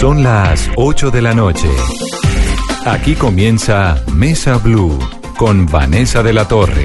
Son 0.00 0.22
las 0.22 0.70
8 0.76 1.10
de 1.10 1.22
la 1.22 1.32
noche. 1.32 1.68
Aquí 2.84 3.14
comienza 3.14 4.04
Mesa 4.14 4.58
Blue 4.58 4.98
con 5.38 5.64
Vanessa 5.64 6.22
de 6.22 6.34
la 6.34 6.46
Torre. 6.46 6.84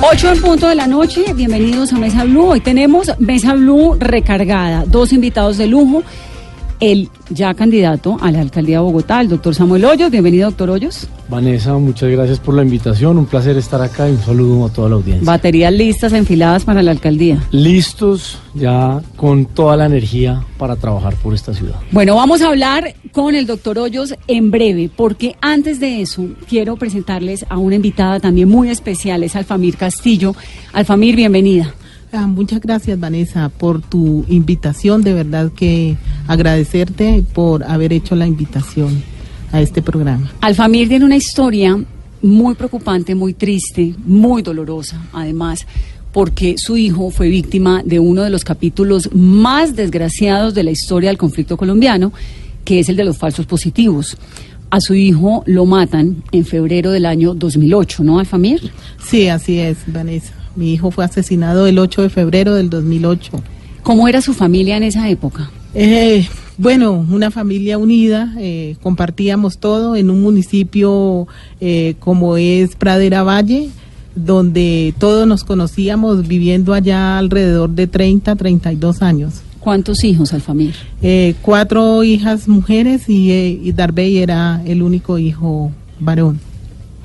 8 0.00 0.32
en 0.32 0.40
punto 0.40 0.68
de 0.68 0.76
la 0.76 0.86
noche, 0.86 1.34
bienvenidos 1.34 1.92
a 1.92 1.98
Mesa 1.98 2.24
Blue. 2.24 2.46
Hoy 2.46 2.60
tenemos 2.60 3.12
Mesa 3.18 3.52
Blue 3.52 3.96
recargada, 4.00 4.84
dos 4.86 5.12
invitados 5.12 5.58
de 5.58 5.66
lujo. 5.66 6.02
El 6.80 7.08
ya 7.30 7.54
candidato 7.54 8.18
a 8.20 8.30
la 8.30 8.40
alcaldía 8.40 8.76
de 8.76 8.82
Bogotá, 8.82 9.20
el 9.20 9.28
doctor 9.28 9.54
Samuel 9.54 9.84
Hoyos. 9.84 10.10
Bienvenido, 10.10 10.48
doctor 10.50 10.70
Hoyos. 10.70 11.08
Vanessa, 11.28 11.74
muchas 11.74 12.10
gracias 12.10 12.38
por 12.38 12.54
la 12.54 12.62
invitación. 12.62 13.18
Un 13.18 13.26
placer 13.26 13.56
estar 13.56 13.80
acá 13.80 14.08
y 14.08 14.12
un 14.12 14.20
saludo 14.22 14.66
a 14.66 14.68
toda 14.68 14.90
la 14.90 14.96
audiencia. 14.96 15.24
Baterías 15.24 15.72
listas, 15.72 16.12
enfiladas 16.12 16.64
para 16.64 16.82
la 16.82 16.90
alcaldía. 16.90 17.42
Listos 17.50 18.38
ya 18.54 19.00
con 19.16 19.46
toda 19.46 19.76
la 19.76 19.86
energía 19.86 20.44
para 20.58 20.76
trabajar 20.76 21.14
por 21.16 21.34
esta 21.34 21.54
ciudad. 21.54 21.76
Bueno, 21.90 22.16
vamos 22.16 22.42
a 22.42 22.48
hablar 22.48 22.94
con 23.10 23.34
el 23.34 23.46
doctor 23.46 23.78
Hoyos 23.78 24.14
en 24.28 24.50
breve, 24.50 24.90
porque 24.94 25.36
antes 25.40 25.80
de 25.80 26.02
eso 26.02 26.26
quiero 26.48 26.76
presentarles 26.76 27.46
a 27.48 27.58
una 27.58 27.76
invitada 27.76 28.20
también 28.20 28.48
muy 28.48 28.68
especial, 28.68 29.22
es 29.22 29.34
Alfamir 29.34 29.76
Castillo. 29.76 30.36
Alfamir, 30.72 31.16
bienvenida. 31.16 31.74
Ah, 32.12 32.26
muchas 32.26 32.60
gracias 32.60 32.98
Vanessa 32.98 33.48
por 33.48 33.82
tu 33.82 34.24
invitación, 34.28 35.02
de 35.02 35.12
verdad 35.12 35.50
que 35.54 35.96
agradecerte 36.26 37.24
por 37.32 37.64
haber 37.64 37.92
hecho 37.92 38.14
la 38.16 38.26
invitación 38.26 39.02
a 39.52 39.60
este 39.60 39.82
programa. 39.82 40.30
Alfamir 40.40 40.88
tiene 40.88 41.04
una 41.04 41.16
historia 41.16 41.78
muy 42.22 42.54
preocupante, 42.54 43.14
muy 43.14 43.34
triste, 43.34 43.94
muy 44.04 44.42
dolorosa, 44.42 45.00
además, 45.12 45.66
porque 46.12 46.56
su 46.58 46.76
hijo 46.76 47.10
fue 47.10 47.28
víctima 47.28 47.82
de 47.84 47.98
uno 47.98 48.22
de 48.22 48.30
los 48.30 48.44
capítulos 48.44 49.10
más 49.12 49.76
desgraciados 49.76 50.54
de 50.54 50.64
la 50.64 50.70
historia 50.70 51.10
del 51.10 51.18
conflicto 51.18 51.56
colombiano, 51.56 52.12
que 52.64 52.80
es 52.80 52.88
el 52.88 52.96
de 52.96 53.04
los 53.04 53.18
falsos 53.18 53.46
positivos. 53.46 54.16
A 54.70 54.80
su 54.80 54.94
hijo 54.94 55.44
lo 55.46 55.64
matan 55.66 56.24
en 56.32 56.44
febrero 56.44 56.90
del 56.90 57.06
año 57.06 57.34
2008, 57.34 58.02
¿no, 58.02 58.18
Alfamir? 58.18 58.72
Sí, 59.02 59.28
así 59.28 59.58
es, 59.58 59.78
Vanessa. 59.86 60.32
Mi 60.56 60.72
hijo 60.72 60.90
fue 60.90 61.04
asesinado 61.04 61.66
el 61.66 61.78
8 61.78 62.02
de 62.02 62.10
febrero 62.10 62.54
del 62.54 62.70
2008. 62.70 63.30
¿Cómo 63.82 64.08
era 64.08 64.20
su 64.20 64.34
familia 64.34 64.76
en 64.76 64.82
esa 64.82 65.08
época? 65.08 65.50
Eh, 65.78 66.26
bueno, 66.56 67.06
una 67.10 67.30
familia 67.30 67.76
unida, 67.76 68.34
eh, 68.38 68.76
compartíamos 68.82 69.58
todo 69.58 69.94
en 69.94 70.08
un 70.08 70.22
municipio 70.22 71.28
eh, 71.60 71.96
como 71.98 72.38
es 72.38 72.74
Pradera 72.76 73.22
Valle, 73.22 73.68
donde 74.14 74.94
todos 74.98 75.28
nos 75.28 75.44
conocíamos 75.44 76.26
viviendo 76.26 76.72
allá 76.72 77.18
alrededor 77.18 77.68
de 77.68 77.86
30, 77.86 78.36
32 78.36 79.02
años. 79.02 79.42
¿Cuántos 79.60 80.02
hijos, 80.02 80.32
Alfamir? 80.32 80.74
Eh, 81.02 81.34
cuatro 81.42 82.02
hijas 82.04 82.48
mujeres 82.48 83.10
y, 83.10 83.30
eh, 83.30 83.60
y 83.62 83.72
Darbey 83.72 84.16
era 84.16 84.62
el 84.64 84.80
único 84.80 85.18
hijo 85.18 85.72
varón. 86.00 86.40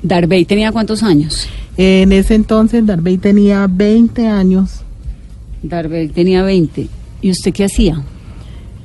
Darbey 0.02 0.46
tenía 0.46 0.72
cuántos 0.72 1.02
años? 1.02 1.46
En 1.76 2.10
ese 2.12 2.36
entonces 2.36 2.86
Darbey 2.86 3.18
tenía 3.18 3.66
20 3.68 4.28
años. 4.28 4.80
Darbey 5.62 6.08
tenía 6.08 6.42
20. 6.42 6.88
¿Y 7.20 7.30
usted 7.30 7.52
qué 7.52 7.64
hacía? 7.64 8.02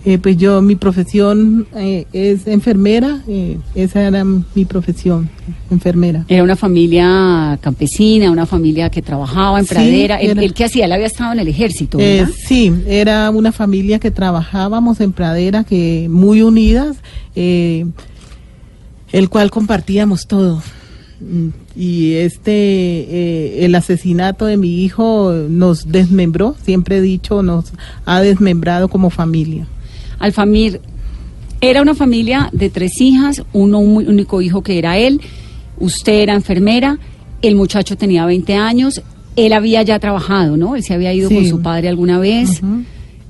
Eh, 0.09 0.17
pues 0.19 0.37
yo, 0.37 0.61
mi 0.61 0.77
profesión 0.77 1.67
eh, 1.75 2.05
es 2.13 2.47
enfermera, 2.47 3.23
eh, 3.27 3.57
esa 3.75 4.03
era 4.07 4.23
mi 4.23 4.63
profesión, 4.63 5.29
enfermera. 5.69 6.23
Era 6.29 6.43
una 6.43 6.55
familia 6.55 7.59
campesina, 7.61 8.31
una 8.31 8.45
familia 8.45 8.89
que 8.89 9.01
trabajaba 9.01 9.59
en 9.59 9.65
Sí, 9.65 9.73
pradera. 9.73 10.15
¿El, 10.21 10.31
era- 10.31 10.41
el 10.43 10.53
qué 10.53 10.63
hacía? 10.63 10.85
Él 10.85 10.93
había 10.93 11.07
estado 11.07 11.33
en 11.33 11.39
el 11.39 11.49
ejército, 11.49 11.99
Eh, 11.99 12.19
¿verdad? 12.21 12.33
sí, 12.47 12.71
era 12.87 13.29
una 13.31 13.51
familia 13.51 13.99
que 13.99 14.09
trabajábamos 14.09 15.01
en 15.01 15.11
pradera, 15.11 15.65
que 15.65 16.07
muy 16.09 16.41
unidas, 16.41 16.95
eh, 17.35 17.85
el 19.11 19.27
cual 19.27 19.51
compartíamos 19.51 20.25
todo. 20.27 20.61
Mm, 21.19 21.49
Y 21.79 22.13
este, 22.13 22.51
eh, 22.53 23.65
el 23.65 23.75
asesinato 23.75 24.45
de 24.45 24.57
mi 24.57 24.83
hijo 24.83 25.31
nos 25.49 25.91
desmembró, 25.91 26.55
siempre 26.63 26.97
he 26.97 27.01
dicho, 27.01 27.43
nos 27.43 27.65
ha 28.05 28.21
desmembrado 28.21 28.87
como 28.87 29.09
familia. 29.11 29.67
Alfamir 30.19 30.81
era 31.61 31.81
una 31.81 31.95
familia 31.95 32.49
de 32.51 32.69
tres 32.69 32.99
hijas, 33.01 33.43
uno 33.53 33.79
un 33.79 34.07
único 34.07 34.41
hijo 34.41 34.61
que 34.61 34.77
era 34.77 34.97
él, 34.97 35.21
usted 35.79 36.21
era 36.21 36.33
enfermera, 36.33 36.99
el 37.41 37.55
muchacho 37.55 37.97
tenía 37.97 38.25
20 38.25 38.53
años, 38.55 39.01
él 39.35 39.53
había 39.53 39.81
ya 39.83 39.99
trabajado, 39.99 40.57
¿no? 40.57 40.75
Él 40.75 40.83
se 40.83 40.93
había 40.93 41.13
ido 41.13 41.29
Sí. 41.29 41.35
con 41.35 41.45
su 41.47 41.61
padre 41.61 41.89
alguna 41.89 42.19
vez. 42.19 42.61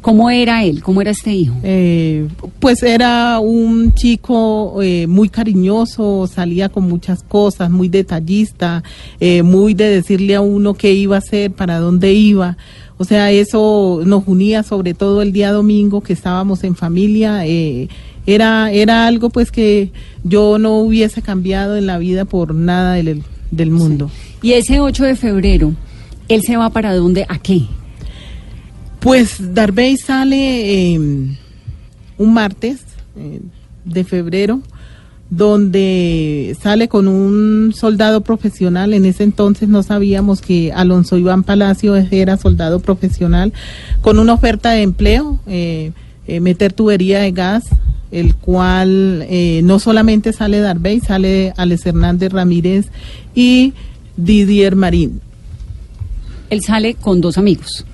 ¿Cómo 0.02 0.30
era 0.30 0.64
él? 0.64 0.82
¿Cómo 0.82 1.02
era 1.02 1.12
este 1.12 1.34
hijo? 1.34 1.56
Eh, 1.64 2.28
pues 2.60 2.82
era 2.82 3.40
un 3.40 3.94
chico 3.94 4.82
eh, 4.82 5.06
muy 5.08 5.28
cariñoso, 5.28 6.28
salía 6.28 6.70
con 6.70 6.88
muchas 6.88 7.24
cosas, 7.24 7.70
muy 7.70 7.90
detallista, 7.90 8.84
eh, 9.20 9.44
muy 9.44 9.74
de 9.74 9.90
decirle 9.90 10.36
a 10.36 10.42
uno 10.42 10.76
qué 10.76 10.94
iba 10.94 11.16
a 11.16 11.20
hacer, 11.20 11.52
para 11.52 11.80
dónde 11.80 12.14
iba. 12.14 12.56
O 12.98 13.06
sea, 13.06 13.32
eso 13.32 14.02
nos 14.06 14.28
unía 14.28 14.64
sobre 14.64 14.94
todo 14.94 15.22
el 15.22 15.32
día 15.32 15.52
domingo 15.52 16.02
que 16.02 16.14
estábamos 16.14 16.64
en 16.64 16.76
familia. 16.76 17.46
eh, 17.46 17.88
era, 18.28 18.72
era 18.72 19.08
algo 19.08 19.30
pues 19.30 19.52
que 19.52 19.90
yo 20.24 20.60
no 20.60 20.80
hubiese 20.80 21.22
cambiado 21.22 21.78
en 21.78 21.88
la 21.88 21.98
vida 21.98 22.26
por 22.26 22.54
nada 22.54 22.96
del, 22.96 23.24
del 23.52 23.72
mundo. 23.72 24.12
Y 24.42 24.52
ese 24.52 24.82
8 24.82 25.06
de 25.06 25.16
febrero, 25.16 25.74
¿él 26.28 26.42
se 26.44 26.58
va 26.58 26.70
para 26.70 26.94
dónde? 26.94 27.26
¿A 27.30 27.40
qué? 27.40 27.64
Pues 29.00 29.54
Darbey 29.54 29.96
sale 29.96 30.94
eh, 30.94 31.00
un 31.00 32.34
martes 32.34 32.82
eh, 33.16 33.40
de 33.86 34.04
febrero, 34.04 34.62
donde 35.30 36.56
sale 36.62 36.88
con 36.88 37.08
un 37.08 37.74
soldado 37.74 38.22
profesional. 38.22 38.94
En 38.94 39.06
ese 39.06 39.24
entonces 39.24 39.68
no 39.70 39.84
sabíamos 39.84 40.42
que 40.42 40.72
Alonso 40.72 41.18
Iván 41.18 41.44
Palacio 41.44 41.96
era 41.96 42.38
soldado 42.38 42.80
profesional, 42.80 43.54
con 44.02 44.20
una 44.20 44.34
oferta 44.34 44.72
de 44.72 44.84
empleo, 44.84 45.40
eh, 45.48 45.92
eh, 46.28 46.40
meter 46.40 46.74
tubería 46.74 47.20
de 47.20 47.32
gas, 47.32 47.66
el 48.12 48.36
cual 48.36 49.26
eh, 49.30 49.62
no 49.64 49.80
solamente 49.80 50.32
sale 50.32 50.60
Darbey, 50.60 51.02
sale 51.02 51.54
Alex 51.58 51.86
Hernández 51.86 52.32
Ramírez 52.32 52.88
y 53.36 53.74
Didier 54.16 54.76
Marín. 54.76 55.22
Él 56.50 56.62
sale 56.62 56.94
con 56.96 57.20
dos 57.20 57.38
amigos, 57.38 57.86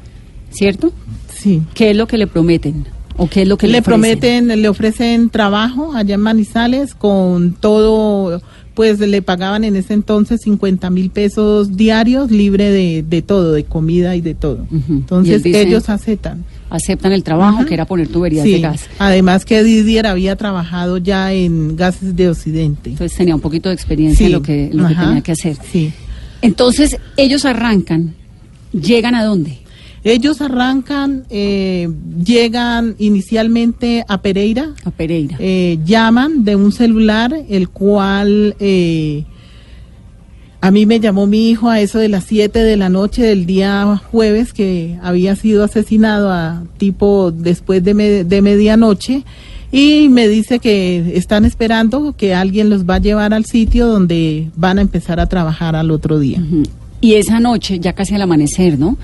¿cierto? 0.52 0.94
Sí. 1.36 1.64
¿Qué 1.74 1.92
es 1.92 1.98
lo 1.98 2.06
que 2.06 2.20
le 2.20 2.28
prometen? 2.28 2.86
¿O 3.18 3.28
qué 3.30 3.44
es 3.44 3.48
lo 3.48 3.58
que 3.58 3.68
le, 3.68 3.74
le 3.74 3.80
ofrecen? 3.80 4.02
prometen, 4.02 4.62
le 4.62 4.70
ofrecen 4.70 5.30
trabajo 5.30 5.94
allá 5.94 6.16
en 6.16 6.22
Manizales 6.22 6.96
con 6.96 7.54
todo, 7.54 8.42
pues 8.74 9.00
le 9.00 9.22
pagaban 9.22 9.64
en 9.64 9.76
ese 9.76 9.94
entonces 9.94 10.42
50 10.42 10.90
mil 10.90 11.10
pesos 11.12 11.78
diarios, 11.78 12.32
libre 12.32 12.72
de, 12.72 13.04
de 13.08 13.22
todo, 13.22 13.52
de 13.54 13.66
comida 13.66 14.16
y 14.16 14.22
de 14.22 14.34
todo. 14.34 14.66
Entonces 14.90 15.46
ellos 15.46 15.90
aceptan. 15.90 16.44
Aceptan 16.72 17.12
el 17.12 17.24
trabajo, 17.24 17.66
que 17.66 17.76
era 17.76 17.86
poner 17.86 18.08
tuberías 18.08 18.44
Sí. 18.46 18.54
de 18.54 18.62
gas. 18.62 18.86
Además 18.98 19.46
que 19.46 19.64
Didier 19.64 20.08
había 20.08 20.36
trabajado 20.36 20.98
ya 20.98 21.32
en 21.32 21.76
gases 21.76 22.16
de 22.16 22.30
Occidente. 22.30 22.90
Entonces 22.90 23.16
tenía 23.16 23.36
un 23.36 23.42
poquito 23.42 23.70
de 23.70 23.76
experiencia 23.76 24.26
en 24.26 24.32
lo 24.32 24.42
que, 24.42 24.72
lo 24.74 24.88
que 24.88 24.96
tenía 24.96 25.22
que 25.22 25.34
hacer. 25.34 25.56
Sí. 25.72 25.94
Entonces 26.42 26.98
ellos 27.16 27.46
arrancan, 27.46 28.16
llegan 28.72 29.14
a 29.14 29.24
dónde? 29.24 29.60
Ellos 30.06 30.42
arrancan, 30.42 31.24
eh, 31.30 31.90
llegan 32.26 32.96
inicialmente 33.00 34.04
a 34.08 34.22
Pereira, 34.22 34.74
A 34.84 34.92
Pereira. 34.92 35.38
eh, 35.40 35.80
llaman 35.86 36.44
de 36.44 36.56
un 36.58 36.72
celular, 36.74 37.34
el 37.50 37.70
cual 37.70 38.56
eh, 38.60 39.24
a 40.60 40.72
mí 40.72 40.86
me 40.86 41.00
llamó 41.00 41.26
mi 41.28 41.50
hijo 41.50 41.70
a 41.70 41.80
eso 41.82 42.00
de 42.00 42.10
las 42.10 42.24
7 42.26 42.60
de 42.60 42.78
la 42.78 42.90
noche 42.90 43.22
del 43.24 43.46
día 43.46 44.02
jueves 44.12 44.54
que 44.54 44.98
había 45.02 45.36
sido 45.36 45.64
asesinado 45.64 46.32
a 46.32 46.64
tipo 46.78 47.32
después 47.32 47.84
de, 47.84 47.94
me- 47.94 48.24
de 48.24 48.42
medianoche 48.42 49.24
y 49.72 50.08
me 50.10 50.28
dice 50.28 50.60
que 50.60 51.18
están 51.18 51.46
esperando 51.46 52.14
que 52.16 52.34
alguien 52.36 52.70
los 52.70 52.86
va 52.88 52.96
a 52.96 53.00
llevar 53.00 53.34
al 53.34 53.46
sitio 53.46 53.88
donde 53.88 54.50
van 54.56 54.78
a 54.80 54.82
empezar 54.82 55.20
a 55.20 55.28
trabajar 55.28 55.76
al 55.76 55.92
otro 55.92 56.20
día. 56.20 56.40
Ujú. 56.40 56.64
Y 57.04 57.16
esa 57.16 57.42
noche, 57.42 57.80
ya 57.80 57.92
casi 57.92 58.16
al 58.16 58.22
amanecer, 58.22 58.80
¿no? 58.80 58.98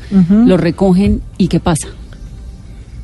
Lo 0.48 0.56
recogen 0.56 1.22
y 1.38 1.50
¿qué 1.50 1.60
pasa? 1.60 1.90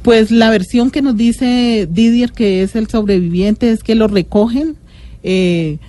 Pues 0.03 0.31
la 0.31 0.50
versión 0.50 0.89
que 0.89 1.01
nos 1.01 1.18
dice 1.18 1.86
Didier, 1.92 2.31
que 2.31 2.62
es 2.63 2.77
el 2.77 2.88
sobreviviente, 2.88 3.71
es 3.71 3.83
que 3.83 3.94
lo 3.95 4.07
recogen. 4.07 4.77
eh, 5.21 5.80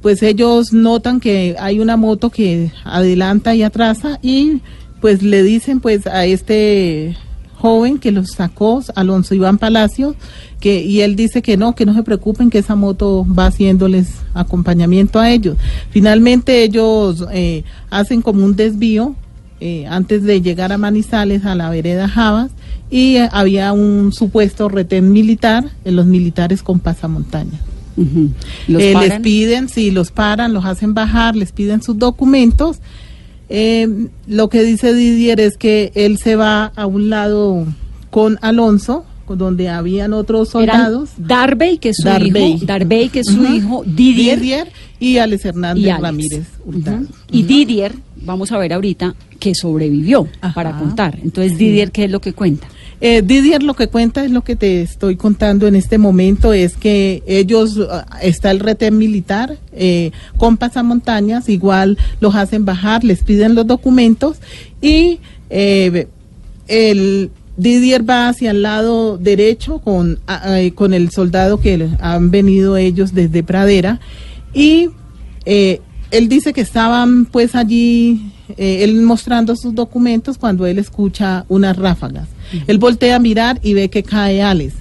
pues 0.00 0.22
ellos 0.22 0.72
notan 0.72 1.18
que 1.18 1.56
hay 1.58 1.80
una 1.80 1.96
moto 1.96 2.30
que 2.30 2.70
adelanta 2.84 3.56
y 3.56 3.64
atrasa 3.64 4.20
y 4.22 4.60
pues 5.00 5.22
le 5.24 5.42
dicen 5.42 5.80
pues 5.80 6.06
a 6.06 6.26
este 6.26 7.16
joven 7.56 7.98
que 7.98 8.12
los 8.12 8.30
sacó, 8.30 8.82
Alonso 8.94 9.34
Iván 9.34 9.58
Palacio, 9.58 10.14
que 10.60 10.82
y 10.82 11.00
él 11.00 11.16
dice 11.16 11.42
que 11.42 11.56
no, 11.56 11.74
que 11.74 11.86
no 11.86 11.94
se 11.94 12.02
preocupen, 12.02 12.50
que 12.50 12.58
esa 12.58 12.76
moto 12.76 13.26
va 13.26 13.46
haciéndoles 13.46 14.08
acompañamiento 14.34 15.18
a 15.18 15.30
ellos. 15.30 15.56
Finalmente 15.90 16.62
ellos 16.62 17.24
eh, 17.32 17.64
hacen 17.90 18.22
como 18.22 18.44
un 18.44 18.56
desvío 18.56 19.14
eh, 19.60 19.86
antes 19.88 20.22
de 20.22 20.42
llegar 20.42 20.72
a 20.72 20.78
Manizales, 20.78 21.44
a 21.46 21.54
la 21.54 21.70
vereda 21.70 22.08
Javas, 22.08 22.50
y 22.90 23.16
eh, 23.16 23.28
había 23.32 23.72
un 23.72 24.12
supuesto 24.12 24.68
retén 24.68 25.12
militar, 25.12 25.64
en 25.84 25.96
los 25.96 26.06
militares 26.06 26.62
con 26.62 26.78
pasamontaña. 26.78 27.58
Ujú. 27.96 28.30
¿Los 28.68 28.82
Eh, 28.82 28.94
les 29.00 29.20
piden, 29.20 29.70
sí, 29.70 29.90
los 29.90 30.10
paran, 30.10 30.52
los 30.52 30.66
hacen 30.66 30.92
bajar, 30.92 31.34
les 31.34 31.52
piden 31.52 31.82
sus 31.82 31.98
documentos. 31.98 32.78
Eh, 33.48 34.08
lo 34.26 34.48
que 34.48 34.62
dice 34.62 34.92
Didier 34.94 35.40
es 35.40 35.56
que 35.56 35.92
él 35.94 36.18
se 36.18 36.36
va 36.36 36.72
a 36.76 36.86
un 36.86 37.10
lado 37.10 37.66
con 38.10 38.38
Alonso, 38.42 39.04
donde 39.28 39.68
habían 39.68 40.12
otros 40.12 40.54
Eran 40.54 40.76
soldados. 40.80 41.10
Darby, 41.16 41.78
que 41.78 41.90
es 41.90 41.96
su 41.96 42.04
Darbey. 42.04 42.52
hijo, 42.54 42.66
Darbey, 42.66 43.08
que 43.08 43.20
es 43.20 43.26
su 43.26 43.44
hijo, 43.44 43.82
Didier, 43.84 44.40
Didier 44.40 44.72
y 45.00 45.18
Alex 45.18 45.44
Hernández 45.44 45.84
y 45.84 45.90
Alex. 45.90 46.02
Ramírez. 46.02 46.46
Y 47.30 47.42
Didier, 47.42 47.92
vamos 48.22 48.52
a 48.52 48.58
ver 48.58 48.72
ahorita, 48.72 49.14
que 49.40 49.54
sobrevivió 49.54 50.28
Ajá. 50.40 50.54
para 50.54 50.78
contar. 50.78 51.18
Entonces, 51.22 51.58
Didier, 51.58 51.90
¿qué 51.90 52.04
es 52.04 52.10
lo 52.10 52.20
que 52.20 52.32
cuenta? 52.32 52.68
Eh, 53.00 53.22
Didier 53.22 53.62
lo 53.62 53.74
que 53.74 53.88
cuenta 53.88 54.24
es 54.24 54.30
lo 54.30 54.42
que 54.42 54.56
te 54.56 54.80
estoy 54.80 55.16
contando 55.16 55.66
en 55.66 55.76
este 55.76 55.98
momento, 55.98 56.52
es 56.52 56.76
que 56.76 57.22
ellos, 57.26 57.78
ah, 57.90 58.06
está 58.22 58.50
el 58.50 58.60
retén 58.60 58.96
militar 58.96 59.58
eh, 59.72 60.12
con 60.38 60.56
pasamontañas, 60.56 61.48
igual 61.48 61.98
los 62.20 62.34
hacen 62.34 62.64
bajar, 62.64 63.04
les 63.04 63.22
piden 63.22 63.54
los 63.54 63.66
documentos 63.66 64.38
y 64.80 65.20
eh, 65.50 66.08
el 66.68 67.30
Didier 67.56 68.08
va 68.08 68.28
hacia 68.28 68.50
el 68.50 68.62
lado 68.62 69.16
derecho 69.16 69.78
con, 69.78 70.18
eh, 70.46 70.72
con 70.74 70.92
el 70.92 71.10
soldado 71.10 71.60
que 71.60 71.88
han 72.00 72.30
venido 72.30 72.76
ellos 72.76 73.14
desde 73.14 73.42
Pradera 73.42 74.00
y 74.52 74.90
eh, 75.46 75.80
él 76.10 76.28
dice 76.28 76.52
que 76.52 76.60
estaban 76.60 77.26
pues 77.26 77.54
allí, 77.54 78.30
eh, 78.56 78.84
él 78.84 79.02
mostrando 79.02 79.56
sus 79.56 79.74
documentos 79.74 80.38
cuando 80.38 80.66
él 80.66 80.78
escucha 80.78 81.44
unas 81.48 81.76
ráfagas. 81.76 82.28
Él 82.66 82.78
voltea 82.78 83.16
a 83.16 83.18
mirar 83.18 83.58
y 83.62 83.74
ve 83.74 83.88
que 83.88 84.02
cae 84.02 84.42
Alex 84.42 84.74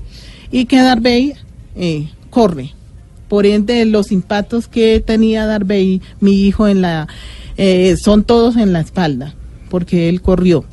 y 0.52 0.66
que 0.66 0.78
Darbey 0.78 1.34
eh, 1.76 2.10
corre. 2.30 2.74
Por 3.28 3.46
ende, 3.46 3.86
los 3.86 4.12
impactos 4.12 4.68
que 4.68 5.00
tenía 5.00 5.46
Darbey, 5.46 6.02
mi 6.20 6.44
hijo, 6.44 6.68
en 6.68 6.82
la, 6.82 7.08
eh, 7.58 7.96
son 7.98 8.24
todos 8.24 8.56
en 8.56 8.72
la 8.72 8.82
espalda, 8.82 9.34
porque 9.70 10.10
él 10.10 10.22
corrió. 10.22 10.66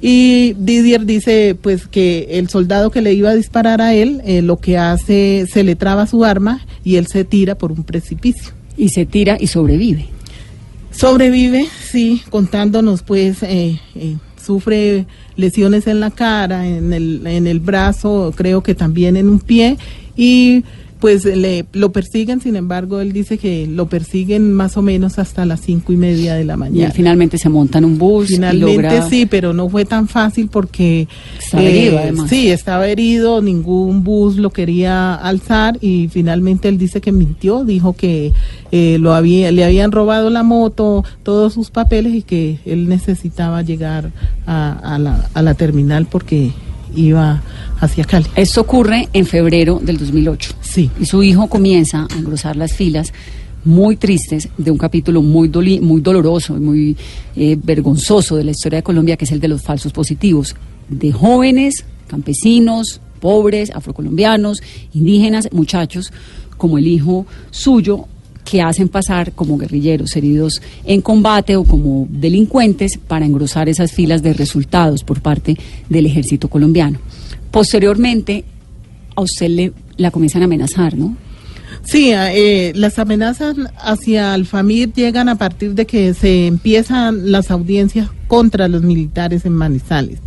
Y 0.00 0.54
Didier 0.58 1.04
dice 1.04 1.56
pues 1.60 1.86
que 1.86 2.28
el 2.38 2.48
soldado 2.48 2.90
que 2.90 3.00
le 3.00 3.14
iba 3.14 3.30
a 3.30 3.34
disparar 3.34 3.80
a 3.80 3.94
él, 3.94 4.20
eh, 4.24 4.42
lo 4.42 4.58
que 4.58 4.78
hace, 4.78 5.46
se 5.52 5.64
le 5.64 5.76
traba 5.76 6.06
su 6.06 6.24
arma 6.24 6.64
y 6.84 6.96
él 6.96 7.06
se 7.06 7.24
tira 7.24 7.56
por 7.56 7.72
un 7.72 7.82
precipicio. 7.82 8.55
Y 8.76 8.90
se 8.90 9.06
tira 9.06 9.36
y 9.40 9.46
sobrevive. 9.46 10.06
Sobrevive, 10.90 11.66
sí, 11.90 12.22
contándonos 12.30 13.02
pues, 13.02 13.42
eh, 13.42 13.80
eh, 13.94 14.16
sufre 14.42 15.06
lesiones 15.36 15.86
en 15.86 16.00
la 16.00 16.10
cara, 16.10 16.66
en 16.66 16.92
el, 16.92 17.26
en 17.26 17.46
el 17.46 17.60
brazo, 17.60 18.32
creo 18.34 18.62
que 18.62 18.74
también 18.74 19.16
en 19.16 19.28
un 19.28 19.40
pie, 19.40 19.76
y 20.16 20.64
pues 21.00 21.24
le, 21.24 21.66
lo 21.72 21.92
persiguen, 21.92 22.40
sin 22.40 22.56
embargo, 22.56 23.00
él 23.00 23.12
dice 23.12 23.36
que 23.38 23.66
lo 23.66 23.86
persiguen 23.86 24.52
más 24.54 24.76
o 24.76 24.82
menos 24.82 25.18
hasta 25.18 25.44
las 25.44 25.60
cinco 25.60 25.92
y 25.92 25.96
media 25.96 26.34
de 26.34 26.44
la 26.44 26.52
Y 26.52 26.54
él 26.54 26.58
mañana. 26.58 26.90
finalmente 26.92 27.38
se 27.38 27.48
monta 27.48 27.78
en 27.78 27.84
un 27.84 27.98
bus 27.98 28.28
Finalmente 28.28 28.72
y 28.72 28.76
logra... 28.76 29.08
sí, 29.08 29.26
pero 29.26 29.52
no 29.52 29.68
fue 29.68 29.84
tan 29.84 30.08
fácil 30.08 30.48
porque 30.48 31.02
eh, 31.02 31.08
Estaba 31.38 31.62
herido, 31.62 31.98
además. 31.98 32.30
sí, 32.30 32.50
estaba 32.50 32.88
herido, 32.88 33.42
ningún 33.42 34.04
bus 34.04 34.36
lo 34.36 34.50
quería 34.50 35.14
alzar 35.14 35.76
y 35.82 36.08
finalmente 36.10 36.68
él 36.68 36.78
dice 36.78 37.00
que 37.00 37.12
mintió, 37.12 37.64
dijo 37.64 37.92
que 37.94 38.32
eh, 38.72 38.96
lo 39.00 39.12
había, 39.14 39.52
le 39.52 39.64
habían 39.64 39.92
robado 39.92 40.30
la 40.30 40.42
moto, 40.42 41.04
todos 41.22 41.52
sus 41.52 41.70
papeles 41.70 42.14
y 42.14 42.22
que 42.22 42.58
él 42.64 42.88
necesitaba 42.88 43.62
llegar 43.62 44.10
a, 44.46 44.72
a 44.94 44.98
la, 44.98 45.28
a 45.34 45.42
la 45.42 45.54
terminal 45.54 46.06
porque 46.06 46.52
iba 46.96 47.42
hacia 47.80 48.04
Cali. 48.04 48.26
Esto 48.34 48.62
ocurre 48.62 49.08
en 49.12 49.26
febrero 49.26 49.80
del 49.82 49.98
2008. 49.98 50.54
Sí. 50.60 50.90
Y 51.00 51.06
su 51.06 51.22
hijo 51.22 51.46
comienza 51.48 52.06
a 52.10 52.16
engrosar 52.18 52.56
las 52.56 52.72
filas 52.72 53.12
muy 53.64 53.96
tristes 53.96 54.48
de 54.56 54.70
un 54.70 54.78
capítulo 54.78 55.22
muy, 55.22 55.48
doli- 55.48 55.80
muy 55.80 56.00
doloroso 56.00 56.56
y 56.56 56.60
muy 56.60 56.96
eh, 57.36 57.56
vergonzoso 57.62 58.36
de 58.36 58.44
la 58.44 58.52
historia 58.52 58.78
de 58.78 58.82
Colombia, 58.82 59.16
que 59.16 59.24
es 59.24 59.32
el 59.32 59.40
de 59.40 59.48
los 59.48 59.62
falsos 59.62 59.92
positivos, 59.92 60.54
de 60.88 61.12
jóvenes, 61.12 61.84
campesinos, 62.06 63.00
pobres, 63.20 63.70
afrocolombianos, 63.74 64.62
indígenas, 64.94 65.48
muchachos, 65.52 66.12
como 66.56 66.78
el 66.78 66.86
hijo 66.86 67.26
suyo, 67.50 68.06
que 68.48 68.62
hacen 68.62 68.88
pasar 68.88 69.32
como 69.32 69.58
guerrilleros 69.58 70.16
heridos 70.16 70.62
en 70.84 71.02
combate 71.02 71.56
o 71.56 71.64
como 71.64 72.06
delincuentes 72.08 72.96
para 72.96 73.26
engrosar 73.26 73.68
esas 73.68 73.92
filas 73.92 74.22
de 74.22 74.32
resultados 74.32 75.02
por 75.02 75.20
parte 75.20 75.58
del 75.88 76.06
ejército 76.06 76.48
colombiano. 76.48 76.98
Posteriormente, 77.50 78.44
a 79.16 79.22
usted 79.22 79.48
le 79.48 79.72
la 79.96 80.10
comienzan 80.10 80.42
a 80.42 80.44
amenazar, 80.44 80.96
¿no? 80.96 81.16
Sí, 81.82 82.10
eh, 82.12 82.72
las 82.74 82.98
amenazas 82.98 83.56
hacia 83.78 84.34
Alfamir 84.34 84.92
llegan 84.92 85.28
a 85.28 85.36
partir 85.36 85.74
de 85.74 85.86
que 85.86 86.14
se 86.14 86.46
empiezan 86.46 87.32
las 87.32 87.50
audiencias 87.50 88.10
contra 88.28 88.68
los 88.68 88.82
militares 88.82 89.44
en 89.44 89.52
Manizales. 89.52 90.18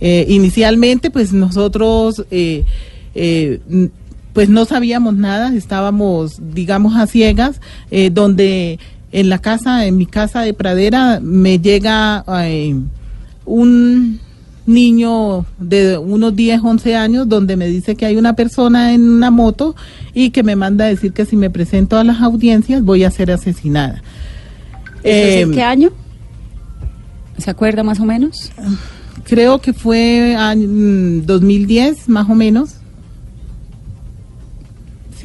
Eh, 0.00 0.26
inicialmente, 0.28 1.10
pues 1.10 1.32
nosotros, 1.32 2.24
eh, 2.30 2.64
pues 4.36 4.50
no 4.50 4.66
sabíamos 4.66 5.16
nada, 5.16 5.54
estábamos, 5.54 6.42
digamos, 6.52 6.94
a 6.94 7.06
ciegas, 7.06 7.58
eh, 7.90 8.10
donde 8.10 8.78
en 9.10 9.30
la 9.30 9.38
casa, 9.38 9.86
en 9.86 9.96
mi 9.96 10.04
casa 10.04 10.42
de 10.42 10.52
pradera, 10.52 11.20
me 11.22 11.58
llega 11.58 12.22
eh, 12.44 12.78
un 13.46 14.20
niño 14.66 15.46
de 15.58 15.96
unos 15.96 16.36
10, 16.36 16.60
11 16.62 16.96
años 16.96 17.26
donde 17.26 17.56
me 17.56 17.66
dice 17.66 17.96
que 17.96 18.04
hay 18.04 18.18
una 18.18 18.34
persona 18.34 18.92
en 18.92 19.08
una 19.08 19.30
moto 19.30 19.74
y 20.12 20.28
que 20.28 20.42
me 20.42 20.54
manda 20.54 20.84
a 20.84 20.88
decir 20.88 21.14
que 21.14 21.24
si 21.24 21.34
me 21.34 21.48
presento 21.48 21.96
a 21.96 22.04
las 22.04 22.20
audiencias 22.20 22.82
voy 22.82 23.04
a 23.04 23.10
ser 23.10 23.30
asesinada. 23.30 24.02
¿Eso 25.02 25.28
es 25.38 25.48
Eh, 25.48 25.50
¿Qué 25.50 25.62
año? 25.62 25.92
¿Se 27.38 27.48
acuerda 27.48 27.82
más 27.82 28.00
o 28.00 28.04
menos? 28.04 28.52
creo 29.24 29.62
que 29.62 29.72
fue 29.72 30.36
año, 30.36 30.68
mm, 30.68 31.24
2010 31.24 32.10
más 32.10 32.28
o 32.28 32.34
menos. 32.34 32.74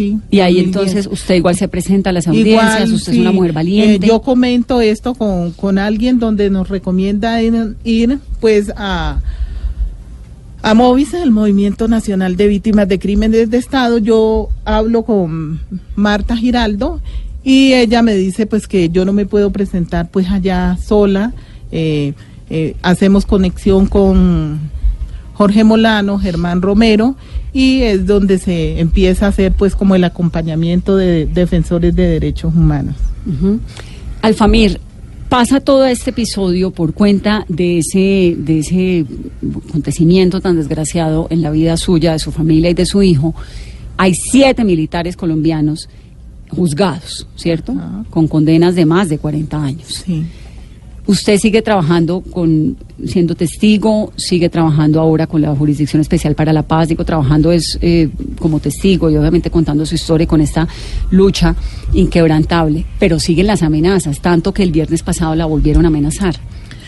Sí. 0.01 0.17
Y 0.31 0.39
ahí 0.39 0.55
2010. 0.55 0.65
entonces 0.65 1.07
usted 1.11 1.35
igual 1.35 1.55
se 1.55 1.67
presenta 1.67 2.09
a 2.09 2.13
las 2.13 2.27
audiencias, 2.27 2.79
Igual, 2.81 2.93
usted 2.93 3.11
sí. 3.11 3.17
es 3.17 3.21
una 3.21 3.31
mujer 3.31 3.53
valiente. 3.53 4.05
Eh, 4.05 4.09
yo 4.09 4.21
comento 4.21 4.81
esto 4.81 5.13
con, 5.13 5.51
con 5.51 5.77
alguien 5.77 6.17
donde 6.17 6.49
nos 6.49 6.69
recomienda 6.69 7.41
ir, 7.41 7.75
ir, 7.83 8.19
pues 8.39 8.71
a 8.75 9.19
a 10.63 10.73
Movisa, 10.73 11.23
el 11.23 11.31
Movimiento 11.31 11.87
Nacional 11.87 12.35
de 12.35 12.47
Víctimas 12.47 12.87
de 12.87 12.99
Crímenes 12.99 13.49
de 13.49 13.57
Estado. 13.57 13.97
Yo 13.97 14.49
hablo 14.63 15.03
con 15.03 15.59
Marta 15.95 16.37
Giraldo 16.37 17.01
y 17.43 17.73
ella 17.73 18.01
me 18.03 18.13
dice 18.13 18.45
pues 18.45 18.67
que 18.67 18.89
yo 18.89 19.03
no 19.03 19.13
me 19.13 19.25
puedo 19.25 19.51
presentar 19.51 20.09
pues 20.09 20.29
allá 20.29 20.77
sola. 20.77 21.33
Eh, 21.71 22.13
eh, 22.49 22.75
hacemos 22.81 23.25
conexión 23.25 23.87
con 23.87 24.59
Jorge 25.33 25.63
Molano, 25.63 26.19
Germán 26.19 26.61
Romero, 26.61 27.15
y 27.53 27.81
es 27.81 28.05
donde 28.05 28.37
se 28.37 28.79
empieza 28.79 29.25
a 29.25 29.29
hacer 29.29 29.51
pues 29.51 29.75
como 29.75 29.95
el 29.95 30.03
acompañamiento 30.03 30.95
de 30.95 31.25
defensores 31.25 31.95
de 31.95 32.07
derechos 32.07 32.53
humanos. 32.55 32.95
Ujú. 33.25 33.59
Alfamir, 34.21 34.79
pasa 35.29 35.59
todo 35.59 35.85
este 35.85 36.11
episodio 36.11 36.71
por 36.71 36.93
cuenta 36.93 37.45
de 37.47 37.79
ese, 37.79 38.35
de 38.37 38.59
ese 38.59 39.05
acontecimiento 39.67 40.41
tan 40.41 40.57
desgraciado 40.57 41.27
en 41.29 41.41
la 41.41 41.51
vida 41.51 41.77
suya, 41.77 42.13
de 42.13 42.19
su 42.19 42.31
familia 42.31 42.69
y 42.69 42.73
de 42.73 42.85
su 42.85 43.01
hijo. 43.01 43.33
Hay 43.97 44.13
siete 44.13 44.63
militares 44.63 45.15
colombianos 45.15 45.89
juzgados, 46.49 47.27
¿cierto? 47.35 47.73
Con 48.09 48.27
condenas 48.27 48.75
de 48.75 48.85
más 48.85 49.09
de 49.09 49.17
40 49.17 49.63
años. 49.63 50.03
Sí. 50.05 50.25
Usted 51.07 51.39
sigue 51.39 51.61
trabajando 51.63 52.21
con, 52.21 52.77
siendo 53.07 53.33
testigo, 53.33 54.13
sigue 54.15 54.49
trabajando 54.49 54.99
ahora 54.99 55.25
con 55.25 55.41
la 55.41 55.53
Jurisdicción 55.55 55.99
Especial 55.99 56.35
para 56.35 56.53
la 56.53 56.61
Paz, 56.61 56.89
digo, 56.89 57.03
trabajando 57.03 57.51
es 57.51 57.79
eh, 57.81 58.09
como 58.39 58.59
testigo 58.59 59.09
y 59.09 59.17
obviamente 59.17 59.49
contando 59.49 59.85
su 59.85 59.95
historia 59.95 60.27
con 60.27 60.41
esta 60.41 60.67
lucha 61.09 61.55
inquebrantable, 61.93 62.85
pero 62.99 63.19
siguen 63.19 63.47
las 63.47 63.63
amenazas, 63.63 64.21
tanto 64.21 64.53
que 64.53 64.61
el 64.61 64.71
viernes 64.71 65.01
pasado 65.01 65.33
la 65.33 65.45
volvieron 65.45 65.85
a 65.85 65.87
amenazar. 65.87 66.35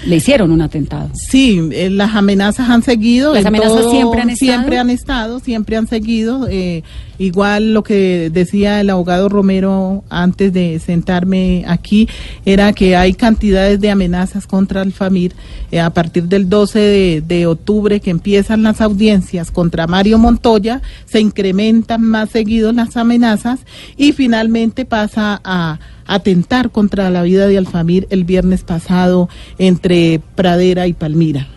Le 0.06 0.18
hicieron 0.18 0.52
un 0.52 0.62
atentado. 0.62 1.10
Sí, 1.14 1.62
eh, 1.72 1.90
las 1.90 2.14
amenazas 2.14 2.70
han 2.70 2.84
seguido. 2.84 3.34
¿Las 3.34 3.42
en 3.42 3.48
amenazas 3.48 3.90
siempre 3.90 4.22
han 4.22 4.30
estado? 4.30 4.52
Siempre 4.52 4.78
han 4.78 4.90
estado, 4.90 5.40
siempre 5.40 5.78
han 5.78 5.88
seguido. 5.88 6.48
eh, 6.50 6.84
igual 7.18 7.74
lo 7.74 7.84
que 7.84 8.30
decía 8.32 8.82
el 8.82 8.90
abogado 8.90 9.30
Romero 9.30 10.04
antes 10.10 10.54
de 10.54 10.80
sentarme 10.80 11.64
aquí 11.68 12.08
era 12.46 12.74
que 12.74 12.96
hay 12.96 13.14
cantidades 13.14 13.80
de 13.80 13.92
amenazas 13.92 14.48
contra 14.48 14.82
el 14.82 14.94
FAMIR. 14.94 15.34
eh, 15.72 15.80
a 15.80 15.90
partir 15.90 16.26
del 16.26 16.50
12 16.50 16.80
de, 16.80 17.24
de 17.26 17.48
octubre 17.48 18.00
que 18.00 18.12
empiezan 18.12 18.64
las 18.64 18.82
audiencias 18.82 19.52
contra 19.52 19.88
Mario 19.88 20.18
Montoya, 20.18 20.82
se 21.06 21.20
incrementan 21.20 22.02
más 22.02 22.30
seguidos 22.30 22.74
las 22.76 22.98
amenazas 22.98 23.60
y 23.98 24.12
finalmente 24.12 24.86
pasa 24.86 25.42
a 25.44 25.80
atentar 26.06 26.72
contra 26.72 27.10
la 27.10 27.24
vida 27.24 27.48
de 27.48 27.58
Alfamir 27.58 28.08
el 28.10 28.24
viernes 28.24 28.64
pasado 28.64 29.30
entre 29.58 30.22
Pradera 30.36 30.88
y 30.88 30.94
Palmira. 30.94 31.48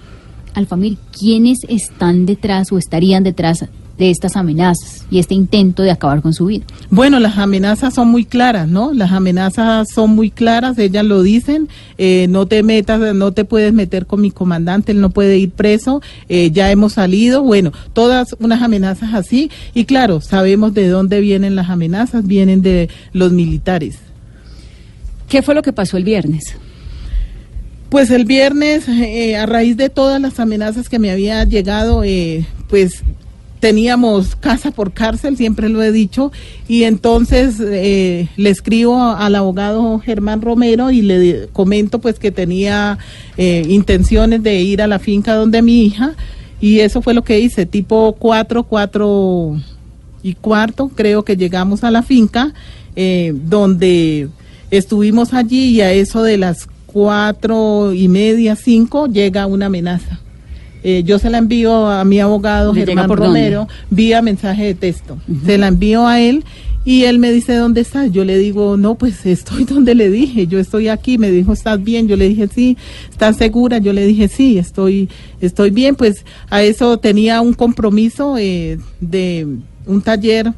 Alfamir, 0.54 0.96
¿quiénes 1.12 1.58
están 1.68 2.24
detrás 2.24 2.72
o 2.72 2.78
estarían 2.78 3.24
detrás 3.24 3.66
de 3.98 4.10
estas 4.10 4.36
amenazas 4.36 5.06
y 5.10 5.18
este 5.18 5.34
intento 5.34 5.82
de 5.82 5.90
acabar 5.90 6.22
con 6.22 6.34
su 6.34 6.46
vida? 6.46 6.64
Bueno, 6.90 7.18
las 7.20 7.38
amenazas 7.38 7.94
son 7.94 8.08
muy 8.08 8.24
claras, 8.24 8.68
¿no? 8.68 8.92
Las 8.92 9.12
amenazas 9.12 9.88
son 9.94 10.10
muy 10.10 10.30
claras, 10.30 10.78
ellas 10.78 11.04
lo 11.04 11.22
dicen, 11.22 11.68
eh, 11.98 12.26
no 12.28 12.46
te 12.46 12.62
metas, 12.62 13.14
no 13.14 13.32
te 13.32 13.44
puedes 13.44 13.72
meter 13.72 14.06
con 14.06 14.20
mi 14.20 14.30
comandante, 14.30 14.92
él 14.92 15.00
no 15.00 15.10
puede 15.10 15.38
ir 15.38 15.50
preso, 15.50 16.02
eh, 16.28 16.50
ya 16.50 16.70
hemos 16.70 16.94
salido, 16.94 17.42
bueno, 17.42 17.72
todas 17.92 18.36
unas 18.38 18.62
amenazas 18.62 19.14
así, 19.14 19.50
y 19.74 19.84
claro, 19.84 20.20
sabemos 20.20 20.74
de 20.74 20.88
dónde 20.88 21.20
vienen 21.20 21.56
las 21.56 21.70
amenazas, 21.70 22.26
vienen 22.26 22.62
de 22.62 22.88
los 23.12 23.32
militares. 23.32 23.98
¿Qué 25.28 25.42
fue 25.42 25.54
lo 25.54 25.62
que 25.62 25.72
pasó 25.72 25.96
el 25.96 26.04
viernes? 26.04 26.56
Pues 27.88 28.10
el 28.10 28.24
viernes, 28.24 28.88
eh, 28.88 29.36
a 29.36 29.46
raíz 29.46 29.76
de 29.76 29.88
todas 29.88 30.20
las 30.20 30.40
amenazas 30.40 30.88
que 30.88 30.98
me 30.98 31.10
había 31.10 31.44
llegado, 31.44 32.02
eh, 32.04 32.46
pues 32.68 33.02
teníamos 33.66 34.36
casa 34.36 34.70
por 34.70 34.92
cárcel, 34.92 35.36
siempre 35.36 35.68
lo 35.68 35.82
he 35.82 35.90
dicho, 35.90 36.30
y 36.68 36.84
entonces 36.84 37.56
eh, 37.60 38.28
le 38.36 38.50
escribo 38.50 39.02
al 39.02 39.34
abogado 39.34 39.98
Germán 39.98 40.40
Romero 40.40 40.92
y 40.92 41.02
le 41.02 41.48
comento 41.52 41.98
pues 41.98 42.20
que 42.20 42.30
tenía 42.30 42.96
intenciones 43.36 44.44
de 44.44 44.60
ir 44.60 44.82
a 44.82 44.86
la 44.86 45.00
finca 45.00 45.34
donde 45.34 45.62
mi 45.62 45.84
hija, 45.84 46.14
y 46.60 46.78
eso 46.78 47.02
fue 47.02 47.12
lo 47.12 47.24
que 47.24 47.40
hice, 47.40 47.66
tipo 47.66 48.14
cuatro, 48.16 48.62
cuatro 48.62 49.56
y 50.22 50.34
cuarto, 50.34 50.88
creo 50.94 51.24
que 51.24 51.36
llegamos 51.36 51.82
a 51.82 51.90
la 51.90 52.04
finca, 52.04 52.54
donde 53.32 54.28
estuvimos 54.70 55.34
allí 55.34 55.70
y 55.70 55.80
a 55.80 55.92
eso 55.92 56.22
de 56.22 56.38
las 56.38 56.68
cuatro 56.86 57.92
y 57.92 58.06
media, 58.06 58.54
cinco, 58.54 59.08
llega 59.08 59.48
una 59.48 59.66
amenaza. 59.66 60.20
Eh, 60.88 61.02
yo 61.02 61.18
se 61.18 61.30
la 61.30 61.38
envío 61.38 61.88
a 61.88 62.04
mi 62.04 62.20
abogado 62.20 62.72
Germán 62.72 63.08
Romero 63.10 63.66
vía 63.90 64.22
mensaje 64.22 64.66
de 64.66 64.74
texto. 64.76 65.18
Se 65.44 65.58
la 65.58 65.66
envío 65.66 66.06
a 66.06 66.20
él 66.20 66.44
y 66.84 67.06
él 67.06 67.18
me 67.18 67.32
dice, 67.32 67.56
¿dónde 67.56 67.80
estás? 67.80 68.12
Yo 68.12 68.24
le 68.24 68.38
digo, 68.38 68.76
no, 68.76 68.94
pues 68.94 69.26
estoy 69.26 69.64
donde 69.68 69.96
le 69.96 70.10
dije, 70.10 70.46
yo 70.46 70.60
estoy 70.60 70.86
aquí. 70.86 71.18
Me 71.18 71.32
dijo, 71.32 71.52
¿estás 71.52 71.82
bien? 71.82 72.06
Yo 72.06 72.14
le 72.14 72.28
dije, 72.28 72.46
sí. 72.46 72.76
¿Estás 73.10 73.36
segura? 73.36 73.78
Yo 73.78 73.92
le 73.92 74.06
dije, 74.06 74.28
sí, 74.28 74.58
estoy, 74.58 75.08
estoy 75.40 75.70
bien. 75.70 75.96
Pues 75.96 76.24
a 76.50 76.62
eso 76.62 76.98
tenía 76.98 77.40
un 77.40 77.54
compromiso 77.54 78.38
eh, 78.38 78.78
de 79.00 79.44
un 79.86 80.02
taller 80.02 80.52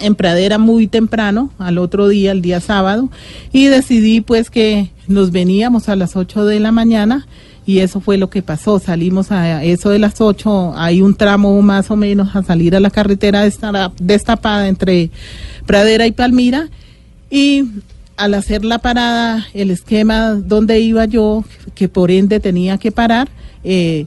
en 0.00 0.16
Pradera 0.16 0.58
muy 0.58 0.88
temprano, 0.88 1.52
al 1.58 1.78
otro 1.78 2.08
día, 2.08 2.32
el 2.32 2.42
día 2.42 2.58
sábado, 2.58 3.08
y 3.52 3.66
decidí 3.66 4.20
pues 4.20 4.50
que 4.50 4.90
nos 5.06 5.30
veníamos 5.30 5.88
a 5.88 5.94
las 5.94 6.16
8 6.16 6.44
de 6.44 6.58
la 6.58 6.72
mañana 6.72 7.28
y 7.66 7.78
eso 7.78 8.00
fue 8.00 8.18
lo 8.18 8.30
que 8.30 8.42
pasó. 8.42 8.78
Salimos 8.78 9.32
a 9.32 9.62
eso 9.64 9.90
de 9.90 9.98
las 9.98 10.20
8, 10.20 10.74
hay 10.76 11.02
un 11.02 11.14
tramo 11.14 11.60
más 11.62 11.90
o 11.90 11.96
menos 11.96 12.34
a 12.36 12.42
salir 12.42 12.76
a 12.76 12.80
la 12.80 12.90
carretera 12.90 13.42
destapada 13.98 14.68
entre 14.68 15.10
Pradera 15.66 16.06
y 16.06 16.12
Palmira 16.12 16.68
y 17.30 17.64
al 18.16 18.34
hacer 18.34 18.64
la 18.64 18.78
parada, 18.78 19.46
el 19.54 19.70
esquema 19.70 20.34
donde 20.34 20.80
iba 20.80 21.04
yo, 21.04 21.44
que 21.74 21.88
por 21.88 22.10
ende 22.10 22.38
tenía 22.38 22.78
que 22.78 22.92
parar, 22.92 23.28
eh, 23.64 24.06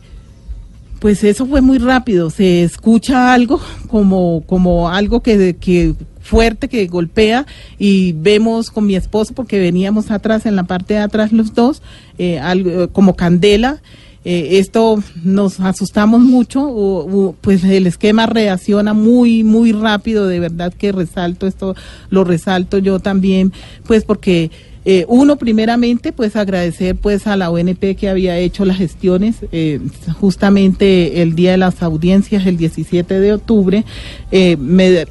pues 1.00 1.24
eso 1.24 1.46
fue 1.46 1.62
muy 1.62 1.78
rápido, 1.78 2.30
se 2.30 2.64
escucha 2.64 3.34
algo 3.34 3.60
como, 3.88 4.44
como 4.46 4.90
algo 4.90 5.22
que, 5.22 5.56
que 5.60 5.94
fuerte 6.28 6.68
que 6.68 6.86
golpea 6.88 7.46
y 7.80 8.12
vemos 8.12 8.70
con 8.70 8.86
mi 8.86 8.96
esposo 8.96 9.34
porque 9.34 9.60
veníamos 9.60 10.12
atrás 10.12 10.46
en 10.46 10.58
la 10.58 10.64
parte 10.64 10.96
de 10.96 11.00
atrás 11.00 11.32
los 11.32 11.54
dos 11.54 11.82
eh, 12.18 12.38
algo, 12.40 12.90
como 12.90 13.16
candela. 13.16 13.82
Eh, 14.26 14.58
esto 14.60 15.02
nos 15.24 15.62
asustamos 15.62 16.20
mucho 16.20 17.38
pues 17.40 17.64
el 17.64 17.88
esquema 17.88 18.26
reacciona 18.26 18.94
muy 18.94 19.46
muy 19.46 19.72
rápido 19.72 20.28
de 20.28 20.42
verdad 20.42 20.74
que 20.74 20.92
resalto 20.92 21.48
esto 21.48 21.76
lo 22.10 22.26
resalto 22.26 22.78
yo 22.80 23.00
también 23.00 23.54
pues 23.86 24.04
porque 24.04 24.52
eh, 24.90 25.04
uno, 25.10 25.36
primeramente, 25.36 26.14
pues 26.14 26.38
agradecer 26.38 26.96
pues 26.96 27.28
a 27.28 27.36
la 27.36 27.50
ONP 27.50 27.98
que 27.98 28.08
había 28.08 28.38
hecho 28.38 28.64
las 28.64 28.78
gestiones 28.78 29.36
eh, 29.52 29.82
justamente 30.18 31.22
el 31.22 31.36
día 31.36 31.52
de 31.52 31.58
las 31.58 31.84
audiencias, 31.84 32.46
el 32.46 32.56
17 32.56 33.20
de 33.20 33.34
octubre, 33.34 33.84
eh, 34.32 34.56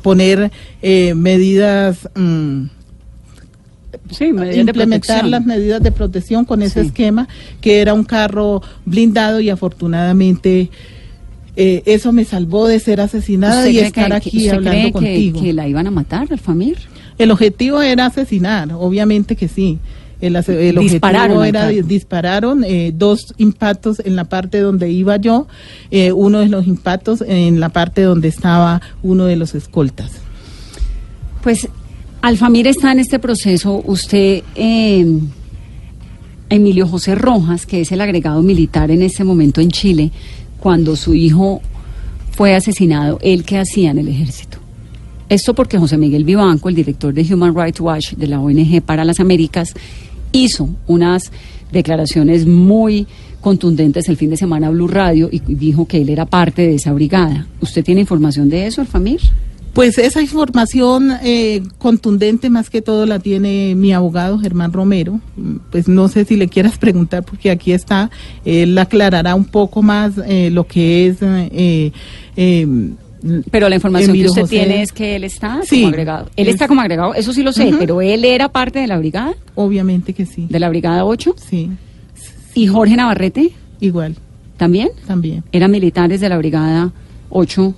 poner 0.03 0.51
medidas... 0.83 2.09
Mm, 2.15 2.69
implementar 4.57 5.27
las 5.27 5.45
medidas 5.45 5.83
de 5.83 5.93
protección 5.93 6.47
con 6.47 6.63
ese 6.63 6.81
esquema, 6.81 7.29
que 7.61 7.83
era 7.83 7.93
un 7.93 8.05
carro 8.05 8.63
blindado 8.87 9.41
y 9.41 9.51
afortunadamente 9.51 10.71
eso 11.55 12.13
me 12.13 12.25
salvó 12.25 12.67
de 12.67 12.81
ser 12.81 13.03
asesinada 13.03 13.69
y 13.69 13.81
estar 13.81 14.15
aquí 14.15 14.49
hablando 14.49 14.93
contigo. 14.93 15.43
Que, 15.43 15.53
la 15.53 15.69
iban 15.69 15.87
a 15.87 15.91
matar, 15.91 16.29
al 16.31 16.39
familiar? 16.39 16.96
El 17.19 17.31
objetivo 17.31 17.83
era 17.83 18.07
asesinar, 18.07 18.73
obviamente 18.73 19.37
que 19.37 19.49
sí. 19.49 19.79
El, 20.21 20.35
el 20.35 20.79
objetivo 20.79 21.45
era 21.45 21.69
dispararon 21.69 22.65
eh, 22.65 22.91
dos 22.95 23.35
impactos 23.37 24.01
en 24.03 24.17
la 24.17 24.25
parte 24.25 24.61
donde 24.61 24.91
iba 24.91 25.17
yo, 25.19 25.47
eh, 25.91 26.13
uno 26.13 26.39
de 26.39 26.49
los 26.49 26.67
impactos 26.67 27.23
en 27.27 27.61
la 27.61 27.69
parte 27.69 28.01
donde 28.01 28.29
estaba 28.29 28.81
uno 29.03 29.27
de 29.27 29.37
los 29.37 29.55
escoltas. 29.55 30.13
Pues 31.43 31.69
Alfamir 32.23 32.67
está 32.67 32.93
en 32.93 33.01
este 33.01 33.19
proceso. 33.19 33.83
Usted, 33.85 34.43
eh, 34.55 35.07
Emilio 36.49 36.89
José 36.89 37.15
Rojas, 37.15 37.67
que 37.67 37.83
es 37.83 37.93
el 37.93 38.01
agregado 38.01 38.43
militar 38.43 38.91
en 38.91 39.03
este 39.03 39.23
momento 39.23 39.61
en 39.61 39.71
Chile, 39.71 40.11
cuando 40.59 40.97
su 40.97 41.15
hijo 41.15 41.61
fue 42.33 42.55
asesinado, 42.55 43.19
¿él 43.23 43.45
qué 43.45 43.59
hacía 43.59 43.91
en 43.91 43.99
el 43.99 44.09
ejército? 44.09 44.59
Esto 45.29 45.55
porque 45.55 45.79
José 45.79 45.99
Miguel 45.99 46.25
Vivanco, 46.25 46.69
el 46.69 46.75
director 46.75 47.13
de 47.13 47.35
Human 47.35 47.55
Rights 47.55 47.81
Watch 47.81 48.13
de 48.13 48.29
la 48.29 48.41
ONG 48.41 48.81
para 48.83 49.05
las 49.05 49.19
Américas, 49.19 49.75
hizo 50.33 50.69
unas 50.87 51.33
declaraciones 51.73 52.47
muy 52.47 53.07
contundentes 53.41 54.09
el 54.09 54.17
fin 54.17 54.31
de 54.31 54.37
semana 54.37 54.71
Blue 54.71 54.89
Radio 54.89 55.29
y 55.31 55.41
dijo 55.41 55.87
que 55.87 56.01
él 56.01 56.11
era 56.11 56.27
parte 56.27 56.63
de 56.63 56.77
esa 56.77 56.93
brigada. 56.93 57.47
¿Usted 57.61 57.85
tiene 57.85 58.01
información 58.01 58.49
de 58.49 58.67
eso, 58.67 58.81
Alfamir? 58.81 59.21
Pues 59.73 59.99
esa 59.99 60.23
información 60.23 61.13
eh, 61.23 61.63
contundente 61.79 62.49
más 62.49 62.71
que 62.71 62.81
todo 62.81 63.05
la 63.05 63.19
tiene 63.19 63.75
mi 63.75 63.93
abogado 63.93 64.39
Germán 64.39 64.73
Romero. 64.73 65.21
Pues 65.71 65.87
no 65.87 66.09
sé 66.09 66.25
si 66.25 66.37
le 66.37 66.49
quieras 66.49 66.79
preguntar 66.79 67.25
porque 67.25 67.51
aquí 67.51 67.73
está. 67.73 68.11
Él 68.45 68.79
aclarará 68.79 69.35
un 69.35 69.45
poco 69.45 69.83
más 69.83 70.15
eh, 70.27 70.49
lo 70.51 70.67
que 70.67 71.09
es 71.09 71.19
eh, 71.21 71.93
pero 73.51 73.69
la 73.69 73.77
información 73.77 74.13
que 74.13 74.27
usted 74.27 74.47
tiene 74.47 74.83
es 74.83 74.93
que 74.93 75.17
él 75.17 75.25
está 75.25 75.61
como 75.69 75.89
agregado. 75.89 76.31
Él 76.37 76.49
está 76.49 76.69
como 76.69 76.81
agregado, 76.81 77.15
eso 77.15 77.33
sí 77.33 77.43
lo 77.43 77.53
sé, 77.53 77.73
pero 77.79 78.01
él 78.01 78.25
era 78.25 78.49
parte 78.49 78.79
de 78.79 78.87
la 78.87 78.99
brigada. 78.99 79.35
Obviamente 79.55 80.13
que 80.13 80.27
sí. 80.27 80.47
¿De 80.49 80.61
la 80.61 80.69
brigada 80.69 81.05
8? 81.05 81.35
Sí. 81.49 81.71
¿Y 82.55 82.67
Jorge 82.67 82.97
Navarrete? 82.97 83.53
Igual. 83.81 84.17
¿También? 84.57 84.89
También. 85.07 85.45
Eran 85.53 85.71
militares 85.71 86.21
de 86.21 86.29
la 86.29 86.39
brigada 86.39 86.93
8. 87.31 87.75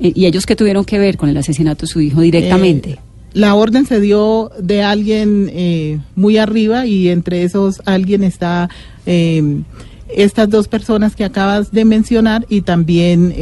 Eh, 0.00 0.12
¿Y 0.14 0.26
ellos 0.26 0.46
qué 0.46 0.56
tuvieron 0.56 0.84
que 0.84 0.98
ver 0.98 1.16
con 1.16 1.28
el 1.28 1.36
asesinato 1.36 1.86
de 1.86 1.92
su 1.92 2.00
hijo 2.00 2.20
directamente? 2.20 2.90
Eh, 2.90 2.98
la 3.32 3.54
orden 3.54 3.86
se 3.86 4.00
dio 4.00 4.50
de 4.60 4.82
alguien 4.82 5.50
eh, 5.52 5.98
muy 6.14 6.36
arriba 6.38 6.86
y 6.86 7.08
entre 7.08 7.42
esos 7.42 7.82
alguien 7.84 8.22
está 8.22 8.68
estas 9.06 10.48
dos 10.48 10.68
personas 10.68 11.16
que 11.16 11.24
acabas 11.24 11.72
de 11.72 11.84
mencionar 11.84 12.46
y 12.48 12.60
también 12.60 13.34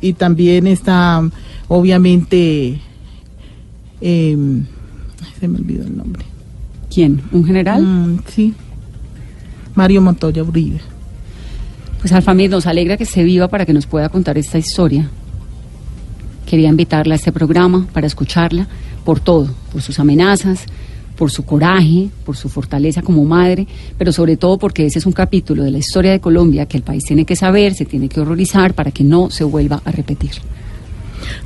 y 0.00 0.14
también 0.14 0.66
está 0.66 1.22
obviamente 1.68 2.80
em, 4.00 4.64
se 5.38 5.48
me 5.48 5.58
olvidó 5.58 5.84
el 5.84 5.96
nombre. 5.96 6.24
Quién 6.92 7.22
un 7.32 7.44
general 7.44 7.82
mm, 7.82 8.22
sí. 8.28 8.54
Mario 9.74 10.02
Montoya 10.02 10.42
Uribe. 10.42 10.80
Pues 12.00 12.12
Alfamir 12.12 12.50
nos 12.50 12.66
alegra 12.66 12.96
que 12.96 13.04
esté 13.04 13.22
viva 13.24 13.48
para 13.48 13.66
que 13.66 13.72
nos 13.72 13.86
pueda 13.86 14.08
contar 14.08 14.38
esta 14.38 14.58
historia. 14.58 15.08
Quería 16.46 16.68
invitarla 16.68 17.14
a 17.14 17.16
este 17.16 17.30
programa 17.30 17.86
para 17.92 18.06
escucharla 18.06 18.66
por 19.04 19.20
todo 19.20 19.48
por 19.72 19.82
sus 19.82 19.98
amenazas 19.98 20.66
por 21.20 21.30
su 21.30 21.44
coraje, 21.44 22.08
por 22.24 22.34
su 22.34 22.48
fortaleza 22.48 23.02
como 23.02 23.26
madre, 23.26 23.66
pero 23.98 24.10
sobre 24.10 24.38
todo 24.38 24.56
porque 24.56 24.86
ese 24.86 25.00
es 25.00 25.04
un 25.04 25.12
capítulo 25.12 25.62
de 25.62 25.70
la 25.70 25.76
historia 25.76 26.12
de 26.12 26.18
Colombia 26.18 26.64
que 26.64 26.78
el 26.78 26.82
país 26.82 27.04
tiene 27.04 27.26
que 27.26 27.36
saber, 27.36 27.74
se 27.74 27.84
tiene 27.84 28.08
que 28.08 28.20
horrorizar 28.20 28.72
para 28.72 28.90
que 28.90 29.04
no 29.04 29.28
se 29.28 29.44
vuelva 29.44 29.82
a 29.84 29.90
repetir. 29.90 30.30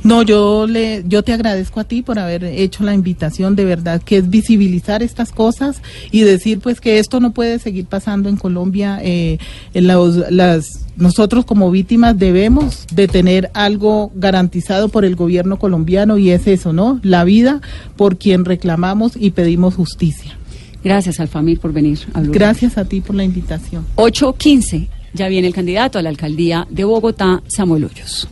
No, 0.03 0.23
yo 0.23 0.67
le, 0.67 1.03
yo 1.07 1.23
te 1.23 1.33
agradezco 1.33 1.79
a 1.79 1.83
ti 1.83 2.01
por 2.01 2.19
haber 2.19 2.43
hecho 2.43 2.83
la 2.83 2.93
invitación, 2.93 3.55
de 3.55 3.65
verdad, 3.65 4.01
que 4.01 4.17
es 4.17 4.29
visibilizar 4.29 5.03
estas 5.03 5.31
cosas 5.31 5.81
y 6.11 6.21
decir, 6.21 6.59
pues, 6.59 6.81
que 6.81 6.99
esto 6.99 7.19
no 7.19 7.31
puede 7.31 7.59
seguir 7.59 7.85
pasando 7.85 8.29
en 8.29 8.37
Colombia. 8.37 8.99
Eh, 9.01 9.37
en 9.73 9.87
los, 9.87 10.31
las, 10.31 10.85
nosotros 10.97 11.45
como 11.45 11.71
víctimas 11.71 12.17
debemos 12.17 12.85
de 12.91 13.07
tener 13.07 13.51
algo 13.53 14.11
garantizado 14.15 14.89
por 14.89 15.05
el 15.05 15.15
gobierno 15.15 15.59
colombiano 15.59 16.17
y 16.17 16.31
es 16.31 16.47
eso, 16.47 16.73
¿no? 16.73 16.99
La 17.03 17.23
vida 17.23 17.61
por 17.95 18.17
quien 18.17 18.45
reclamamos 18.45 19.13
y 19.15 19.31
pedimos 19.31 19.75
justicia. 19.75 20.37
Gracias, 20.83 21.19
Alfamir, 21.19 21.59
por 21.59 21.73
venir 21.73 21.99
a. 22.13 22.21
Gracias 22.21 22.77
a 22.77 22.85
ti 22.85 23.01
por 23.01 23.15
la 23.15 23.23
invitación. 23.23 23.85
8.15. 23.95 24.87
Ya 25.13 25.27
viene 25.29 25.47
el 25.47 25.53
candidato 25.53 25.97
a 25.97 26.01
la 26.01 26.09
alcaldía 26.09 26.67
de 26.69 26.83
Bogotá, 26.83 27.41
Samuel 27.47 27.85
Hoyos. 27.85 28.27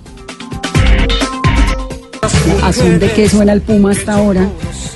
¿A 2.64 2.72
son 2.74 3.00
de 3.00 3.10
qué 3.12 3.28
suena 3.30 3.54
el 3.54 3.62
Puma 3.62 3.92
hasta 3.92 4.14
ahora? 4.16 4.48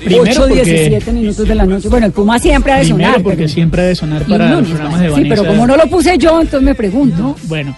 Primero 0.03 0.23
8, 0.23 0.39
porque- 0.47 0.63
17 0.63 1.11
minutos 1.11 1.47
de 1.47 1.55
la 1.55 1.65
noche. 1.65 1.89
Bueno, 1.89 2.05
el 2.05 2.11
Puma 2.11 2.39
siempre 2.39 2.71
ha 2.71 2.77
de 2.77 2.83
Primero 2.85 3.05
sonar. 3.09 3.23
porque 3.23 3.37
pero- 3.37 3.49
siempre 3.49 3.81
ha 3.81 3.85
de 3.85 3.95
sonar 3.95 4.23
para 4.25 4.51
los 4.55 4.67
programas 4.69 4.99
de 5.01 5.07
Sí, 5.07 5.11
Vanessa. 5.13 5.35
pero 5.35 5.47
como 5.47 5.67
no 5.67 5.77
lo 5.77 5.87
puse 5.87 6.17
yo, 6.17 6.41
entonces 6.41 6.61
me 6.61 6.75
pregunto. 6.75 7.35
Bueno, 7.43 7.75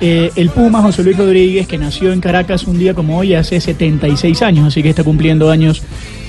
eh, 0.00 0.30
el 0.36 0.50
Puma 0.50 0.80
José 0.82 1.02
Luis 1.02 1.16
Rodríguez, 1.16 1.66
que 1.66 1.78
nació 1.78 2.12
en 2.12 2.20
Caracas 2.20 2.64
un 2.64 2.78
día 2.78 2.94
como 2.94 3.18
hoy, 3.18 3.34
hace 3.34 3.60
76 3.60 4.42
años, 4.42 4.66
así 4.66 4.82
que 4.82 4.90
está 4.90 5.02
cumpliendo 5.04 5.50
años 5.50 5.82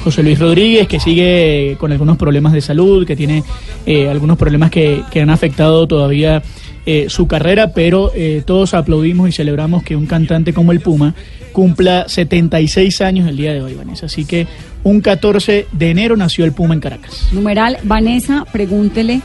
José 0.04 0.22
Luis 0.24 0.40
Rodríguez, 0.40 0.88
que 0.88 1.00
sigue 1.00 1.78
con 1.80 1.92
algunos 1.92 2.18
problemas 2.18 2.54
de 2.54 2.62
salud, 2.62 3.06
que 3.06 3.16
tiene 3.16 3.44
eh, 3.86 4.08
algunos 4.10 4.38
problemas 4.38 4.70
que, 4.72 5.02
que 5.12 5.22
han 5.22 5.30
afectado 5.30 5.88
todavía 5.88 6.42
eh, 6.86 7.06
su 7.10 7.28
carrera, 7.28 7.72
pero 7.74 8.12
eh, 8.16 8.44
todos 8.46 8.74
aplaudimos 8.74 9.30
y 9.30 9.32
celebramos 9.32 9.84
que 9.84 9.96
un 9.96 10.06
cantante 10.06 10.54
como 10.54 10.72
el 10.74 10.82
Puma 10.82 11.16
cumpla 11.54 12.10
76 12.10 13.00
años 13.02 13.30
el 13.30 13.38
día 13.38 13.54
de 13.54 13.62
hoy, 13.62 13.76
Vanessa. 13.76 14.08
Así 14.08 14.26
que 14.26 14.48
un 14.84 15.00
14 15.00 15.68
de 15.72 15.90
enero 15.90 16.18
nació 16.18 16.44
el 16.44 16.52
Puma 16.52 16.74
en 16.74 16.82
Caracas. 16.82 17.30
Numeral, 17.32 17.78
Vanessa, 17.84 18.46
pregúntele 18.52 19.22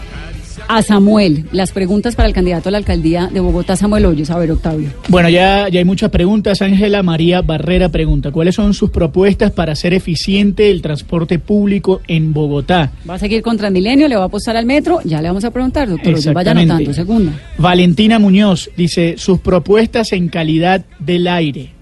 a 0.68 0.82
Samuel 0.82 1.46
las 1.52 1.72
preguntas 1.72 2.14
para 2.14 2.28
el 2.28 2.34
candidato 2.34 2.68
a 2.68 2.72
la 2.72 2.78
alcaldía 2.78 3.28
de 3.32 3.40
Bogotá, 3.40 3.76
Samuel 3.76 4.06
Hoyos. 4.06 4.30
A 4.30 4.38
ver, 4.38 4.50
Octavio. 4.50 4.90
Bueno, 5.08 5.28
ya, 5.28 5.68
ya 5.68 5.78
hay 5.78 5.84
muchas 5.84 6.10
preguntas. 6.10 6.62
Ángela 6.62 7.02
María 7.02 7.42
Barrera 7.42 7.88
pregunta, 7.88 8.30
¿cuáles 8.30 8.54
son 8.54 8.74
sus 8.74 8.90
propuestas 8.90 9.50
para 9.50 9.72
hacer 9.72 9.94
eficiente 9.94 10.70
el 10.70 10.82
transporte 10.82 11.38
público 11.38 12.00
en 12.06 12.32
Bogotá? 12.32 12.92
¿Va 13.08 13.14
a 13.14 13.18
seguir 13.18 13.42
con 13.42 13.56
Transmilenio? 13.56 14.08
¿Le 14.08 14.16
va 14.16 14.24
a 14.24 14.26
apostar 14.26 14.56
al 14.56 14.66
metro? 14.66 15.00
Ya 15.04 15.22
le 15.22 15.28
vamos 15.28 15.44
a 15.44 15.50
preguntar, 15.50 15.88
doctor. 15.88 16.34
Vaya 16.34 16.50
anotando. 16.52 16.92
Segunda. 16.92 17.32
Valentina 17.56 18.18
Muñoz 18.18 18.70
dice, 18.76 19.14
sus 19.16 19.40
propuestas 19.40 20.12
en 20.12 20.28
calidad 20.28 20.84
del 20.98 21.26
aire. 21.28 21.77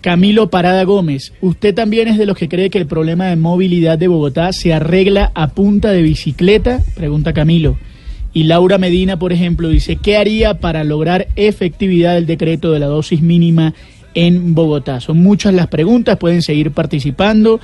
Camilo 0.00 0.48
Parada 0.48 0.84
Gómez, 0.84 1.32
¿usted 1.40 1.74
también 1.74 2.08
es 2.08 2.18
de 2.18 2.26
los 2.26 2.36
que 2.36 2.48
cree 2.48 2.70
que 2.70 2.78
el 2.78 2.86
problema 2.86 3.26
de 3.26 3.36
movilidad 3.36 3.98
de 3.98 4.08
Bogotá 4.08 4.52
se 4.52 4.72
arregla 4.72 5.32
a 5.34 5.48
punta 5.48 5.90
de 5.90 6.02
bicicleta? 6.02 6.80
Pregunta 6.94 7.32
Camilo. 7.32 7.76
Y 8.32 8.44
Laura 8.44 8.78
Medina, 8.78 9.18
por 9.18 9.32
ejemplo, 9.32 9.68
dice, 9.68 9.96
¿qué 9.96 10.16
haría 10.16 10.60
para 10.60 10.84
lograr 10.84 11.28
efectividad 11.34 12.14
del 12.14 12.26
decreto 12.26 12.72
de 12.72 12.78
la 12.78 12.86
dosis 12.86 13.22
mínima 13.22 13.74
en 14.14 14.54
Bogotá? 14.54 15.00
Son 15.00 15.18
muchas 15.18 15.54
las 15.54 15.66
preguntas, 15.66 16.18
pueden 16.18 16.42
seguir 16.42 16.70
participando. 16.70 17.58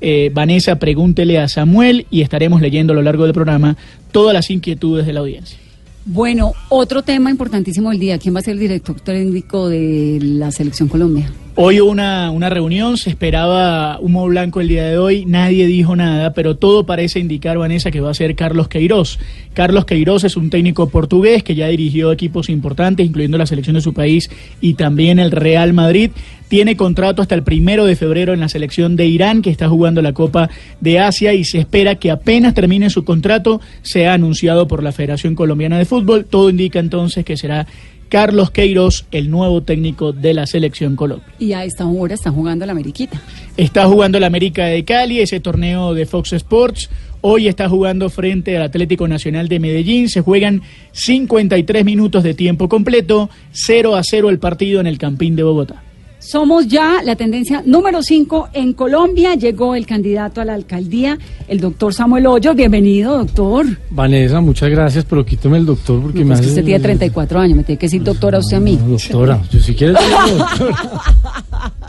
Eh, 0.00 0.30
Vanessa, 0.32 0.78
pregúntele 0.78 1.38
a 1.38 1.48
Samuel 1.48 2.06
y 2.10 2.20
estaremos 2.20 2.60
leyendo 2.60 2.92
a 2.92 2.96
lo 2.96 3.02
largo 3.02 3.24
del 3.24 3.32
programa 3.32 3.76
todas 4.12 4.32
las 4.32 4.50
inquietudes 4.50 5.06
de 5.06 5.12
la 5.12 5.20
audiencia. 5.20 5.58
Bueno, 6.06 6.52
otro 6.70 7.02
tema 7.02 7.30
importantísimo 7.30 7.90
del 7.90 8.00
día. 8.00 8.18
¿Quién 8.18 8.34
va 8.34 8.40
a 8.40 8.42
ser 8.42 8.54
el 8.54 8.60
director 8.60 9.00
técnico 9.00 9.68
de 9.68 10.18
la 10.20 10.50
Selección 10.50 10.88
Colombia? 10.88 11.30
Hoy 11.56 11.78
una, 11.80 12.30
una 12.30 12.48
reunión, 12.48 12.96
se 12.96 13.10
esperaba 13.10 13.98
humo 14.00 14.24
blanco 14.26 14.60
el 14.60 14.68
día 14.68 14.84
de 14.84 14.96
hoy, 14.96 15.26
nadie 15.26 15.66
dijo 15.66 15.94
nada, 15.94 16.32
pero 16.32 16.56
todo 16.56 16.86
parece 16.86 17.18
indicar, 17.18 17.58
Vanessa, 17.58 17.90
que 17.90 18.00
va 18.00 18.10
a 18.10 18.14
ser 18.14 18.34
Carlos 18.34 18.68
Queiroz. 18.68 19.18
Carlos 19.54 19.84
Queiroz 19.84 20.24
es 20.24 20.36
un 20.36 20.48
técnico 20.48 20.88
portugués 20.88 21.42
que 21.42 21.54
ya 21.54 21.66
dirigió 21.68 22.12
equipos 22.12 22.48
importantes, 22.48 23.06
incluyendo 23.06 23.36
la 23.36 23.46
selección 23.46 23.74
de 23.74 23.80
su 23.80 23.92
país 23.92 24.30
y 24.60 24.74
también 24.74 25.18
el 25.18 25.32
Real 25.32 25.72
Madrid. 25.72 26.10
Tiene 26.48 26.76
contrato 26.76 27.22
hasta 27.22 27.34
el 27.34 27.42
primero 27.42 27.84
de 27.84 27.96
febrero 27.96 28.32
en 28.32 28.40
la 28.40 28.48
selección 28.48 28.96
de 28.96 29.06
Irán, 29.06 29.42
que 29.42 29.50
está 29.50 29.68
jugando 29.68 30.02
la 30.02 30.12
Copa 30.12 30.50
de 30.80 30.98
Asia, 30.98 31.32
y 31.34 31.44
se 31.44 31.58
espera 31.58 31.96
que 31.96 32.10
apenas 32.10 32.54
termine 32.54 32.90
su 32.90 33.04
contrato 33.04 33.60
sea 33.82 34.14
anunciado 34.14 34.66
por 34.66 34.82
la 34.82 34.92
Federación 34.92 35.34
Colombiana 35.34 35.78
de 35.78 35.84
Fútbol. 35.84 36.24
Todo 36.24 36.50
indica 36.50 36.78
entonces 36.78 37.24
que 37.24 37.36
será 37.36 37.66
Carlos 38.10 38.50
Queiroz, 38.50 39.06
el 39.12 39.30
nuevo 39.30 39.62
técnico 39.62 40.12
de 40.12 40.34
la 40.34 40.44
selección 40.44 40.96
Colombia. 40.96 41.28
Y 41.38 41.52
a 41.52 41.64
esta 41.64 41.86
hora 41.86 42.14
está 42.14 42.32
jugando 42.32 42.66
la 42.66 42.72
Ameriquita. 42.72 43.22
Está 43.56 43.86
jugando 43.86 44.18
el 44.18 44.24
América 44.24 44.66
de 44.66 44.84
Cali, 44.84 45.20
ese 45.20 45.38
torneo 45.38 45.94
de 45.94 46.06
Fox 46.06 46.32
Sports. 46.32 46.90
Hoy 47.22 47.48
está 47.48 47.68
jugando 47.68 48.08
frente 48.08 48.56
al 48.56 48.62
Atlético 48.62 49.06
Nacional 49.06 49.48
de 49.48 49.60
Medellín. 49.60 50.08
Se 50.08 50.22
juegan 50.22 50.62
53 50.92 51.84
minutos 51.84 52.22
de 52.22 52.32
tiempo 52.32 52.68
completo, 52.68 53.28
0 53.52 53.94
a 53.94 54.02
0 54.02 54.30
el 54.30 54.38
partido 54.38 54.80
en 54.80 54.86
el 54.86 54.96
Campín 54.96 55.36
de 55.36 55.42
Bogotá. 55.42 55.82
Somos 56.18 56.68
ya 56.68 57.02
la 57.02 57.16
tendencia 57.16 57.62
número 57.64 58.02
5 58.02 58.50
en 58.52 58.72
Colombia. 58.74 59.34
Llegó 59.34 59.74
el 59.74 59.86
candidato 59.86 60.40
a 60.40 60.44
la 60.44 60.54
alcaldía, 60.54 61.18
el 61.48 61.60
doctor 61.60 61.94
Samuel 61.94 62.26
Hoyos. 62.26 62.54
Bienvenido, 62.54 63.18
doctor. 63.18 63.66
Vanessa, 63.90 64.40
muchas 64.40 64.68
gracias, 64.70 65.04
pero 65.04 65.24
quíteme 65.24 65.56
el 65.58 65.66
doctor 65.66 66.00
porque 66.00 66.20
me 66.20 66.26
Pues 66.26 66.40
que 66.40 66.46
hace... 66.46 66.52
usted 66.52 66.64
tiene 66.64 66.80
34 66.80 67.40
años, 67.40 67.56
me 67.56 67.64
tiene 67.64 67.78
que 67.78 67.86
decir 67.86 68.02
doctora 68.02 68.38
usted 68.38 68.58
a 68.58 68.60
mí. 68.60 68.76
No, 68.76 68.88
doctora, 68.88 69.40
yo 69.50 69.60
si 69.60 69.74
quieres 69.74 69.96
digo 69.98 70.38
doctora. 70.38 70.76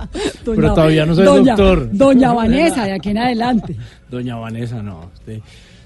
Pero 0.44 0.74
todavía 0.74 1.06
no 1.06 1.16
soy 1.16 1.26
doña, 1.26 1.56
doctor. 1.56 1.90
Doña 1.92 2.34
Vanessa, 2.34 2.86
de 2.86 2.94
aquí 2.94 3.10
en 3.10 3.18
adelante. 3.20 3.76
Doña 4.12 4.36
Vanessa, 4.36 4.84
no. 4.84 5.10
usted 5.16 5.40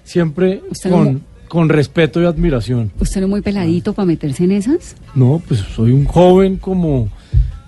siempre 0.03 0.61
Usted 0.69 0.89
con, 0.89 1.13
no- 1.13 1.19
con 1.47 1.69
respeto 1.69 2.21
y 2.21 2.25
admiración. 2.25 2.91
¿Usted 2.99 3.21
no 3.21 3.27
es 3.27 3.29
muy 3.31 3.41
peladito 3.41 3.93
para 3.93 4.05
meterse 4.07 4.43
en 4.43 4.51
esas? 4.51 4.95
No, 5.13 5.41
pues 5.47 5.61
soy 5.75 5.91
un 5.91 6.05
joven 6.05 6.57
como, 6.57 7.07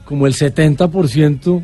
como 0.04 0.28
el 0.28 0.34
70% 0.34 1.64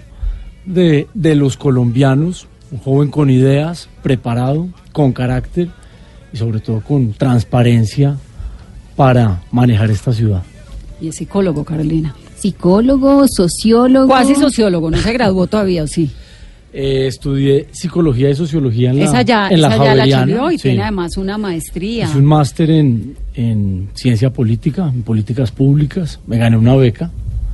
de, 0.65 1.07
de 1.13 1.35
los 1.35 1.57
colombianos, 1.57 2.47
un 2.71 2.79
joven 2.79 3.09
con 3.09 3.29
ideas, 3.29 3.89
preparado, 4.01 4.69
con 4.91 5.11
carácter 5.11 5.69
y 6.31 6.37
sobre 6.37 6.59
todo 6.59 6.81
con 6.81 7.13
transparencia 7.13 8.15
para 8.95 9.41
manejar 9.51 9.89
esta 9.91 10.13
ciudad. 10.13 10.43
Y 11.01 11.07
es 11.09 11.15
psicólogo, 11.15 11.63
Carolina. 11.65 12.15
Psicólogo, 12.37 13.25
sociólogo. 13.27 14.07
Cuasi 14.07 14.35
sociólogo, 14.35 14.89
no 14.91 14.97
se 14.97 15.11
graduó 15.13 15.47
todavía, 15.47 15.83
¿o 15.83 15.87
sí? 15.87 16.11
Eh, 16.75 17.05
estudié 17.05 17.67
psicología 17.71 18.31
y 18.31 18.35
sociología 18.35 18.89
en 18.89 18.99
la, 18.99 19.21
ya, 19.21 19.47
en 19.47 19.61
la 19.61 19.77
ya 19.77 20.25
la 20.25 20.53
y 20.53 20.57
sí. 20.57 20.69
tiene 20.69 20.81
además 20.81 21.17
una 21.17 21.37
maestría. 21.37 22.05
Hice 22.05 22.17
un 22.17 22.25
máster 22.25 22.71
en, 22.71 23.15
en 23.35 23.89
ciencia 23.93 24.31
política, 24.31 24.91
en 24.91 25.03
políticas 25.03 25.51
públicas. 25.51 26.19
Me 26.25 26.39
gané 26.39 26.57
una 26.57 26.75
beca 26.75 27.11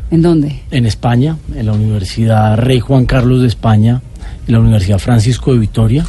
¿En 0.09 0.21
dónde? 0.21 0.61
en 0.71 0.85
España, 0.85 1.35
en 1.53 1.65
la 1.65 1.73
Universidad 1.73 2.57
Rey 2.57 2.79
Juan 2.79 3.05
Carlos 3.05 3.41
de 3.41 3.47
España, 3.47 4.01
en 4.47 4.53
la 4.53 4.61
Universidad 4.61 4.99
Francisco 4.99 5.51
de 5.51 5.59
Vitoria. 5.59 6.05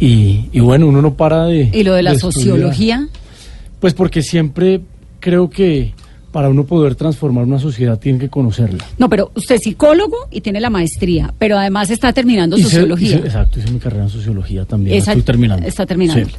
Y, 0.00 0.46
y 0.52 0.60
bueno, 0.60 0.86
uno 0.86 1.02
no 1.02 1.12
para 1.12 1.44
de... 1.44 1.68
¿Y 1.70 1.82
lo 1.82 1.92
de 1.92 2.02
la 2.02 2.18
sociología? 2.18 3.08
Pues 3.78 3.92
porque 3.92 4.22
siempre 4.22 4.80
creo 5.20 5.50
que 5.50 5.92
para 6.32 6.48
uno 6.48 6.64
poder 6.64 6.94
transformar 6.94 7.44
una 7.44 7.58
sociedad 7.58 7.98
tiene 7.98 8.18
que 8.18 8.28
conocerla. 8.28 8.84
No, 8.98 9.08
pero 9.08 9.32
usted 9.34 9.56
es 9.56 9.62
psicólogo 9.62 10.16
y 10.30 10.40
tiene 10.40 10.60
la 10.60 10.70
maestría, 10.70 11.34
pero 11.38 11.58
además 11.58 11.90
está 11.90 12.12
terminando 12.12 12.56
sociología. 12.56 13.16
exacto, 13.16 13.58
hice 13.58 13.70
mi 13.72 13.78
carrera 13.80 14.04
en 14.04 14.10
sociología 14.10 14.64
también. 14.64 14.96
Esa- 14.96 15.12
estoy 15.12 15.22
terminando. 15.24 15.66
está 15.66 15.86
terminando. 15.86 16.26
Sí. 16.26 16.32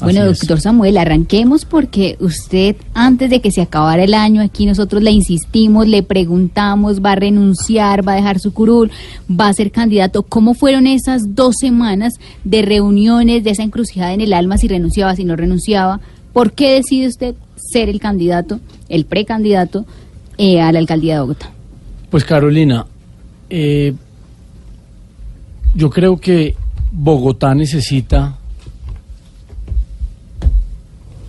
Bueno, 0.00 0.20
Así 0.20 0.30
es. 0.30 0.38
doctor 0.38 0.60
Samuel, 0.60 0.96
arranquemos 0.96 1.64
porque 1.64 2.16
usted, 2.20 2.76
antes 2.94 3.30
de 3.30 3.40
que 3.40 3.50
se 3.50 3.60
acabara 3.62 4.04
el 4.04 4.14
año, 4.14 4.40
aquí 4.40 4.64
nosotros 4.64 5.02
le 5.02 5.10
insistimos, 5.10 5.88
le 5.88 6.04
preguntamos, 6.04 7.00
va 7.04 7.12
a 7.12 7.16
renunciar, 7.16 8.06
va 8.06 8.12
a 8.12 8.14
dejar 8.16 8.38
su 8.38 8.52
curul, 8.52 8.92
va 9.28 9.48
a 9.48 9.52
ser 9.52 9.72
candidato. 9.72 10.22
¿Cómo 10.22 10.54
fueron 10.54 10.86
esas 10.86 11.34
dos 11.34 11.56
semanas 11.58 12.14
de 12.44 12.62
reuniones, 12.62 13.42
de 13.42 13.50
esa 13.50 13.64
encrucijada 13.64 14.12
en 14.14 14.20
el 14.20 14.34
alma, 14.34 14.56
si 14.56 14.68
renunciaba, 14.68 15.16
si 15.16 15.24
no 15.24 15.34
renunciaba? 15.34 15.98
¿Por 16.32 16.52
qué 16.52 16.74
decide 16.74 17.08
usted 17.08 17.34
ser 17.56 17.88
el 17.88 17.98
candidato, 17.98 18.60
el 18.88 19.04
precandidato 19.04 19.86
eh, 20.36 20.60
a 20.60 20.72
la 20.72 20.78
alcaldía 20.78 21.14
de 21.14 21.20
Bogotá? 21.20 21.50
Pues 22.10 22.24
Carolina, 22.24 22.86
eh, 23.50 23.94
yo 25.74 25.90
creo 25.90 26.18
que 26.18 26.54
Bogotá 26.90 27.54
necesita 27.54 28.38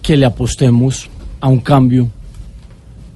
que 0.02 0.17
le 0.17 0.26
apostemos 0.26 1.10
a 1.39 1.48
un 1.48 1.60
cambio 1.60 2.10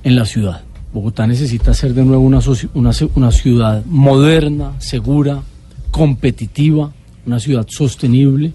en 0.03 0.15
la 0.15 0.25
ciudad. 0.25 0.61
Bogotá 0.93 1.25
necesita 1.25 1.73
ser 1.73 1.93
de 1.93 2.03
nuevo 2.03 2.21
una, 2.23 3.31
ciudad 3.31 3.83
moderna, 3.85 4.73
segura, 4.79 5.41
competitiva, 5.89 6.93
una 7.25 7.39
ciudad 7.39 7.65
sostenible. 7.67 8.53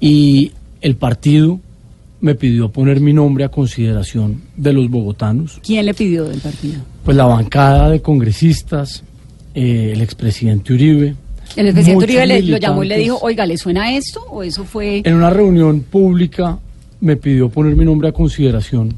Y 0.00 0.52
el 0.80 0.96
partido 0.96 1.60
me 2.20 2.34
pidió 2.34 2.70
poner 2.70 3.00
mi 3.00 3.12
nombre 3.12 3.44
a 3.44 3.48
consideración 3.48 4.42
de 4.56 4.72
los 4.72 4.90
bogotanos. 4.90 5.58
¿Quién 5.62 5.86
le 5.86 5.94
pidió 5.94 6.24
del 6.24 6.40
partido? 6.40 6.80
Pues 7.04 7.16
la 7.16 7.24
bancada 7.26 7.90
de 7.90 8.02
congresistas, 8.02 9.02
eh, 9.54 9.90
el 9.94 10.00
expresidente 10.02 10.72
Uribe. 10.74 11.14
El 11.56 11.66
expresidente 11.66 12.04
Uribe 12.04 12.26
le- 12.26 12.42
lo 12.42 12.56
llamó 12.58 12.84
y 12.84 12.88
le 12.88 12.98
dijo, 12.98 13.18
oiga, 13.22 13.46
¿le 13.46 13.56
suena 13.56 13.94
esto? 13.96 14.20
¿O 14.30 14.42
eso 14.42 14.64
fue...? 14.64 15.02
En 15.04 15.14
una 15.14 15.30
reunión 15.30 15.80
pública 15.80 16.58
me 17.00 17.16
pidió 17.16 17.48
poner 17.48 17.74
mi 17.76 17.84
nombre 17.84 18.08
a 18.08 18.12
consideración 18.12 18.92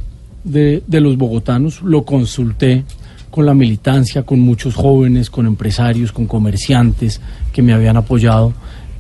de, 0.45 0.83
de 0.87 1.01
los 1.01 1.17
bogotanos. 1.17 1.81
Lo 1.83 2.05
consulté 2.05 2.85
con 3.31 3.47
la 3.47 3.55
militancia, 3.55 4.25
con 4.25 4.41
muchos 4.41 4.75
jóvenes, 4.75 5.31
con 5.31 5.47
empresarios, 5.47 6.11
con 6.13 6.27
comerciantes 6.27 7.21
que 7.53 7.63
me 7.63 7.73
habían 7.73 7.97
apoyado 7.97 8.53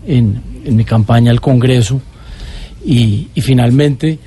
en, 0.06 0.40
en 0.64 0.76
mi 0.76 0.84
campaña 0.84 1.30
al 1.32 1.40
Congreso. 1.40 2.00
Y, 2.84 3.28
y 3.34 3.40
finalmente, 3.40 4.18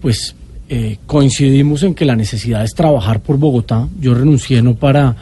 pues 0.00 0.34
eh, 0.68 0.96
coincidimos 1.06 1.82
en 1.82 1.94
que 1.94 2.06
la 2.06 2.16
necesidad 2.16 2.64
es 2.64 2.74
trabajar 2.74 3.20
por 3.20 3.36
Bogotá. 3.36 3.88
Yo 4.00 4.14
renuncié 4.14 4.62
no 4.62 4.74
para 4.74 5.16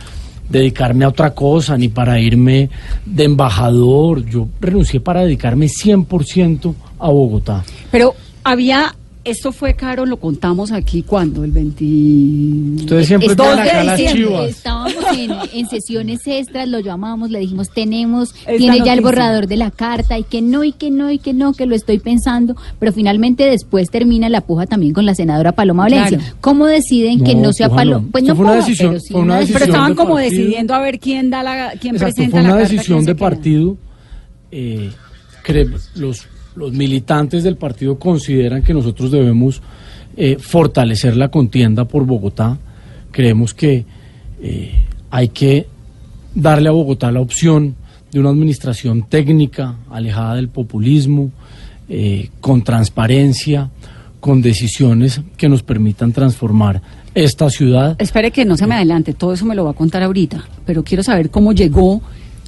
dedicarme 0.48 1.04
a 1.04 1.08
otra 1.08 1.34
cosa, 1.34 1.76
ni 1.76 1.88
para 1.88 2.20
irme 2.20 2.70
de 3.04 3.24
embajador. 3.24 4.24
Yo 4.26 4.48
renuncié 4.60 5.00
para 5.00 5.22
dedicarme 5.22 5.66
100% 5.66 6.74
a 7.00 7.08
Bogotá. 7.08 7.64
Pero 7.90 8.14
había... 8.44 8.94
Esto 9.22 9.52
fue, 9.52 9.74
Caro, 9.74 10.06
lo 10.06 10.16
contamos 10.16 10.72
aquí, 10.72 11.02
cuando 11.02 11.44
El 11.44 11.52
20... 11.52 12.80
Ustedes 12.84 13.06
siempre 13.06 13.34
de 13.34 13.42
acá 13.42 13.84
las 13.84 14.00
chivas. 14.02 14.48
Estábamos 14.48 14.94
en, 15.14 15.30
en 15.52 15.68
sesiones 15.68 16.20
extras, 16.26 16.66
lo 16.66 16.80
llamamos, 16.80 17.30
le 17.30 17.38
dijimos, 17.40 17.68
tenemos, 17.68 18.34
Esta 18.34 18.56
tiene 18.56 18.80
ya 18.82 18.94
el 18.94 19.02
borrador 19.02 19.46
de 19.46 19.56
la 19.56 19.70
carta, 19.70 20.18
y 20.18 20.22
que 20.24 20.40
no, 20.40 20.64
y 20.64 20.72
que 20.72 20.90
no, 20.90 21.10
y 21.10 21.18
que 21.18 21.34
no, 21.34 21.52
que 21.52 21.66
lo 21.66 21.74
estoy 21.74 21.98
pensando, 21.98 22.56
pero 22.78 22.94
finalmente 22.94 23.44
después 23.44 23.90
termina 23.90 24.30
la 24.30 24.40
puja 24.40 24.64
también 24.66 24.94
con 24.94 25.04
la 25.04 25.14
senadora 25.14 25.52
Paloma 25.52 25.82
Valencia. 25.82 26.16
Claro. 26.16 26.34
¿Cómo 26.40 26.66
deciden 26.66 27.22
que 27.22 27.34
No, 27.34 27.52
sea. 27.52 27.68
Paloma? 27.68 28.08
Pues 28.10 28.24
no 28.24 28.34
fue 28.34 28.44
una 28.46 28.54
puja, 28.54 28.66
decisión- 28.66 28.90
pero 28.92 29.00
sí 29.00 29.12
fue 29.12 29.20
una 29.20 29.34
una 29.34 29.34
Pero 29.34 29.46
decisión 29.48 29.68
estaban 29.70 29.90
de 29.90 29.96
como 29.96 30.14
partido. 30.14 30.30
decidiendo 30.30 30.74
a 30.74 30.78
ver 30.80 30.98
quién 30.98 31.28
da 31.30 31.42
la, 31.42 31.72
quién 31.78 31.94
Exacto, 31.96 32.14
presenta 32.16 32.30
fue 32.30 32.42
la 32.42 32.48
una 32.48 32.58
carta, 32.58 32.72
decisión 32.72 33.04
de 33.04 33.14
partido. 33.14 33.76
eh, 34.50 34.90
los, 35.94 36.26
los 36.60 36.72
militantes 36.72 37.42
del 37.42 37.56
partido 37.56 37.98
consideran 37.98 38.62
que 38.62 38.74
nosotros 38.74 39.10
debemos 39.10 39.62
eh, 40.14 40.36
fortalecer 40.38 41.16
la 41.16 41.30
contienda 41.30 41.86
por 41.86 42.04
Bogotá. 42.04 42.58
Creemos 43.10 43.54
que 43.54 43.86
eh, 44.42 44.84
hay 45.10 45.28
que 45.28 45.66
darle 46.34 46.68
a 46.68 46.72
Bogotá 46.72 47.10
la 47.10 47.20
opción 47.20 47.76
de 48.12 48.20
una 48.20 48.28
administración 48.28 49.08
técnica, 49.08 49.76
alejada 49.90 50.34
del 50.34 50.50
populismo, 50.50 51.32
eh, 51.88 52.28
con 52.42 52.62
transparencia, 52.62 53.70
con 54.20 54.42
decisiones 54.42 55.22
que 55.38 55.48
nos 55.48 55.62
permitan 55.62 56.12
transformar 56.12 56.82
esta 57.14 57.48
ciudad 57.48 57.96
Espere 57.98 58.30
que 58.30 58.44
no 58.44 58.56
se 58.56 58.66
me 58.66 58.74
adelante, 58.74 59.14
todo 59.14 59.32
eso 59.32 59.46
me 59.46 59.54
lo 59.54 59.64
va 59.64 59.70
a 59.70 59.74
contar 59.74 60.02
ahorita, 60.02 60.44
pero 60.66 60.84
quiero 60.84 61.02
saber 61.02 61.30
cómo 61.30 61.52
llegó 61.52 62.02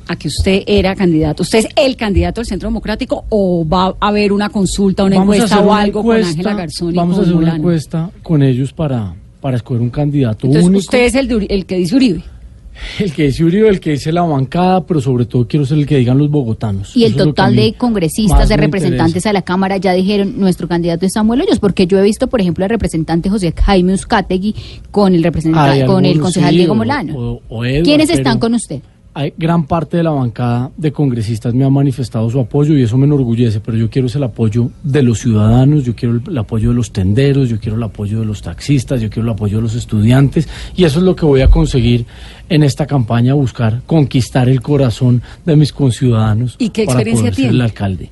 a 0.09 0.17
que 0.17 0.29
usted 0.29 0.63
era 0.67 0.95
candidato. 0.95 1.43
¿Usted 1.43 1.61
es 1.61 1.69
el 1.77 1.97
candidato 1.97 2.41
del 2.41 2.47
Centro 2.47 2.69
Democrático 2.69 3.25
o 3.29 3.67
va 3.67 3.95
a 4.01 4.09
haber 4.09 4.33
una 4.33 4.49
consulta, 4.49 5.05
una 5.05 5.17
Vamos 5.19 5.35
a 5.35 5.37
encuesta 5.45 5.61
o 5.61 5.73
algo 5.73 6.01
encuesta, 6.01 6.27
con 6.31 6.31
Ángela 6.39 6.55
Garzón 6.55 6.93
y 6.93 6.97
Vamos 6.97 7.15
a 7.15 7.17
con 7.21 7.25
hacer 7.25 7.37
una 7.37 7.57
encuesta 7.57 8.11
con 8.23 8.43
ellos 8.43 8.73
para, 8.73 9.15
para 9.41 9.57
escoger 9.57 9.81
un 9.83 9.91
candidato 9.91 10.47
Entonces, 10.47 10.65
único. 10.69 10.79
usted 10.81 11.05
es 11.05 11.15
el, 11.15 11.29
de 11.29 11.47
el 11.49 11.67
que 11.67 11.77
dice 11.77 11.97
Uribe. 11.97 12.23
El 12.99 13.13
que 13.13 13.25
dice 13.25 13.45
Uribe, 13.45 13.69
el 13.69 13.81
que 13.81 13.91
dice 13.93 14.11
la 14.13 14.23
bancada, 14.23 14.85
pero 14.87 14.99
sobre 15.03 15.27
todo 15.27 15.47
quiero 15.47 15.67
ser 15.67 15.77
el 15.79 15.87
que 15.87 15.99
digan 15.99 16.17
los 16.17 16.31
bogotanos. 16.31 16.97
Y 16.97 17.05
el 17.05 17.13
Eso 17.13 17.23
a 17.23 17.27
total 17.27 17.55
de 17.55 17.75
congresistas, 17.75 18.49
de 18.49 18.57
representantes 18.57 19.27
a 19.27 19.33
la 19.35 19.43
Cámara 19.43 19.77
ya 19.77 19.93
dijeron, 19.93 20.41
nuestro 20.41 20.67
candidato 20.69 21.05
es 21.05 21.13
Samuel 21.13 21.43
Hoyos, 21.43 21.59
porque 21.61 21.87
yo 21.87 21.99
he 21.99 22.03
visto, 22.03 22.29
por 22.29 22.41
ejemplo, 22.41 22.65
al 22.65 22.71
representante 22.71 23.29
José 23.29 23.53
Jaime 23.57 23.93
Uzcategui 23.93 24.55
con 24.91 25.15
el 25.15 25.23
representante, 25.23 25.83
Hay 25.83 25.87
con 25.87 26.07
el 26.07 26.19
concejal 26.19 26.51
sí, 26.51 26.57
Diego 26.57 26.73
o- 26.73 26.77
Molano. 26.77 27.15
o- 27.17 27.43
o 27.51 27.65
Edward, 27.65 27.85
¿Quiénes 27.85 28.07
pero 28.09 28.19
están 28.19 28.39
con 28.39 28.55
usted? 28.55 28.81
Hay 29.15 29.35
gran 29.37 29.67
parte 29.67 29.99
de 29.99 30.03
la 30.03 30.11
bancada 30.11 30.71
de 30.77 30.91
congresistas 30.91 31.53
me 31.53 31.65
ha 31.67 31.71
manifestado 31.71 32.31
su 32.31 32.41
apoyo 32.41 32.77
y 32.77 32.83
eso 32.83 32.97
me 32.97 33.05
enorgullece, 33.05 33.61
pero 33.61 33.77
yo 33.77 33.91
quiero 33.91 34.07
es 34.07 34.17
el 34.17 34.23
apoyo 34.23 34.71
de 34.83 35.03
los 35.03 35.19
ciudadanos, 35.19 35.85
yo 35.85 35.95
quiero 35.95 36.15
el, 36.15 36.23
el 36.27 36.39
apoyo 36.39 36.71
de 36.71 36.77
los 36.77 36.93
tenderos, 36.93 37.51
yo 37.51 37.61
quiero 37.61 37.77
el 37.77 37.83
apoyo 37.83 38.21
de 38.21 38.27
los 38.27 38.41
taxistas, 38.41 39.03
yo 39.03 39.11
quiero 39.11 39.29
el 39.29 39.35
apoyo 39.35 39.59
de 39.59 39.63
los 39.65 39.75
estudiantes 39.75 40.49
y 40.75 40.85
eso 40.85 41.01
es 41.01 41.05
lo 41.05 41.15
que 41.15 41.27
voy 41.27 41.43
a 41.43 41.49
conseguir 41.49 42.07
en 42.49 42.63
esta 42.63 42.87
campaña, 42.87 43.35
buscar 43.35 43.83
conquistar 43.87 44.49
el 44.49 44.63
corazón 44.63 45.23
de 45.45 45.57
mis 45.57 45.73
conciudadanos 45.73 46.57
¿Y 46.59 46.71
qué 46.71 46.85
para 46.85 47.01
experiencia 47.01 47.23
poder 47.23 47.35
ser 47.35 47.43
tiene? 47.45 47.55
el 47.55 47.61
alcalde. 47.61 48.11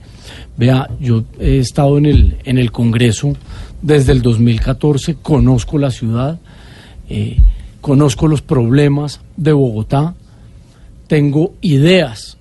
Vea, 0.57 0.89
yo 1.01 1.25
he 1.39 1.59
estado 1.59 1.97
en 1.97 2.07
el, 2.07 2.37
en 2.45 2.59
el 2.59 2.71
Congreso 2.71 3.33
desde 3.81 4.13
el 4.13 4.21
2014, 4.21 5.17
conozco 5.23 5.79
la 5.79 5.91
ciudad, 5.91 6.39
eh, 7.09 7.39
conozco 7.81 8.29
los 8.29 8.43
problemas 8.43 9.21
de 9.37 9.53
Bogotá, 9.53 10.15
tengo 11.11 11.55
ideas 11.61 12.39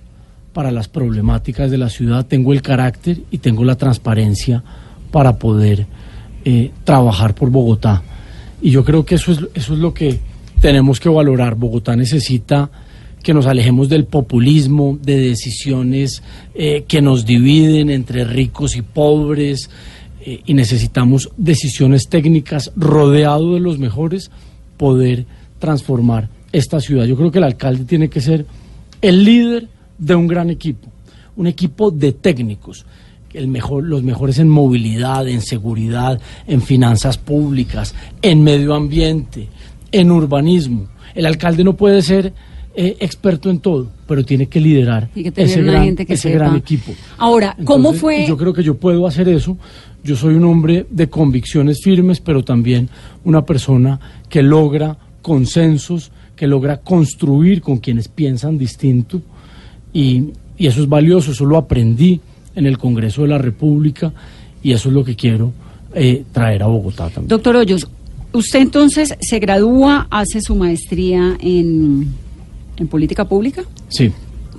para 0.52 0.70
las 0.70 0.86
problemáticas 0.86 1.72
de 1.72 1.76
la 1.76 1.88
ciudad, 1.88 2.26
tengo 2.26 2.52
el 2.52 2.62
carácter 2.62 3.18
y 3.32 3.38
tengo 3.38 3.64
la 3.64 3.74
transparencia 3.74 4.62
para 5.10 5.40
poder 5.40 5.88
eh, 6.44 6.70
trabajar 6.84 7.34
por 7.34 7.50
Bogotá. 7.50 8.04
Y 8.62 8.70
yo 8.70 8.84
creo 8.84 9.04
que 9.04 9.16
eso 9.16 9.32
es, 9.32 9.40
eso 9.54 9.74
es 9.74 9.80
lo 9.80 9.92
que 9.92 10.20
tenemos 10.60 11.00
que 11.00 11.08
valorar. 11.08 11.56
Bogotá 11.56 11.96
necesita 11.96 12.70
que 13.24 13.34
nos 13.34 13.46
alejemos 13.46 13.88
del 13.88 14.04
populismo, 14.04 14.96
de 15.02 15.18
decisiones 15.18 16.22
eh, 16.54 16.84
que 16.86 17.02
nos 17.02 17.26
dividen 17.26 17.90
entre 17.90 18.22
ricos 18.22 18.76
y 18.76 18.82
pobres, 18.82 19.68
eh, 20.24 20.42
y 20.46 20.54
necesitamos 20.54 21.28
decisiones 21.36 22.06
técnicas 22.06 22.70
rodeado 22.76 23.54
de 23.54 23.60
los 23.60 23.80
mejores, 23.80 24.30
poder 24.76 25.26
transformar 25.58 26.28
esta 26.52 26.80
ciudad. 26.80 27.04
Yo 27.06 27.16
creo 27.16 27.32
que 27.32 27.38
el 27.38 27.44
alcalde 27.44 27.84
tiene 27.84 28.08
que 28.08 28.20
ser 28.20 28.46
el 29.00 29.24
líder 29.24 29.68
de 29.98 30.14
un 30.14 30.26
gran 30.26 30.50
equipo, 30.50 30.88
un 31.36 31.46
equipo 31.46 31.90
de 31.90 32.12
técnicos, 32.12 32.86
el 33.32 33.48
mejor, 33.48 33.84
los 33.84 34.02
mejores 34.02 34.38
en 34.38 34.48
movilidad, 34.48 35.28
en 35.28 35.40
seguridad, 35.40 36.20
en 36.46 36.62
finanzas 36.62 37.16
públicas, 37.18 37.94
en 38.22 38.42
medio 38.42 38.74
ambiente, 38.74 39.48
en 39.92 40.10
urbanismo. 40.10 40.88
El 41.14 41.26
alcalde 41.26 41.64
no 41.64 41.76
puede 41.76 42.02
ser 42.02 42.32
eh, 42.74 42.96
experto 43.00 43.50
en 43.50 43.60
todo, 43.60 43.90
pero 44.06 44.24
tiene 44.24 44.46
que 44.46 44.60
liderar 44.60 45.10
que 45.10 45.32
ese, 45.34 45.62
gran, 45.62 45.84
gente 45.84 46.06
que 46.06 46.14
ese 46.14 46.30
sepa. 46.30 46.44
gran 46.44 46.56
equipo. 46.56 46.92
Ahora, 47.18 47.56
¿cómo 47.64 47.90
Entonces, 47.90 48.00
fue? 48.00 48.26
Yo 48.26 48.36
creo 48.36 48.52
que 48.52 48.62
yo 48.62 48.76
puedo 48.76 49.06
hacer 49.06 49.28
eso. 49.28 49.56
Yo 50.02 50.16
soy 50.16 50.34
un 50.34 50.44
hombre 50.44 50.86
de 50.88 51.10
convicciones 51.10 51.80
firmes, 51.82 52.20
pero 52.20 52.42
también 52.42 52.88
una 53.24 53.44
persona 53.44 54.00
que 54.28 54.42
logra 54.42 54.96
consensos, 55.20 56.10
que 56.40 56.46
logra 56.46 56.78
construir 56.78 57.60
con 57.60 57.76
quienes 57.80 58.08
piensan 58.08 58.56
distinto. 58.56 59.20
Y, 59.92 60.30
y 60.56 60.66
eso 60.68 60.80
es 60.80 60.88
valioso, 60.88 61.32
eso 61.32 61.44
lo 61.44 61.58
aprendí 61.58 62.18
en 62.54 62.64
el 62.64 62.78
Congreso 62.78 63.20
de 63.20 63.28
la 63.28 63.36
República 63.36 64.10
y 64.62 64.72
eso 64.72 64.88
es 64.88 64.94
lo 64.94 65.04
que 65.04 65.14
quiero 65.14 65.52
eh, 65.94 66.24
traer 66.32 66.62
a 66.62 66.66
Bogotá 66.66 67.10
también. 67.10 67.28
Doctor 67.28 67.56
Hoyos, 67.56 67.86
usted 68.32 68.60
entonces 68.60 69.14
se 69.20 69.38
gradúa, 69.38 70.06
hace 70.10 70.40
su 70.40 70.56
maestría 70.56 71.36
en, 71.40 72.08
en 72.78 72.88
política 72.88 73.26
pública, 73.26 73.62
Sí. 73.88 74.10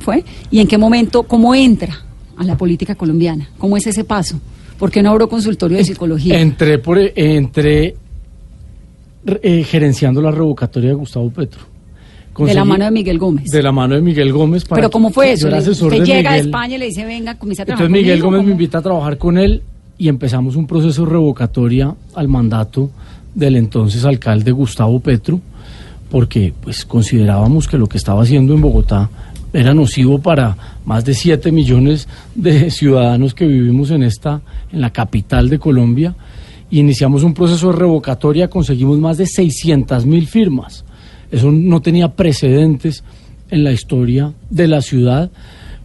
¿fue? 0.01 0.23
¿Y 0.51 0.59
en 0.59 0.67
qué 0.67 0.77
momento, 0.77 1.23
cómo 1.23 1.55
entra 1.55 1.97
a 2.37 2.43
la 2.43 2.55
política 2.57 2.93
colombiana? 2.93 3.49
¿Cómo 3.57 3.75
es 3.75 3.87
ese 3.87 4.03
paso? 4.03 4.39
¿Por 4.77 4.91
qué 4.91 5.01
no 5.01 5.09
abro 5.09 5.27
consultorio 5.27 5.77
de 5.77 5.83
psicología? 5.85 6.39
Entré, 6.39 6.77
por, 6.77 6.99
entré 6.99 7.95
eh, 9.25 9.63
gerenciando 9.63 10.21
la 10.21 10.29
revocatoria 10.29 10.89
de 10.89 10.95
Gustavo 10.95 11.31
Petro. 11.31 11.70
De 12.37 12.53
la 12.53 12.63
mano 12.65 12.85
de 12.85 12.91
Miguel 12.91 13.17
Gómez. 13.19 13.49
De 13.49 13.61
la 13.63 13.71
mano 13.71 13.95
de 13.95 14.01
Miguel 14.01 14.31
Gómez. 14.31 14.65
para 14.65 14.79
Pero 14.81 14.89
¿cómo 14.91 15.09
fue 15.11 15.33
eso? 15.33 15.49
Le- 15.49 15.57
Usted 15.59 16.03
llega 16.03 16.31
a 16.31 16.37
España 16.37 16.75
y 16.75 16.79
le 16.79 16.85
dice, 16.85 17.05
venga, 17.05 17.35
comienza 17.37 17.63
a 17.63 17.65
trabajar 17.65 17.85
Entonces 17.87 18.03
Miguel 18.03 18.19
conmigo, 18.19 18.37
Gómez 18.37 18.45
me 18.45 18.51
invita 18.53 18.77
a 18.77 18.81
trabajar 18.81 19.17
con 19.17 19.37
él 19.37 19.61
y 19.97 20.07
empezamos 20.07 20.55
un 20.55 20.65
proceso 20.67 21.05
de 21.05 21.11
revocatoria 21.11 21.93
al 22.15 22.27
mandato 22.27 22.89
del 23.35 23.55
entonces 23.55 24.03
alcalde 24.05 24.51
Gustavo 24.51 24.99
Petro, 24.99 25.39
porque 26.09 26.53
pues 26.61 26.85
considerábamos 26.85 27.67
que 27.67 27.77
lo 27.77 27.87
que 27.87 27.97
estaba 27.97 28.23
haciendo 28.23 28.53
en 28.53 28.61
Bogotá 28.61 29.09
era 29.53 29.73
nocivo 29.73 30.19
para 30.19 30.57
más 30.85 31.05
de 31.05 31.13
7 31.13 31.51
millones 31.51 32.07
de 32.35 32.71
ciudadanos 32.71 33.33
que 33.33 33.45
vivimos 33.45 33.91
en 33.91 34.03
esta 34.03 34.41
en 34.71 34.81
la 34.81 34.89
capital 34.91 35.49
de 35.49 35.59
Colombia. 35.59 36.15
Y 36.69 36.79
iniciamos 36.79 37.23
un 37.23 37.33
proceso 37.33 37.67
de 37.71 37.77
revocatoria, 37.79 38.49
conseguimos 38.49 38.97
más 38.97 39.17
de 39.17 39.25
600 39.27 40.05
mil 40.05 40.25
firmas. 40.27 40.85
Eso 41.31 41.51
no 41.51 41.81
tenía 41.81 42.09
precedentes 42.09 43.03
en 43.49 43.63
la 43.63 43.71
historia 43.71 44.33
de 44.49 44.67
la 44.67 44.81
ciudad, 44.81 45.29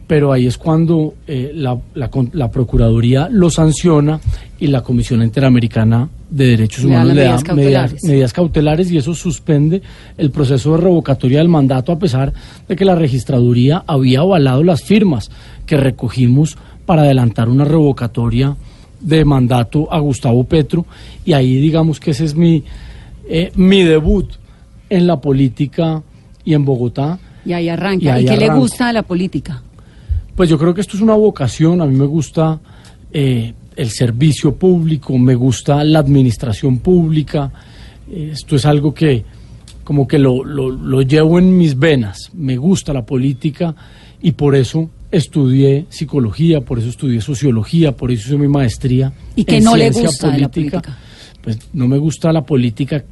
pero 0.06 0.32
ahí 0.32 0.46
es 0.46 0.56
cuando 0.58 1.14
eh, 1.26 1.52
la, 1.54 1.76
la 1.94 2.08
con- 2.10 2.30
la 2.32 2.50
Procuraduría 2.50 3.28
lo 3.30 3.50
sanciona 3.50 4.20
y 4.58 4.68
la 4.68 4.82
Comisión 4.82 5.22
Interamericana 5.22 6.08
de 6.30 6.46
Derechos 6.48 6.84
Le 6.84 6.90
Humanos 6.90 7.14
le 7.14 7.22
da 7.22 7.26
medidas 7.30 7.42
medidas, 7.42 7.42
cautelares. 7.90 8.04
medidas 8.04 8.32
cautelares 8.32 8.90
y 8.92 8.96
eso 8.98 9.14
suspende 9.14 9.82
el 10.16 10.30
proceso 10.30 10.72
de 10.72 10.78
revocatoria 10.82 11.38
del 11.38 11.48
mandato 11.48 11.92
a 11.92 11.98
pesar 11.98 12.32
de 12.68 12.76
que 12.76 12.84
la 12.84 12.94
registraduría 12.94 13.84
había 13.86 14.20
avalado 14.20 14.62
las 14.62 14.82
firmas 14.82 15.30
que 15.66 15.76
recogimos 15.76 16.56
para 16.84 17.02
adelantar 17.02 17.48
una 17.48 17.64
revocatoria 17.64 18.56
de 19.00 19.24
mandato 19.24 19.92
a 19.92 19.98
Gustavo 20.00 20.44
Petro 20.44 20.86
y 21.24 21.32
ahí 21.32 21.56
digamos 21.60 21.98
que 22.00 22.12
ese 22.12 22.24
es 22.24 22.34
mi, 22.34 22.62
eh, 23.28 23.50
mi 23.56 23.82
debut 23.82 24.30
en 24.90 25.06
la 25.06 25.20
política 25.20 26.02
y 26.44 26.54
en 26.54 26.64
Bogotá. 26.64 27.18
Y 27.44 27.52
ahí 27.52 27.68
arranca. 27.68 28.04
Y 28.04 28.06
¿Y, 28.06 28.08
ahí 28.08 28.24
qué 28.24 28.36
le 28.36 28.54
gusta 28.54 28.88
de 28.88 28.92
la 28.94 29.02
política? 29.02 29.62
Pues 30.34 30.48
yo 30.50 30.58
creo 30.58 30.74
que 30.74 30.80
esto 30.80 30.96
es 30.96 31.02
una 31.02 31.14
vocación, 31.14 31.80
a 31.80 31.86
mí 31.86 31.94
me 31.96 32.04
gusta 32.06 32.60
eh, 33.12 33.54
el 33.76 33.90
servicio 33.90 34.54
público, 34.56 35.16
me 35.18 35.34
gusta 35.34 35.82
la 35.84 36.00
administración 36.00 36.78
pública, 36.78 37.50
eh, 38.10 38.30
esto 38.32 38.56
es 38.56 38.66
algo 38.66 38.92
que 38.92 39.24
como 39.82 40.06
que 40.08 40.18
lo, 40.18 40.44
lo- 40.44 40.70
lo 40.70 41.02
llevo 41.02 41.38
en 41.38 41.56
mis 41.56 41.78
venas, 41.78 42.30
me 42.34 42.56
gusta 42.56 42.92
la 42.92 43.06
política 43.06 43.74
y 44.20 44.32
por 44.32 44.56
eso 44.56 44.90
estudié 45.12 45.86
psicología, 45.88 46.60
por 46.60 46.80
eso 46.80 46.88
estudié 46.88 47.20
sociología, 47.20 47.92
por 47.96 48.10
eso 48.10 48.28
hice 48.28 48.36
mi 48.36 48.48
maestría. 48.48 49.12
¿Y 49.36 49.44
qué 49.44 49.58
en 49.58 49.64
no 49.64 49.76
le 49.76 49.90
gusta 49.90 50.30
de 50.32 50.38
la 50.40 50.48
política? 50.50 50.98
Pues 51.42 51.58
no 51.72 51.86
me 51.86 51.96
gusta 51.98 52.32
la 52.32 52.42
política 52.44 53.04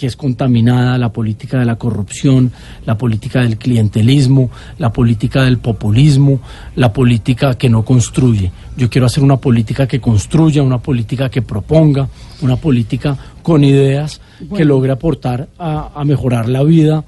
que 0.00 0.06
es 0.06 0.16
contaminada, 0.16 0.96
la 0.96 1.12
política 1.12 1.58
de 1.58 1.66
la 1.66 1.76
corrupción, 1.76 2.52
la 2.86 2.96
política 2.96 3.42
del 3.42 3.58
clientelismo, 3.58 4.48
la 4.78 4.94
política 4.94 5.42
del 5.42 5.58
populismo, 5.58 6.40
la 6.74 6.90
política 6.90 7.58
que 7.58 7.68
no 7.68 7.84
construye. 7.84 8.50
Yo 8.78 8.88
quiero 8.88 9.04
hacer 9.04 9.22
una 9.22 9.36
política 9.36 9.86
que 9.86 10.00
construya, 10.00 10.62
una 10.62 10.78
política 10.78 11.28
que 11.28 11.42
proponga, 11.42 12.08
una 12.40 12.56
política 12.56 13.14
con 13.42 13.62
ideas 13.62 14.22
que 14.56 14.64
logre 14.64 14.90
aportar 14.90 15.50
a, 15.58 15.90
a 15.94 16.02
mejorar 16.06 16.48
la 16.48 16.62
vida, 16.62 17.04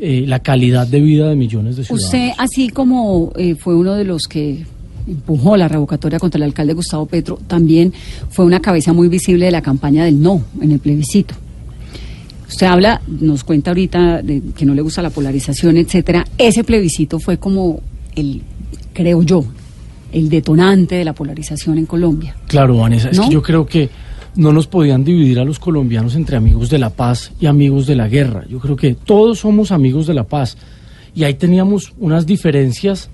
eh, 0.00 0.24
la 0.26 0.40
calidad 0.40 0.88
de 0.88 1.00
vida 1.00 1.28
de 1.28 1.36
millones 1.36 1.76
de 1.76 1.84
ciudadanos. 1.84 2.12
Usted, 2.12 2.30
así 2.38 2.70
como 2.70 3.30
eh, 3.36 3.54
fue 3.54 3.76
uno 3.76 3.94
de 3.94 4.02
los 4.02 4.26
que 4.26 4.66
empujó 5.06 5.56
la 5.56 5.68
revocatoria 5.68 6.18
contra 6.18 6.38
el 6.38 6.42
alcalde 6.42 6.74
Gustavo 6.74 7.06
Petro, 7.06 7.38
también 7.46 7.92
fue 8.30 8.44
una 8.44 8.58
cabeza 8.58 8.92
muy 8.92 9.06
visible 9.06 9.44
de 9.44 9.52
la 9.52 9.62
campaña 9.62 10.04
del 10.04 10.20
no 10.20 10.42
en 10.60 10.72
el 10.72 10.80
plebiscito. 10.80 11.36
Usted 12.52 12.66
habla, 12.66 13.00
nos 13.06 13.44
cuenta 13.44 13.70
ahorita 13.70 14.20
de 14.20 14.42
que 14.54 14.66
no 14.66 14.74
le 14.74 14.82
gusta 14.82 15.00
la 15.00 15.08
polarización, 15.08 15.78
etcétera. 15.78 16.26
Ese 16.36 16.64
plebiscito 16.64 17.18
fue 17.18 17.38
como 17.38 17.80
el, 18.14 18.42
creo 18.92 19.22
yo, 19.22 19.42
el 20.12 20.28
detonante 20.28 20.96
de 20.96 21.04
la 21.06 21.14
polarización 21.14 21.78
en 21.78 21.86
Colombia. 21.86 22.36
Claro, 22.48 22.76
Vanessa, 22.76 23.08
es 23.08 23.18
que 23.18 23.30
yo 23.30 23.42
creo 23.42 23.64
que 23.64 23.88
no 24.36 24.52
nos 24.52 24.66
podían 24.66 25.02
dividir 25.02 25.40
a 25.40 25.46
los 25.46 25.58
colombianos 25.58 26.14
entre 26.14 26.36
amigos 26.36 26.68
de 26.68 26.78
la 26.78 26.90
paz 26.90 27.32
y 27.40 27.46
amigos 27.46 27.86
de 27.86 27.96
la 27.96 28.06
guerra. 28.06 28.44
Yo 28.46 28.58
creo 28.58 28.76
que 28.76 28.96
todos 28.96 29.38
somos 29.38 29.72
amigos 29.72 30.06
de 30.06 30.12
la 30.12 30.24
paz. 30.24 30.58
Y 31.14 31.24
ahí 31.24 31.32
teníamos 31.32 31.94
unas 31.98 32.26
diferencias 32.26 33.08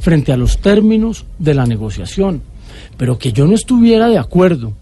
frente 0.00 0.32
a 0.32 0.36
los 0.36 0.58
términos 0.58 1.24
de 1.38 1.54
la 1.54 1.64
negociación. 1.64 2.42
Pero 2.98 3.18
que 3.18 3.32
yo 3.32 3.46
no 3.46 3.54
estuviera 3.54 4.08
de 4.08 4.18
acuerdo 4.18 4.74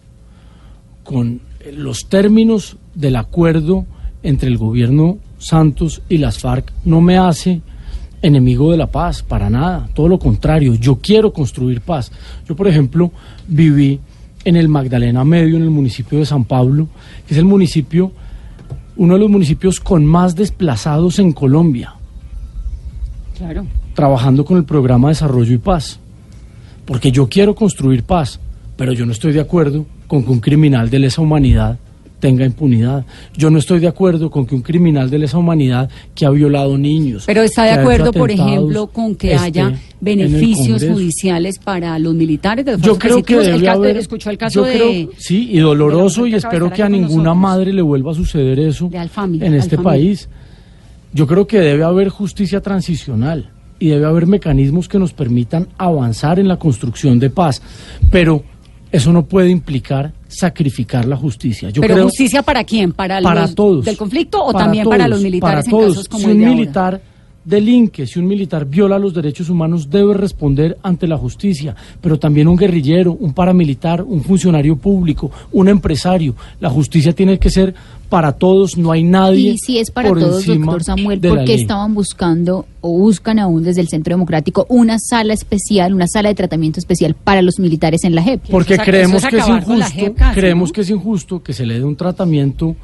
con 1.05 1.43
los 1.73 2.09
términos 2.09 2.77
del 2.97 3.15
acuerdo 3.15 3.87
entre 4.23 4.49
el 4.49 4.59
gobierno 4.59 5.19
Santos 5.39 6.03
y 6.09 6.19
las 6.19 6.39
FARC 6.39 6.73
no 6.85 7.01
me 7.01 7.17
hace 7.17 7.63
enemigo 8.23 8.71
de 8.71 8.77
la 8.77 8.87
paz, 8.89 9.23
para 9.23 9.49
nada, 9.49 9.89
todo 9.95 10.07
lo 10.09 10.19
contrario, 10.19 10.75
yo 10.75 10.97
quiero 10.97 11.33
construir 11.33 11.81
paz. 11.81 12.13
Yo, 12.47 12.55
por 12.55 12.69
ejemplo, 12.69 13.11
viví 13.49 13.99
en 14.45 14.57
el 14.57 14.69
Magdalena 14.69 15.25
Medio, 15.25 15.57
en 15.57 15.63
el 15.63 15.71
municipio 15.71 16.19
de 16.19 16.27
San 16.27 16.45
Pablo, 16.45 16.89
que 17.27 17.35
es 17.35 17.39
el 17.39 17.47
municipio, 17.47 18.13
uno 18.97 19.15
de 19.15 19.21
los 19.21 19.31
municipios 19.31 19.81
con 19.81 20.05
más 20.05 20.37
desplazados 20.37 21.19
en 21.19 21.33
Colombia, 21.33 21.95
Claro. 23.37 23.67
trabajando 23.95 24.45
con 24.45 24.59
el 24.59 24.65
programa 24.65 25.09
Desarrollo 25.09 25.55
y 25.55 25.59
Paz. 25.59 25.99
Porque 26.85 27.11
yo 27.13 27.29
quiero 27.29 27.55
construir 27.55 28.03
paz, 28.03 28.41
pero 28.77 28.93
yo 28.93 29.07
no 29.07 29.13
estoy 29.13 29.33
de 29.33 29.41
acuerdo 29.41 29.87
con 30.07 30.25
que 30.25 30.31
un 30.31 30.41
criminal 30.41 30.91
de 30.91 30.99
lesa 30.99 31.23
humanidad 31.23 31.79
tenga 32.21 32.45
impunidad. 32.45 33.05
Yo 33.37 33.51
no 33.51 33.59
estoy 33.59 33.81
de 33.81 33.89
acuerdo 33.89 34.31
con 34.31 34.47
que 34.47 34.55
un 34.55 34.63
criminal 34.63 35.11
de 35.11 35.19
lesa 35.19 35.39
humanidad 35.39 35.91
que 36.15 36.27
ha 36.27 36.31
violado 36.31 36.79
niños. 36.79 37.25
Pero 37.27 37.43
está 37.43 37.65
de 37.65 37.71
acuerdo, 37.73 38.13
por 38.13 38.31
ejemplo, 38.31 38.87
con 38.89 39.17
que 39.17 39.35
haya 39.35 39.73
beneficios 40.01 40.85
judiciales 40.85 41.59
para 41.59 41.99
los 41.99 42.15
militares 42.15 42.65
de 42.65 42.73
los 42.73 42.81
Yo 42.83 42.99
creo 42.99 43.17
que 43.25 43.35
positivos. 43.35 43.47
El 43.47 43.53
debe 43.55 43.67
caso- 43.67 43.79
haber. 43.83 43.97
escuchó 43.97 44.31
el 44.31 44.39
caso 44.39 44.55
yo 44.61 44.65
de, 44.65 45.09
sí, 45.19 45.49
y 45.51 45.59
doloroso, 45.59 46.27
y 46.27 46.35
espero 46.35 46.71
que 46.71 46.83
a 46.83 46.89
ninguna 46.89 47.09
nosotros. 47.25 47.37
madre 47.37 47.73
le 47.73 47.83
vuelva 47.83 48.13
a 48.13 48.15
suceder 48.15 48.59
eso 48.61 48.89
De 48.89 48.99
en 49.47 49.55
este 49.55 49.77
país. 49.79 50.29
Yo 51.13 51.27
creo 51.27 51.47
que 51.47 51.59
debe 51.59 51.83
haber 51.85 52.09
justicia 52.09 52.61
transicional 52.61 53.51
y 53.79 53.89
debe 53.89 54.07
haber 54.07 54.27
mecanismos 54.27 54.89
que 54.89 54.99
nos 54.99 55.13
permitan 55.13 55.67
avanzar 55.79 56.39
en 56.39 56.47
la 56.47 56.57
construcción 56.59 57.19
de 57.19 57.31
paz, 57.31 57.63
pero 58.11 58.45
eso 58.93 59.13
no 59.13 59.25
puede 59.25 59.51
implicar 59.51 60.13
sacrificar 60.29 61.05
la 61.05 61.17
justicia. 61.17 61.71
Yo 61.71 61.81
¿Pero 61.81 61.95
creo 61.95 62.05
justicia 62.07 62.43
para 62.43 62.65
quién? 62.65 62.93
¿Para, 62.93 63.21
para 63.21 63.43
los 63.43 63.55
todos. 63.55 63.85
del 63.85 63.97
conflicto 63.97 64.45
o 64.45 64.53
también 64.53 64.89
para 64.89 65.09
los 65.09 65.21
militares 65.21 65.65
para 65.65 65.65
en 65.65 65.71
todos. 65.71 65.95
casos 65.95 66.09
como 66.09 66.25
si 66.25 66.31
el 66.31 66.37
un 66.37 66.45
militar 66.45 67.01
delinque, 67.51 68.07
si 68.07 68.19
un 68.19 68.27
militar 68.27 68.65
viola 68.65 68.99
los 68.99 69.13
derechos 69.13 69.51
humanos, 69.51 69.91
debe 69.91 70.15
responder 70.15 70.79
ante 70.83 71.07
la 71.07 71.19
justicia. 71.19 71.75
Pero 72.01 72.19
también 72.19 72.49
un 72.49 72.57
guerrillero, 72.57 73.13
un 73.13 73.35
paramilitar, 73.35 74.03
un 74.03 74.23
funcionario 74.23 74.77
público, 74.77 75.31
un 75.53 75.69
empresario. 75.69 76.35
La 76.61 76.71
justicia 76.71 77.13
tiene 77.13 77.39
que 77.39 77.51
ser 77.51 77.75
para 78.09 78.33
todos, 78.33 78.77
no 78.77 78.91
hay 78.91 79.05
nadie. 79.05 79.53
Y 79.53 79.59
si 79.59 79.79
es 79.79 79.91
para 79.91 80.09
por 80.09 80.19
todos, 80.19 80.45
doctor 80.45 80.83
Samuel, 80.83 81.21
de 81.21 81.29
¿por 81.29 81.39
la 81.39 81.45
qué 81.45 81.53
ley. 81.53 81.61
estaban 81.63 81.95
buscando 81.95 82.67
o 82.81 82.99
buscan 82.99 83.39
aún 83.39 83.63
desde 83.63 83.81
el 83.81 83.89
Centro 83.89 84.15
Democrático 84.15 84.67
una 84.69 84.99
sala 84.99 85.33
especial, 85.33 85.95
una 85.95 86.09
sala 86.09 86.29
de 86.29 86.35
tratamiento 86.35 86.81
especial 86.81 87.15
para 87.15 87.41
los 87.41 87.59
militares 87.59 88.03
en 88.05 88.15
la 88.15 88.23
JEP? 88.23 88.43
Porque 88.51 88.75
Eso 88.75 88.83
creemos 88.85 89.25
eso 89.25 89.29
es 89.29 89.31
que 89.31 89.39
es 89.41 89.49
injusto, 89.49 89.91
JEP 89.95 90.15
casi, 90.17 90.41
creemos 90.41 90.69
¿no? 90.71 90.73
que 90.73 90.81
es 90.81 90.91
injusto 90.91 91.43
que 91.43 91.53
se 91.53 91.67
le 91.67 91.79
dé 91.79 91.85
un 91.85 91.97
tratamiento 91.97 92.75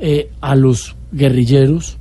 eh, 0.00 0.30
a 0.40 0.54
los 0.54 0.96
guerrilleros 1.12 1.98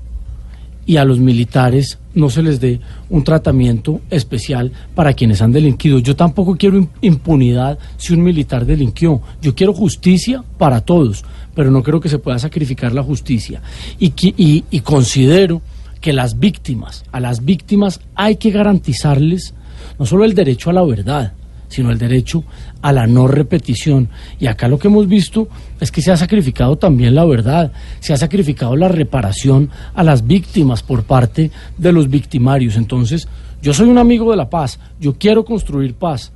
y 0.90 0.98
a 0.98 1.06
los 1.06 1.20
militares 1.20 2.00
no 2.16 2.32
se 2.32 2.42
les 2.42 2.60
dé 2.60 2.80
un 3.12 3.24
tratamiento 3.24 4.02
especial 4.10 4.72
para 4.96 5.14
quienes 5.14 5.40
han 5.40 5.52
delinquido. 5.52 6.00
Yo 6.00 6.16
tampoco 6.16 6.58
quiero 6.58 6.80
im- 6.80 6.88
impunidad 7.02 7.78
si 7.98 8.14
un 8.14 8.24
militar 8.24 8.66
delinquió. 8.66 9.22
Yo 9.40 9.54
quiero 9.54 9.72
justicia 9.72 10.44
para 10.58 10.82
todos, 10.82 11.24
pero 11.54 11.70
no 11.70 11.84
creo 11.84 12.00
que 12.02 12.10
se 12.10 12.18
pueda 12.18 12.40
sacrificar 12.40 12.92
la 12.94 13.04
justicia. 13.04 13.62
Y- 14.00 14.64
y 14.72 14.80
considero 14.80 15.62
que 16.02 16.12
las 16.12 16.40
víctimas, 16.40 17.04
a 17.12 17.20
las 17.20 17.46
víctimas 17.46 18.00
hay 18.16 18.38
que 18.38 18.50
garantizarles 18.50 19.54
no 20.00 20.08
solo 20.08 20.26
el 20.26 20.34
derecho 20.34 20.72
a 20.72 20.74
la 20.74 20.84
verdad, 20.84 21.34
sino 21.70 21.92
el 21.92 21.98
derecho 21.98 22.44
a 22.82 22.92
la 22.92 23.08
no 23.08 23.28
repetición. 23.28 24.10
Y 24.40 24.48
acá 24.48 24.68
lo 24.68 24.78
que 24.78 24.88
hemos 24.88 25.08
visto 25.08 25.48
es 25.80 25.92
que 25.92 26.02
se 26.02 26.12
ha 26.12 26.18
sacrificado 26.18 26.78
también 26.78 27.16
la 27.16 27.26
verdad, 27.26 27.72
se 28.00 28.14
ha 28.14 28.18
sacrificado 28.18 28.76
la 28.76 28.90
reparación 28.90 29.70
a 29.94 30.04
las 30.04 30.28
víctimas 30.28 30.84
por 30.84 31.04
parte 31.04 31.52
de 31.78 31.92
los 31.92 32.10
victimarios. 32.10 32.76
Entonces, 32.76 33.28
yo 33.62 33.74
soy 33.74 33.88
un 33.88 33.98
amigo 33.98 34.30
de 34.32 34.38
la 34.38 34.50
paz, 34.50 34.80
yo 35.00 35.14
quiero 35.14 35.46
construir 35.46 35.94
paz, 35.94 36.32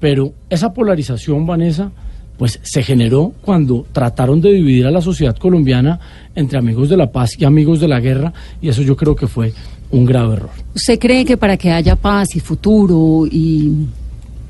pero 0.00 0.32
esa 0.48 0.72
polarización, 0.72 1.46
Vanessa, 1.46 1.90
pues 2.36 2.60
se 2.62 2.84
generó 2.84 3.32
cuando 3.42 3.84
trataron 3.92 4.40
de 4.40 4.52
dividir 4.52 4.86
a 4.86 4.92
la 4.92 5.00
sociedad 5.00 5.36
colombiana 5.36 5.98
entre 6.36 6.58
amigos 6.58 6.88
de 6.88 6.96
la 6.96 7.10
paz 7.10 7.36
y 7.36 7.44
amigos 7.44 7.80
de 7.80 7.88
la 7.88 7.98
guerra, 7.98 8.32
y 8.62 8.68
eso 8.68 8.82
yo 8.82 8.96
creo 8.96 9.16
que 9.16 9.26
fue 9.26 9.52
un 9.90 10.04
grave 10.04 10.34
error. 10.34 10.50
¿Usted 10.74 10.98
cree 10.98 11.24
que 11.24 11.36
para 11.36 11.56
que 11.56 11.72
haya 11.72 11.96
paz 11.96 12.36
y 12.36 12.40
futuro 12.40 13.26
y 13.26 13.86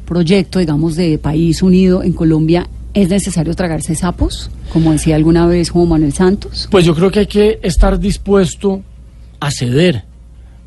proyecto, 0.08 0.58
digamos, 0.58 0.96
de 0.96 1.18
país 1.18 1.62
unido 1.62 2.02
en 2.02 2.14
Colombia, 2.14 2.66
es 2.94 3.10
necesario 3.10 3.54
tragarse 3.54 3.94
sapos? 3.94 4.50
Como 4.72 4.92
decía 4.92 5.14
alguna 5.14 5.46
vez 5.46 5.70
Juan 5.70 5.88
Manuel 5.88 6.14
Santos. 6.14 6.66
Pues 6.70 6.84
yo 6.84 6.94
creo 6.94 7.10
que 7.10 7.20
hay 7.20 7.26
que 7.26 7.60
estar 7.62 8.00
dispuesto 8.00 8.82
a 9.38 9.50
ceder. 9.50 10.04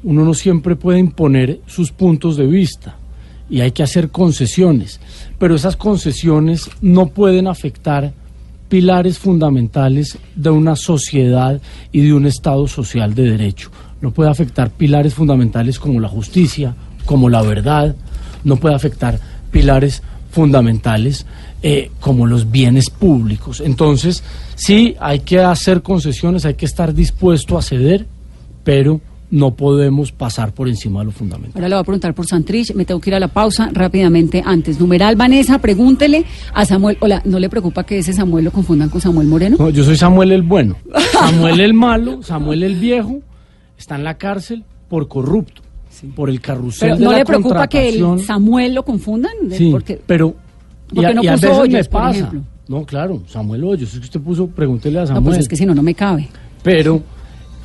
Uno 0.04 0.24
no 0.24 0.34
siempre 0.34 0.76
puede 0.76 1.00
imponer 1.00 1.60
sus 1.66 1.92
puntos 1.92 2.38
de 2.38 2.46
vista 2.46 2.96
y 3.50 3.62
hay 3.62 3.72
que 3.72 3.84
hacer 3.84 4.10
concesiones, 4.10 5.00
pero 5.38 5.56
esas 5.56 5.76
concesiones 5.76 6.70
no 6.82 7.08
pueden 7.08 7.48
afectar 7.48 8.14
pilares 8.70 9.20
fundamentales 9.20 10.18
de 10.36 10.50
una 10.50 10.78
sociedad 10.78 11.60
y 11.92 12.02
de 12.02 12.14
un 12.14 12.26
Estado 12.26 12.68
social 12.68 13.14
de 13.14 13.24
derecho. 13.24 13.70
No 14.00 14.12
puede 14.12 14.30
afectar 14.30 14.70
pilares 14.70 15.14
fundamentales 15.14 15.78
como 15.78 16.00
la 16.00 16.08
justicia, 16.08 16.76
como 17.06 17.30
la 17.30 17.42
verdad, 17.42 17.96
no 18.44 18.56
puede 18.56 18.76
afectar 18.76 19.20
pilares 19.52 20.02
fundamentales 20.32 21.26
eh, 21.62 21.92
como 22.00 22.26
los 22.26 22.50
bienes 22.50 22.90
públicos. 22.90 23.62
Entonces, 23.64 24.24
sí, 24.56 24.96
hay 25.00 25.20
que 25.20 25.40
hacer 25.40 25.82
concesiones, 25.82 26.46
hay 26.46 26.56
que 26.56 26.66
estar 26.66 26.94
dispuesto 26.94 27.58
a 27.58 27.62
ceder, 27.62 28.08
pero 28.64 29.02
no 29.32 29.56
podemos 29.56 30.12
pasar 30.12 30.54
por 30.54 30.68
encima 30.68 31.00
de 31.00 31.06
lo 31.06 31.12
fundamental. 31.12 31.54
Ahora 31.56 31.70
le 31.70 31.76
voy 31.76 31.82
a 31.82 31.86
preguntar 31.86 32.14
por 32.14 32.28
Santrich, 32.28 32.74
me 32.76 32.86
tengo 32.86 33.00
que 33.00 33.10
ir 33.10 33.16
a 33.16 33.20
la 33.20 33.30
pausa 33.30 33.70
rápidamente 33.72 34.44
antes. 34.46 34.80
Numeral 34.80 35.16
Vanessa, 35.16 35.60
pregúntele 35.60 36.26
a 36.54 36.66
Samuel. 36.66 36.98
Hola, 37.00 37.22
¿no 37.26 37.40
le 37.40 37.50
preocupa 37.50 37.86
que 37.86 38.00
ese 38.00 38.12
Samuel 38.14 38.46
lo 38.46 38.52
confundan 38.52 38.90
con 38.90 39.00
Samuel 39.00 39.28
Moreno? 39.28 39.56
No, 39.58 39.70
yo 39.70 39.84
soy 39.84 39.96
Samuel 39.98 40.32
el 40.32 40.44
bueno, 40.44 40.78
Samuel 41.14 41.62
el 41.62 41.74
malo, 41.74 42.22
Samuel 42.24 42.64
el 42.64 42.76
viejo, 42.76 43.22
está 43.78 43.96
en 43.96 44.04
la 44.04 44.18
cárcel 44.18 44.66
por 44.90 45.08
corrupto, 45.08 45.62
por 46.16 46.30
el 46.30 46.42
carrusel 46.42 46.90
Pero 46.90 46.98
de 47.00 47.06
¿no 47.06 47.12
la 47.12 47.18
le 47.20 47.26
preocupa 47.26 47.68
que 47.68 47.90
el. 47.90 48.20
Samuel 48.26 48.74
lo 48.74 48.84
confundan? 48.84 49.32
Sí, 49.52 49.70
Porque 49.72 50.00
pero 50.06 50.36
¿Por 50.94 51.06
qué 51.06 51.14
no 51.14 51.24
y 51.24 51.28
a 51.28 51.34
puso 51.34 51.48
veces 51.48 51.58
me 51.58 51.64
Hoyos, 51.76 51.88
por 51.88 52.02
pasa. 52.02 52.18
ejemplo? 52.20 52.42
No, 52.68 52.86
claro, 52.86 53.22
Samuel 53.28 53.64
Hoyos. 53.64 53.94
Es 53.94 54.00
que 54.00 54.06
usted 54.06 54.20
puso, 54.22 54.48
pregúntele 54.48 54.98
a 55.00 55.02
No, 55.02 55.08
Samuel. 55.08 55.24
pues 55.26 55.38
es 55.40 55.48
que 55.48 55.56
si 55.56 55.66
no, 55.66 55.74
no 55.76 55.84
me 55.84 55.94
cabe. 55.94 56.30
Pero 56.64 57.02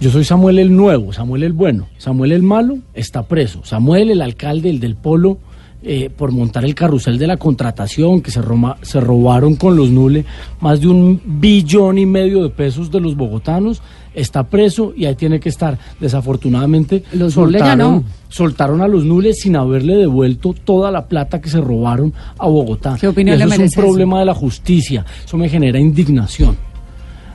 yo 0.00 0.10
soy 0.10 0.24
Samuel 0.24 0.58
el 0.58 0.74
nuevo, 0.76 1.12
Samuel 1.12 1.42
el 1.44 1.52
bueno. 1.52 1.88
Samuel 1.98 2.32
el 2.32 2.42
malo 2.42 2.78
está 2.94 3.22
preso. 3.22 3.64
Samuel 3.64 4.10
el 4.10 4.20
alcalde, 4.22 4.68
el 4.70 4.80
del 4.80 4.96
polo, 4.96 5.38
eh, 5.82 6.10
por 6.10 6.32
montar 6.32 6.64
el 6.64 6.74
carrusel 6.74 7.18
de 7.18 7.26
la 7.28 7.36
contratación, 7.36 8.20
que 8.20 8.30
se, 8.30 8.42
roma- 8.42 8.76
se 8.82 8.98
robaron 9.00 9.54
con 9.56 9.76
los 9.76 9.90
Nule 9.90 10.24
más 10.60 10.80
de 10.80 10.88
un 10.88 11.20
billón 11.24 11.98
y 11.98 12.06
medio 12.06 12.42
de 12.42 12.48
pesos 12.50 12.90
de 12.90 13.00
los 13.00 13.14
bogotanos, 13.16 13.82
está 14.16 14.42
preso 14.44 14.92
y 14.96 15.04
ahí 15.04 15.14
tiene 15.14 15.38
que 15.38 15.48
estar. 15.48 15.78
Desafortunadamente, 16.00 17.04
Los 17.12 17.36
no. 17.36 18.02
soltaron 18.28 18.80
a 18.80 18.88
los 18.88 19.04
Nules 19.04 19.38
sin 19.40 19.54
haberle 19.54 19.94
devuelto 19.94 20.52
toda 20.52 20.90
la 20.90 21.06
plata 21.06 21.40
que 21.40 21.48
se 21.48 21.60
robaron 21.60 22.12
a 22.38 22.46
Bogotá. 22.48 22.96
¿Qué 23.00 23.06
opinión 23.06 23.36
Y 23.36 23.38
le 23.38 23.44
eso 23.44 23.54
es 23.54 23.58
un 23.60 23.64
eso? 23.66 23.80
problema 23.80 24.18
de 24.18 24.24
la 24.24 24.34
justicia. 24.34 25.04
Eso 25.24 25.36
me 25.36 25.48
genera 25.48 25.78
indignación. 25.78 26.56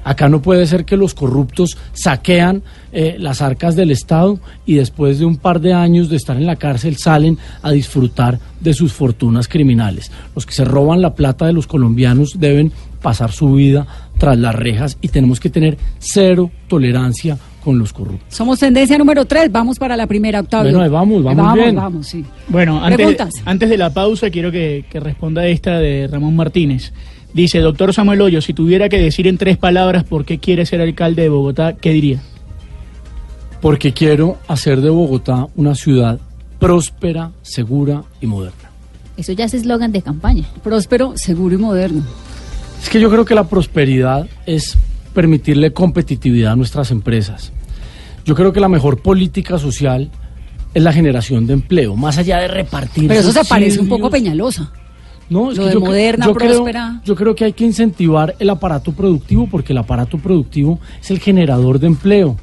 Acá 0.04 0.28
no 0.30 0.42
puede 0.42 0.66
ser 0.66 0.84
que 0.84 0.98
los 0.98 1.14
corruptos 1.14 1.78
saquean 1.94 2.64
eh, 2.92 3.18
las 3.20 3.44
arcas 3.44 3.76
del 3.76 3.92
Estado 3.92 4.40
y 4.66 4.74
después 4.74 5.20
de 5.20 5.26
un 5.26 5.38
par 5.38 5.62
de 5.62 5.74
años 5.74 6.10
de 6.10 6.16
estar 6.16 6.36
en 6.38 6.48
la 6.48 6.56
cárcel 6.56 6.98
salen 6.98 7.38
a 7.62 7.70
disfrutar 7.70 8.40
de 8.60 8.74
sus 8.74 8.94
fortunas 8.94 9.48
criminales. 9.48 10.12
Los 10.36 10.48
que 10.48 10.56
se 10.56 10.66
roban 10.66 11.04
la 11.04 11.14
plata 11.14 11.46
de 11.46 11.54
los 11.54 11.68
colombianos 11.68 12.40
deben 12.40 12.72
pasar 13.02 13.32
su 13.32 13.54
vida 13.54 13.88
tras 14.18 14.38
las 14.38 14.56
rejas 14.56 14.98
y 15.02 15.10
tenemos 15.10 15.40
que 15.40 15.50
tener 15.50 15.78
cero 16.00 16.52
tolerancia 16.68 17.38
con 17.64 17.78
los 17.78 17.94
corruptos. 17.94 18.34
Somos 18.36 18.60
tendencia 18.60 18.98
número 18.98 19.26
3, 19.26 19.52
vamos 19.52 19.78
para 19.78 19.96
la 19.96 20.08
primera, 20.08 20.40
Octavio. 20.40 20.72
Bueno, 20.72 20.92
vamos, 20.92 21.24
vamos 21.24 21.46
vamos, 21.46 21.56
bien. 21.56 21.76
vamos, 21.76 22.08
sí. 22.08 22.26
Bueno, 22.48 22.84
antes, 22.84 22.96
Preguntas. 22.98 23.34
antes 23.46 23.70
de 23.70 23.78
la 23.78 23.92
pausa 23.92 24.30
quiero 24.30 24.52
que, 24.52 24.86
que 24.90 25.00
responda 25.00 25.46
esta 25.48 25.78
de 25.80 26.08
Ramón 26.08 26.36
Martínez. 26.36 26.94
Dice, 27.34 27.60
doctor 27.60 27.94
Samuel 27.94 28.22
Hoyo, 28.22 28.42
si 28.42 28.54
tuviera 28.54 28.90
que 28.90 28.98
decir 28.98 29.28
en 29.28 29.38
tres 29.38 29.58
palabras 29.58 30.04
por 30.04 30.26
qué 30.26 30.40
quiere 30.40 30.66
ser 30.66 30.82
alcalde 30.82 31.22
de 31.24 31.30
Bogotá, 31.30 31.74
¿qué 31.78 31.92
diría? 31.92 32.22
Porque 33.62 33.94
quiero 33.94 34.38
hacer 34.48 34.82
de 34.82 34.90
Bogotá 34.90 35.48
una 35.56 35.76
ciudad 35.76 36.20
próspera, 36.60 37.32
segura 37.42 38.04
y 38.20 38.28
moderna. 38.28 38.70
Eso 39.18 39.32
ya 39.34 39.46
es 39.46 39.54
eslogan 39.54 39.92
de 39.92 40.02
campaña. 40.02 40.46
Próspero, 40.64 41.14
seguro 41.16 41.56
y 41.56 41.58
moderno. 41.58 42.04
Es 42.82 42.90
que 42.90 43.00
yo 43.00 43.10
creo 43.10 43.26
que 43.26 43.36
la 43.36 43.48
prosperidad 43.48 44.28
es 44.46 44.78
permitirle 45.14 45.72
competitividad 45.74 46.54
a 46.54 46.56
nuestras 46.56 46.92
empresas. 46.92 47.52
Yo 48.26 48.36
creo 48.36 48.54
que 48.54 48.60
la 48.60 48.70
mejor 48.70 49.02
política 49.02 49.58
social 49.58 50.10
es 50.74 50.82
la 50.84 50.94
generación 50.94 51.48
de 51.48 51.54
empleo, 51.54 51.96
más 51.96 52.18
allá 52.18 52.38
de 52.40 52.48
repartir. 52.48 53.08
Pero 53.08 53.20
eso 53.20 53.32
se 53.32 53.44
parece 53.46 53.80
un 53.80 53.90
poco 53.90 54.10
Peñalosa. 54.10 54.72
No, 55.30 55.52
es 55.52 55.58
Lo 55.58 55.64
que 55.64 55.70
de 55.70 55.74
yo 55.76 55.80
moderna, 55.82 56.26
yo 56.26 56.34
creo- 56.34 56.50
próspera. 56.50 57.02
yo 57.06 57.16
creo 57.16 57.36
que 57.36 57.46
hay 57.46 57.54
que 57.54 57.64
incentivar 57.66 58.36
el 58.40 58.50
aparato 58.50 58.92
productivo 58.92 59.48
porque 59.50 59.72
el 59.72 59.78
aparato 59.78 60.18
productivo 60.18 60.80
es 61.02 61.10
el 61.10 61.20
generador 61.20 61.80
de 61.80 61.88
empleo 61.88 62.36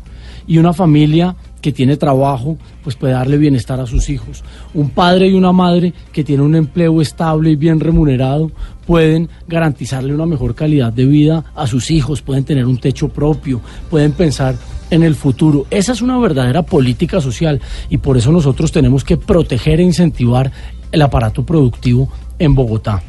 y 0.46 0.56
una 0.56 0.72
familia 0.72 1.36
que 1.60 1.72
tiene 1.72 1.96
trabajo 1.96 2.56
pues 2.82 2.96
puede 2.96 3.12
darle 3.12 3.36
bienestar 3.36 3.80
a 3.80 3.86
sus 3.86 4.08
hijos. 4.08 4.44
Un 4.74 4.90
padre 4.90 5.28
y 5.28 5.34
una 5.34 5.52
madre 5.52 5.92
que 6.12 6.24
tienen 6.24 6.46
un 6.46 6.54
empleo 6.54 7.00
estable 7.00 7.50
y 7.50 7.56
bien 7.56 7.80
remunerado 7.80 8.50
pueden 8.86 9.28
garantizarle 9.46 10.14
una 10.14 10.26
mejor 10.26 10.54
calidad 10.54 10.92
de 10.92 11.04
vida 11.04 11.44
a 11.54 11.66
sus 11.66 11.90
hijos, 11.90 12.22
pueden 12.22 12.44
tener 12.44 12.64
un 12.64 12.78
techo 12.78 13.08
propio, 13.08 13.60
pueden 13.90 14.12
pensar 14.12 14.56
en 14.90 15.02
el 15.02 15.14
futuro. 15.14 15.66
Esa 15.70 15.92
es 15.92 16.00
una 16.00 16.18
verdadera 16.18 16.62
política 16.62 17.20
social 17.20 17.60
y 17.90 17.98
por 17.98 18.16
eso 18.16 18.32
nosotros 18.32 18.72
tenemos 18.72 19.04
que 19.04 19.16
proteger 19.16 19.80
e 19.80 19.84
incentivar 19.84 20.50
el 20.90 21.02
aparato 21.02 21.44
productivo 21.44 22.10
en 22.38 22.54
Bogotá. 22.54 23.02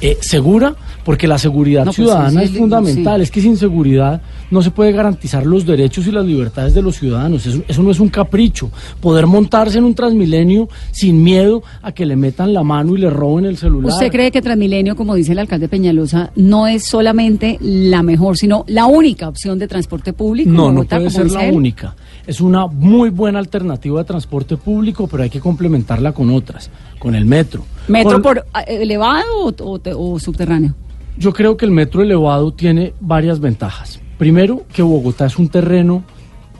Eh, 0.00 0.16
segura, 0.20 0.76
porque 1.08 1.26
la 1.26 1.38
seguridad 1.38 1.86
No, 1.86 1.86
pues, 1.86 1.96
ciudadana 1.96 2.40
sí, 2.42 2.52
es 2.52 2.58
fundamental. 2.58 3.16
sí. 3.16 3.22
Es 3.22 3.30
que 3.30 3.40
sin 3.40 3.56
seguridad 3.56 4.20
no 4.50 4.60
se 4.60 4.70
puede 4.70 4.92
garantizar 4.92 5.46
los 5.46 5.64
derechos 5.64 6.06
y 6.06 6.12
las 6.12 6.22
libertades 6.26 6.74
de 6.74 6.82
los 6.82 6.96
ciudadanos. 6.96 7.46
Eso, 7.46 7.62
eso 7.66 7.82
no 7.82 7.90
es 7.90 7.98
un 7.98 8.10
capricho. 8.10 8.70
Poder 9.00 9.26
montarse 9.26 9.78
en 9.78 9.84
un 9.84 9.94
transmilenio 9.94 10.68
sin 10.90 11.22
miedo 11.22 11.62
a 11.80 11.92
que 11.92 12.04
le 12.04 12.14
metan 12.14 12.52
la 12.52 12.62
mano 12.62 12.94
y 12.94 12.98
le 13.00 13.08
roben 13.08 13.46
el 13.46 13.56
celular. 13.56 13.90
¿Usted 13.90 14.10
cree 14.12 14.30
que 14.30 14.42
Transmilenio, 14.42 14.96
como 14.96 15.14
dice 15.14 15.32
el 15.32 15.38
alcalde 15.38 15.66
Peñalosa, 15.66 16.30
no 16.36 16.66
es 16.66 16.84
solamente 16.84 17.56
la 17.62 18.02
mejor, 18.02 18.36
sino 18.36 18.66
la 18.68 18.84
única 18.84 19.30
opción 19.30 19.58
de 19.58 19.66
transporte 19.66 20.12
público? 20.12 20.50
No, 20.50 20.70
no 20.70 20.84
puede 20.84 21.08
ser 21.08 21.30
la 21.30 21.46
él? 21.46 21.54
única. 21.56 21.96
Es 22.26 22.42
una 22.42 22.66
muy 22.66 23.08
buena 23.08 23.38
alternativa 23.38 23.98
de 24.00 24.04
transporte 24.04 24.58
público, 24.58 25.06
pero 25.06 25.22
hay 25.22 25.30
que 25.30 25.40
complementarla 25.40 26.12
con 26.12 26.28
otras, 26.28 26.68
con 26.98 27.14
el 27.14 27.24
metro. 27.24 27.64
¿Metro 27.88 28.10
Con- 28.12 28.22
por 28.22 28.38
eh, 28.38 28.82
elevado 28.82 29.24
o, 29.46 29.54
o- 29.64 30.12
o 30.14 30.18
subterráneo? 30.18 30.74
Yo 31.18 31.32
creo 31.32 31.56
que 31.56 31.64
el 31.64 31.72
metro 31.72 32.00
elevado 32.00 32.52
tiene 32.52 32.94
varias 33.00 33.40
ventajas. 33.40 34.00
Primero, 34.18 34.62
que 34.72 34.82
Bogotá 34.82 35.26
es 35.26 35.36
un 35.36 35.48
terreno 35.48 36.04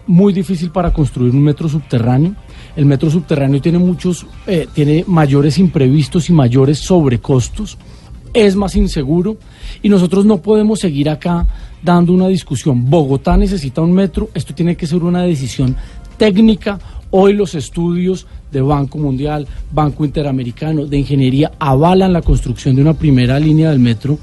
muy 0.08 0.32
difícil 0.32 0.72
para 0.72 0.92
construir 0.92 1.32
un 1.32 1.44
metro 1.44 1.68
subterráneo. 1.68 2.34
El 2.74 2.84
metro 2.84 3.08
subterráneo 3.08 3.60
tiene 3.60 3.78
muchos, 3.78 4.26
eh, 4.48 4.66
tiene 4.74 5.04
mayores 5.06 5.58
imprevistos 5.58 6.28
y 6.28 6.32
mayores 6.32 6.80
sobrecostos. 6.80 7.78
Es 8.34 8.56
más 8.56 8.74
inseguro 8.74 9.36
y 9.80 9.88
nosotros 9.88 10.26
no 10.26 10.38
podemos 10.38 10.80
seguir 10.80 11.08
acá 11.08 11.46
dando 11.80 12.12
una 12.12 12.26
discusión. 12.26 12.90
Bogotá 12.90 13.36
necesita 13.36 13.80
un 13.80 13.92
metro. 13.92 14.28
Esto 14.34 14.54
tiene 14.54 14.76
que 14.76 14.88
ser 14.88 15.04
una 15.04 15.22
decisión 15.22 15.76
técnica. 16.16 16.80
Hoy 17.12 17.32
los 17.32 17.54
estudios 17.54 18.26
de 18.50 18.60
Banco 18.60 18.98
Mundial, 18.98 19.46
Banco 19.70 20.04
Interamericano, 20.04 20.84
de 20.84 20.98
Ingeniería 20.98 21.52
avalan 21.60 22.12
la 22.12 22.22
construcción 22.22 22.74
de 22.74 22.82
una 22.82 22.94
primera 22.94 23.38
línea 23.38 23.70
del 23.70 23.78
metro 23.78 24.18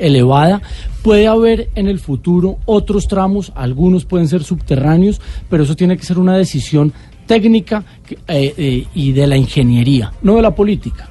elevada. 0.00 0.62
Puede 1.02 1.26
haber 1.26 1.70
en 1.74 1.86
el 1.86 1.98
futuro 1.98 2.58
otros 2.66 3.08
tramos, 3.08 3.52
algunos 3.54 4.04
pueden 4.04 4.28
ser 4.28 4.42
subterráneos, 4.42 5.20
pero 5.48 5.62
eso 5.62 5.76
tiene 5.76 5.96
que 5.96 6.04
ser 6.04 6.18
una 6.18 6.36
decisión 6.36 6.92
técnica 7.26 7.84
eh, 8.28 8.54
eh, 8.56 8.86
y 8.94 9.12
de 9.12 9.26
la 9.26 9.36
ingeniería, 9.36 10.12
no 10.22 10.36
de 10.36 10.42
la 10.42 10.54
política. 10.54 11.08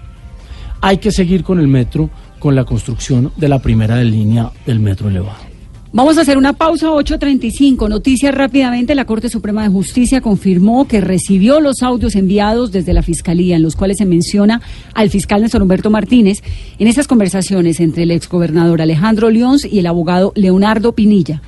Hay 0.82 0.98
que 0.98 1.12
seguir 1.12 1.44
con 1.44 1.60
el 1.60 1.68
metro, 1.68 2.10
con 2.40 2.56
la 2.56 2.66
construcción 2.66 3.32
de 3.38 3.50
la 3.50 3.60
primera 3.60 4.04
línea 4.04 4.52
del 4.66 4.80
metro 4.80 5.10
elevado. 5.10 5.49
Vamos 5.92 6.20
a 6.20 6.22
hacer 6.22 6.38
una 6.38 6.54
pausa 6.54 6.90
8.35. 6.90 7.90
Noticias 7.90 8.36
rápidamente. 8.36 8.94
La 8.94 9.06
Corte 9.06 9.28
Suprema 9.28 9.64
de 9.64 9.70
Justicia 9.70 10.22
confirmó 10.22 10.88
que 10.88 11.02
recibió 11.02 11.60
los 11.60 11.82
audios 11.82 12.16
enviados 12.16 12.72
desde 12.72 12.94
la 12.94 13.02
Fiscalía 13.02 13.56
en 13.56 13.64
los 13.64 13.76
cuales 13.76 13.98
se 13.98 14.06
menciona 14.06 14.62
al 14.94 15.10
fiscal 15.10 15.42
Néstor 15.42 15.64
Humberto 15.64 15.90
Martínez 15.90 16.44
en 16.78 16.88
esas 16.88 17.08
conversaciones 17.08 17.80
entre 17.80 18.04
el 18.04 18.12
exgobernador 18.12 18.84
Alejandro 18.84 19.32
León 19.32 19.58
y 19.64 19.80
el 19.80 19.88
abogado 19.88 20.32
Leonardo 20.36 20.94
Pinilla. 20.94 21.42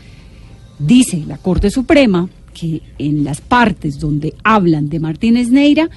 Dice 0.79 1.23
la 1.27 1.37
Corte 1.37 1.69
Suprema 1.69 2.27
que 2.51 2.81
en 2.97 3.23
las 3.23 3.41
partes 3.41 3.99
donde 3.99 4.33
hablan 4.43 4.89
de 4.89 4.99
Martínez 4.99 5.49
Neira 5.49 5.87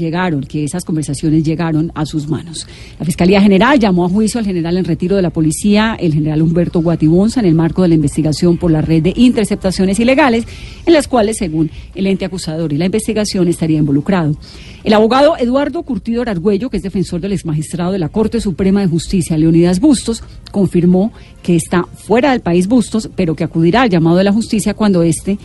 llegaron, 0.00 0.42
que 0.42 0.64
esas 0.64 0.84
conversaciones 0.84 1.44
llegaron 1.44 1.92
a 1.94 2.06
sus 2.06 2.28
manos. 2.28 2.66
La 2.98 3.04
Fiscalía 3.04 3.40
General 3.40 3.78
llamó 3.78 4.04
a 4.04 4.08
juicio 4.08 4.38
al 4.38 4.46
general 4.46 4.76
en 4.76 4.84
retiro 4.84 5.16
de 5.16 5.22
la 5.22 5.30
policía, 5.30 5.96
el 5.98 6.14
general 6.14 6.42
Humberto 6.42 6.80
Guatibonza, 6.80 7.40
en 7.40 7.46
el 7.46 7.54
marco 7.54 7.82
de 7.82 7.88
la 7.88 7.94
investigación 7.94 8.56
por 8.56 8.70
la 8.70 8.82
red 8.82 9.02
de 9.02 9.12
interceptaciones 9.16 9.98
ilegales, 10.00 10.46
en 10.86 10.92
las 10.92 11.08
cuales, 11.08 11.38
según 11.38 11.70
el 11.94 12.06
ente 12.06 12.24
acusador 12.24 12.72
y 12.72 12.78
la 12.78 12.86
investigación, 12.86 13.48
estaría 13.48 13.78
involucrado. 13.78 14.36
El 14.84 14.94
abogado 14.94 15.36
Eduardo 15.36 15.82
Curtido 15.84 16.22
Argüello, 16.22 16.68
que 16.68 16.76
es 16.76 16.82
defensor 16.82 17.20
del 17.20 17.32
exmagistrado 17.32 17.92
de 17.92 17.98
la 17.98 18.08
Corte 18.08 18.40
Suprema 18.40 18.80
de 18.80 18.88
Justicia, 18.88 19.38
Leonidas 19.38 19.78
Bustos, 19.78 20.24
confirmó 20.50 21.12
que 21.42 21.54
está 21.56 21.84
fuera 21.84 22.32
del 22.32 22.40
país 22.40 22.66
Bustos, 22.66 23.08
pero 23.14 23.36
que 23.36 23.44
acudirá 23.44 23.82
al 23.82 23.90
llamado 23.90 24.16
de 24.16 24.24
la 24.24 24.32
justicia 24.32 24.74
cuando 24.74 25.02
éste 25.02 25.38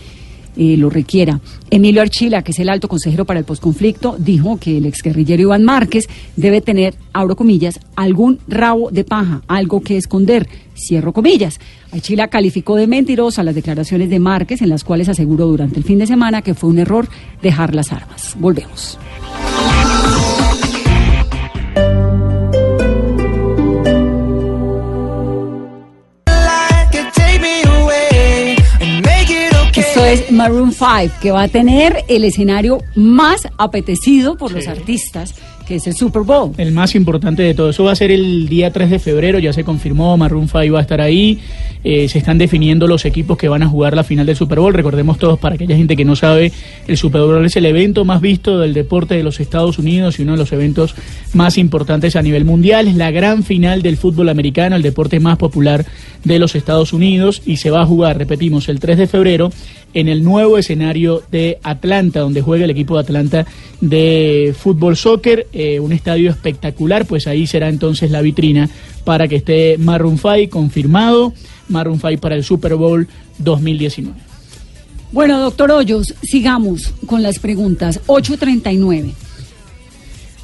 lo 0.57 0.89
requiera. 0.89 1.39
Emilio 1.69 2.01
Archila, 2.01 2.41
que 2.41 2.51
es 2.51 2.59
el 2.59 2.69
alto 2.69 2.87
consejero 2.87 3.25
para 3.25 3.39
el 3.39 3.45
posconflicto, 3.45 4.15
dijo 4.17 4.57
que 4.57 4.77
el 4.77 4.85
exguerrillero 4.85 5.43
Iván 5.43 5.63
Márquez 5.63 6.07
debe 6.35 6.61
tener, 6.61 6.95
abro 7.13 7.35
comillas, 7.35 7.79
algún 7.95 8.39
rabo 8.47 8.89
de 8.91 9.03
paja, 9.03 9.41
algo 9.47 9.81
que 9.81 9.97
esconder, 9.97 10.47
cierro 10.75 11.13
comillas. 11.13 11.59
Archila 11.91 12.27
calificó 12.27 12.75
de 12.75 12.87
mentirosa 12.87 13.43
las 13.43 13.55
declaraciones 13.55 14.09
de 14.09 14.19
Márquez, 14.19 14.61
en 14.61 14.69
las 14.69 14.83
cuales 14.83 15.09
aseguró 15.09 15.47
durante 15.47 15.77
el 15.77 15.83
fin 15.83 15.99
de 15.99 16.07
semana 16.07 16.41
que 16.41 16.53
fue 16.53 16.69
un 16.69 16.79
error 16.79 17.07
dejar 17.41 17.75
las 17.75 17.91
armas. 17.91 18.35
Volvemos. 18.39 18.97
Es 30.07 30.31
Maroon 30.31 30.71
5, 30.71 31.15
que 31.21 31.31
va 31.31 31.43
a 31.43 31.47
tener 31.49 32.05
el 32.07 32.23
escenario 32.23 32.81
más 32.95 33.47
apetecido 33.57 34.37
por 34.37 34.53
los 34.53 34.67
artistas 34.67 35.35
que 35.67 35.75
es 35.75 35.87
el 35.87 35.95
Super 35.95 36.21
Bowl. 36.21 36.53
El 36.57 36.71
más 36.71 36.95
importante 36.95 37.43
de 37.43 37.53
todo. 37.53 37.69
Eso 37.71 37.83
va 37.83 37.91
a 37.91 37.95
ser 37.95 38.09
el 38.09 38.47
día 38.47 38.71
3 38.71 38.89
de 38.89 38.99
febrero, 38.99 39.37
ya 39.37 39.51
se 39.51 39.65
confirmó, 39.65 40.15
Maroon 40.15 40.47
5 40.47 40.73
va 40.73 40.79
a 40.79 40.81
estar 40.81 41.01
ahí. 41.01 41.39
Eh, 41.83 42.07
se 42.07 42.17
están 42.17 42.37
definiendo 42.37 42.87
los 42.87 43.05
equipos 43.05 43.37
que 43.37 43.49
van 43.49 43.63
a 43.63 43.67
jugar 43.67 43.93
la 43.95 44.05
final 44.05 44.25
del 44.25 44.37
Super 44.37 44.59
Bowl. 44.59 44.73
Recordemos 44.73 45.17
todos, 45.17 45.37
para 45.37 45.55
aquella 45.55 45.75
gente 45.75 45.97
que 45.97 46.05
no 46.05 46.15
sabe, 46.15 46.53
el 46.87 46.97
Super 46.97 47.21
Bowl 47.21 47.45
es 47.45 47.55
el 47.57 47.65
evento 47.65 48.05
más 48.05 48.21
visto 48.21 48.59
del 48.59 48.73
deporte 48.73 49.15
de 49.15 49.23
los 49.23 49.41
Estados 49.41 49.77
Unidos 49.77 50.19
y 50.19 50.23
uno 50.23 50.33
de 50.33 50.37
los 50.37 50.53
eventos 50.53 50.95
más 51.33 51.57
importantes 51.57 52.15
a 52.15 52.21
nivel 52.21 52.45
mundial. 52.45 52.87
Es 52.87 52.95
la 52.95 53.11
gran 53.11 53.43
final 53.43 53.81
del 53.81 53.97
fútbol 53.97 54.29
americano, 54.29 54.77
el 54.77 54.81
deporte 54.81 55.19
más 55.19 55.37
popular 55.37 55.85
de 56.23 56.39
los 56.39 56.55
Estados 56.55 56.93
Unidos 56.93 57.41
y 57.45 57.57
se 57.57 57.71
va 57.71 57.81
a 57.81 57.85
jugar, 57.85 58.17
repetimos, 58.17 58.69
el 58.69 58.79
3 58.79 58.97
de 58.97 59.07
febrero 59.07 59.51
en 59.99 60.07
el 60.09 60.23
nuevo 60.23 60.59
escenario 60.59 61.23
de 61.31 61.57
Atlanta, 61.63 62.19
donde 62.19 62.43
juega 62.43 62.65
el 62.65 62.69
equipo 62.69 62.93
de 62.93 62.99
Atlanta 63.01 63.45
de 63.81 64.53
fútbol 64.55 64.95
soccer, 64.95 65.47
eh, 65.53 65.79
un 65.79 65.91
estadio 65.91 66.29
espectacular, 66.29 67.07
pues 67.07 67.25
ahí 67.25 67.47
será 67.47 67.67
entonces 67.67 68.11
la 68.11 68.21
vitrina 68.21 68.69
para 69.03 69.27
que 69.27 69.37
esté 69.37 69.77
Maroon 69.79 70.19
5 70.19 70.51
confirmado, 70.51 71.33
Maroon 71.69 71.99
5 71.99 72.21
para 72.21 72.35
el 72.35 72.43
Super 72.43 72.75
Bowl 72.75 73.07
2019. 73.39 74.15
Bueno, 75.11 75.39
doctor 75.39 75.71
Hoyos, 75.71 76.13
sigamos 76.21 76.93
con 77.07 77.23
las 77.23 77.39
preguntas. 77.39 77.99
839. 78.05 79.13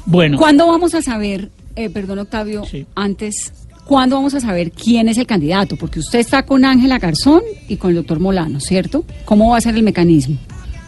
Bueno, 0.06 0.36
¿Cuándo 0.36 0.66
vamos 0.66 0.94
a 0.94 1.02
saber, 1.02 1.50
eh, 1.76 1.90
perdón 1.90 2.18
Octavio, 2.18 2.64
Sí. 2.68 2.86
antes, 2.96 3.52
¿cuándo 3.86 4.16
vamos 4.16 4.34
a 4.34 4.40
saber 4.40 4.70
quién 4.72 5.08
es 5.08 5.18
el 5.18 5.26
candidato? 5.26 5.76
Porque 5.76 6.00
usted 6.00 6.18
está 6.18 6.44
con 6.44 6.64
Ángela 6.64 6.98
Garzón 6.98 7.42
y 7.68 7.76
con 7.76 7.90
el 7.90 7.96
doctor 7.96 8.20
Molano, 8.20 8.60
¿cierto? 8.60 9.04
¿Cómo 9.24 9.50
va 9.50 9.58
a 9.58 9.60
ser 9.60 9.74
el 9.76 9.82
mecanismo? 9.82 10.36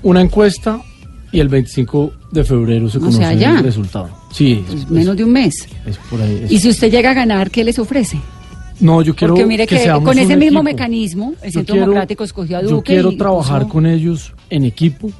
Una 0.03 0.20
encuesta 0.20 0.80
y 1.32 1.40
el 1.40 1.49
25 1.49 2.12
de 2.32 2.44
febrero 2.44 2.88
se 2.88 2.99
O 2.99 3.01
conoce 3.01 3.18
sea, 3.18 3.32
ya. 3.34 3.59
el 3.59 3.64
resultado. 3.64 4.09
Sí, 4.32 4.62
Pues 4.66 4.82
es, 4.82 4.90
menos 4.90 5.16
de 5.16 5.24
un 5.24 5.32
mes. 5.32 5.66
es 5.86 5.97
por 6.11 6.20
ahí. 6.22 6.42
es- 6.44 6.53
Y 6.53 6.59
si 6.59 6.68
usted 6.68 6.90
llega 6.90 7.11
a 7.11 7.14
ganar, 7.14 7.51
¿qué 7.51 7.64
les 7.64 7.78
ofrece? 7.78 8.18
no, 8.78 9.01
yo 9.03 9.16
quiero 9.16 9.32
Porque 9.34 9.47
mire 9.47 9.66
que, 9.66 9.78
seamos 9.78 10.05
con 10.05 10.18
ese 10.18 10.36
mismo 10.36 10.59
equipo. 10.61 10.62
mecanismo, 10.62 11.34
el 11.42 11.51
Centro 11.53 11.72
quiero- 11.74 11.86
Democrático 11.86 12.24
escogió 12.24 12.59
a 12.59 12.62
Duque. 12.62 12.74
Yo 12.74 12.82
quiero 12.82 13.11
y 13.12 13.16
trabajar 13.16 13.66
con 13.68 13.86
ellos 13.86 14.32
en 14.51 14.64
equipo. 14.64 15.11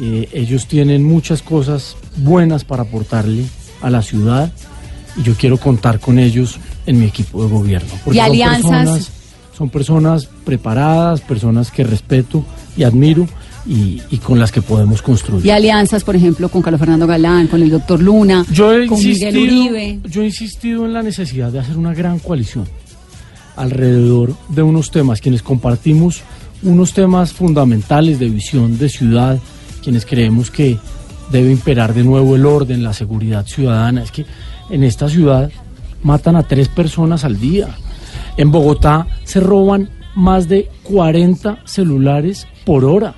Eh, 0.00 0.28
ellos 0.32 0.66
tienen 0.66 1.02
muchas 1.04 1.42
cosas 1.42 1.96
buenas 2.16 2.64
para 2.64 2.82
aportarle 2.82 3.44
a 3.80 3.90
la 3.90 4.02
ciudad 4.02 4.52
y 5.16 5.22
yo 5.22 5.34
quiero 5.34 5.56
contar 5.58 6.00
con 6.00 6.18
ellos 6.18 6.58
en 6.86 6.98
mi 6.98 7.06
equipo 7.06 7.42
de 7.44 7.50
gobierno. 7.50 7.90
¿Y 8.10 8.18
alianzas? 8.18 8.62
Son 8.62 8.70
personas, 8.72 9.10
son 9.56 9.70
personas 9.70 10.28
preparadas, 10.44 11.20
personas 11.20 11.70
que 11.70 11.84
respeto 11.84 12.44
y 12.76 12.84
admiro 12.84 13.26
y, 13.66 14.00
y 14.10 14.18
con 14.18 14.38
las 14.38 14.50
que 14.50 14.62
podemos 14.62 15.02
construir. 15.02 15.44
Y 15.46 15.50
alianzas, 15.50 16.02
por 16.04 16.16
ejemplo, 16.16 16.48
con 16.48 16.62
Carlos 16.62 16.80
Fernando 16.80 17.06
Galán, 17.06 17.46
con 17.46 17.62
el 17.62 17.70
doctor 17.70 18.00
Luna, 18.00 18.44
Yo 18.50 18.72
he, 18.72 18.86
con 18.86 18.98
Miguel 18.98 19.36
Uribe. 19.36 20.00
yo 20.04 20.22
he 20.22 20.26
insistido 20.26 20.84
en 20.86 20.92
la 20.92 21.02
necesidad 21.02 21.52
de 21.52 21.60
hacer 21.60 21.76
una 21.76 21.94
gran 21.94 22.18
coalición 22.18 22.66
alrededor 23.56 24.34
de 24.48 24.62
unos 24.62 24.90
temas, 24.90 25.20
quienes 25.20 25.42
compartimos 25.42 26.22
unos 26.62 26.94
temas 26.94 27.32
fundamentales 27.32 28.18
de 28.18 28.28
visión 28.28 28.78
de 28.78 28.88
ciudad, 28.88 29.38
quienes 29.82 30.06
creemos 30.06 30.50
que 30.50 30.78
debe 31.30 31.50
imperar 31.50 31.92
de 31.92 32.04
nuevo 32.04 32.36
el 32.36 32.46
orden, 32.46 32.82
la 32.82 32.92
seguridad 32.92 33.46
ciudadana. 33.46 34.02
Es 34.02 34.10
que 34.10 34.24
en 34.72 34.82
esta 34.82 35.08
ciudad 35.08 35.52
matan 36.02 36.34
a 36.34 36.42
tres 36.42 36.68
personas 36.68 37.24
al 37.24 37.38
día. 37.38 37.68
En 38.36 38.50
Bogotá 38.50 39.06
se 39.24 39.38
roban 39.38 39.90
más 40.16 40.48
de 40.48 40.68
40 40.82 41.60
celulares 41.64 42.48
por 42.64 42.84
hora. 42.84 43.14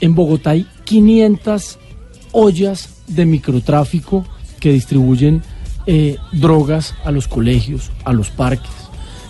En 0.00 0.14
Bogotá 0.14 0.50
hay 0.50 0.66
500 0.84 1.78
ollas 2.32 3.02
de 3.08 3.26
microtráfico 3.26 4.24
que 4.60 4.72
distribuyen 4.72 5.42
eh, 5.86 6.16
drogas 6.32 6.94
a 7.04 7.10
los 7.10 7.28
colegios, 7.28 7.90
a 8.04 8.12
los 8.12 8.30
parques. 8.30 8.70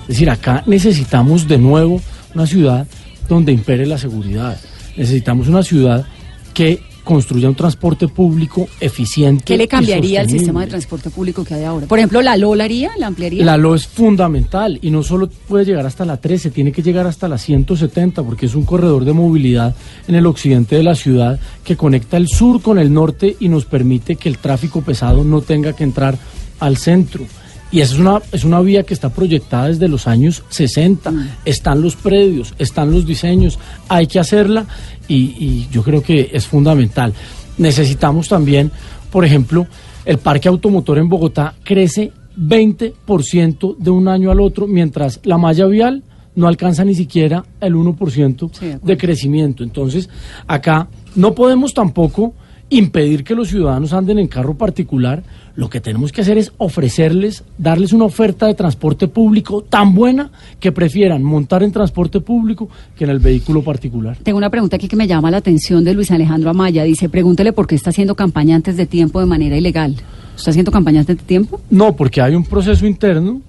Es 0.02 0.08
decir, 0.08 0.30
acá 0.30 0.62
necesitamos 0.66 1.48
de 1.48 1.58
nuevo 1.58 2.00
una 2.34 2.46
ciudad 2.46 2.86
donde 3.28 3.52
impere 3.52 3.86
la 3.86 3.98
seguridad. 3.98 4.60
Necesitamos 4.96 5.48
una 5.48 5.62
ciudad 5.62 6.06
que 6.54 6.80
construya 7.06 7.48
un 7.48 7.54
transporte 7.54 8.08
público 8.08 8.68
eficiente. 8.80 9.44
¿Qué 9.44 9.56
le 9.56 9.68
cambiaría 9.68 10.20
al 10.20 10.28
sistema 10.28 10.62
de 10.62 10.66
transporte 10.66 11.08
público 11.08 11.44
que 11.44 11.54
hay 11.54 11.62
ahora? 11.62 11.86
Por 11.86 12.00
ejemplo, 12.00 12.20
¿la 12.20 12.36
LO 12.36 12.56
la 12.56 12.64
haría? 12.64 12.90
¿La 12.98 13.06
ampliaría? 13.06 13.44
La 13.44 13.56
LO 13.56 13.76
es 13.76 13.86
fundamental 13.86 14.80
y 14.82 14.90
no 14.90 15.04
solo 15.04 15.28
puede 15.28 15.64
llegar 15.64 15.86
hasta 15.86 16.04
la 16.04 16.16
13, 16.16 16.50
tiene 16.50 16.72
que 16.72 16.82
llegar 16.82 17.06
hasta 17.06 17.28
la 17.28 17.38
170 17.38 18.24
porque 18.24 18.46
es 18.46 18.56
un 18.56 18.64
corredor 18.64 19.04
de 19.04 19.12
movilidad 19.12 19.76
en 20.08 20.16
el 20.16 20.26
occidente 20.26 20.74
de 20.74 20.82
la 20.82 20.96
ciudad 20.96 21.38
que 21.62 21.76
conecta 21.76 22.16
el 22.16 22.26
sur 22.26 22.60
con 22.60 22.76
el 22.76 22.92
norte 22.92 23.36
y 23.38 23.48
nos 23.48 23.66
permite 23.66 24.16
que 24.16 24.28
el 24.28 24.38
tráfico 24.38 24.82
pesado 24.82 25.22
no 25.22 25.42
tenga 25.42 25.74
que 25.74 25.84
entrar 25.84 26.18
al 26.58 26.76
centro. 26.76 27.24
Y 27.72 27.80
esa 27.80 27.94
es 27.94 28.00
una, 28.00 28.22
es 28.32 28.44
una 28.44 28.60
vía 28.60 28.84
que 28.84 28.94
está 28.94 29.10
proyectada 29.10 29.68
desde 29.68 29.88
los 29.88 30.06
años 30.06 30.44
60. 30.48 31.12
Están 31.44 31.82
los 31.82 31.96
predios, 31.96 32.54
están 32.58 32.92
los 32.92 33.04
diseños, 33.06 33.58
hay 33.88 34.06
que 34.06 34.20
hacerla 34.20 34.66
y, 35.08 35.16
y 35.16 35.68
yo 35.72 35.82
creo 35.82 36.02
que 36.02 36.30
es 36.32 36.46
fundamental. 36.46 37.12
Necesitamos 37.58 38.28
también, 38.28 38.70
por 39.10 39.24
ejemplo, 39.24 39.66
el 40.04 40.18
parque 40.18 40.48
automotor 40.48 40.98
en 40.98 41.08
Bogotá 41.08 41.54
crece 41.64 42.12
20% 42.38 43.76
de 43.76 43.90
un 43.90 44.08
año 44.08 44.30
al 44.30 44.40
otro, 44.40 44.66
mientras 44.66 45.20
la 45.24 45.38
malla 45.38 45.66
vial 45.66 46.04
no 46.36 46.46
alcanza 46.46 46.84
ni 46.84 46.94
siquiera 46.94 47.44
el 47.60 47.74
1% 47.74 48.50
Sí, 48.52 48.66
de 48.66 48.78
de 48.80 48.96
crecimiento. 48.96 49.64
Entonces, 49.64 50.08
acá 50.46 50.86
no 51.16 51.34
podemos 51.34 51.74
tampoco 51.74 52.34
impedir 52.68 53.22
que 53.22 53.34
los 53.34 53.48
ciudadanos 53.48 53.92
anden 53.92 54.18
en 54.18 54.26
carro 54.26 54.54
particular. 54.54 55.22
Lo 55.54 55.70
que 55.70 55.80
tenemos 55.80 56.12
que 56.12 56.20
hacer 56.20 56.36
es 56.36 56.52
ofrecerles, 56.58 57.44
darles 57.56 57.92
una 57.92 58.04
oferta 58.04 58.46
de 58.46 58.54
transporte 58.54 59.08
público 59.08 59.62
tan 59.62 59.94
buena 59.94 60.30
que 60.60 60.72
prefieran 60.72 61.22
montar 61.22 61.62
en 61.62 61.72
transporte 61.72 62.20
público 62.20 62.68
que 62.96 63.04
en 63.04 63.10
el 63.10 63.20
vehículo 63.20 63.62
particular. 63.62 64.18
Tengo 64.22 64.38
una 64.38 64.50
pregunta 64.50 64.76
aquí 64.76 64.88
que 64.88 64.96
me 64.96 65.06
llama 65.06 65.30
la 65.30 65.38
atención 65.38 65.82
de 65.84 65.94
Luis 65.94 66.10
Alejandro 66.10 66.50
Amaya. 66.50 66.84
Dice, 66.84 67.08
pregúntele 67.08 67.52
por 67.52 67.66
qué 67.66 67.74
está 67.74 67.90
haciendo 67.90 68.14
campaña 68.14 68.56
antes 68.56 68.76
de 68.76 68.86
tiempo 68.86 69.20
de 69.20 69.26
manera 69.26 69.56
ilegal. 69.56 69.96
¿Está 70.36 70.50
haciendo 70.50 70.70
campaña 70.70 71.00
antes 71.00 71.16
de 71.16 71.24
tiempo? 71.24 71.60
No, 71.70 71.96
porque 71.96 72.20
hay 72.20 72.34
un 72.34 72.44
proceso 72.44 72.86
interno, 72.86 73.40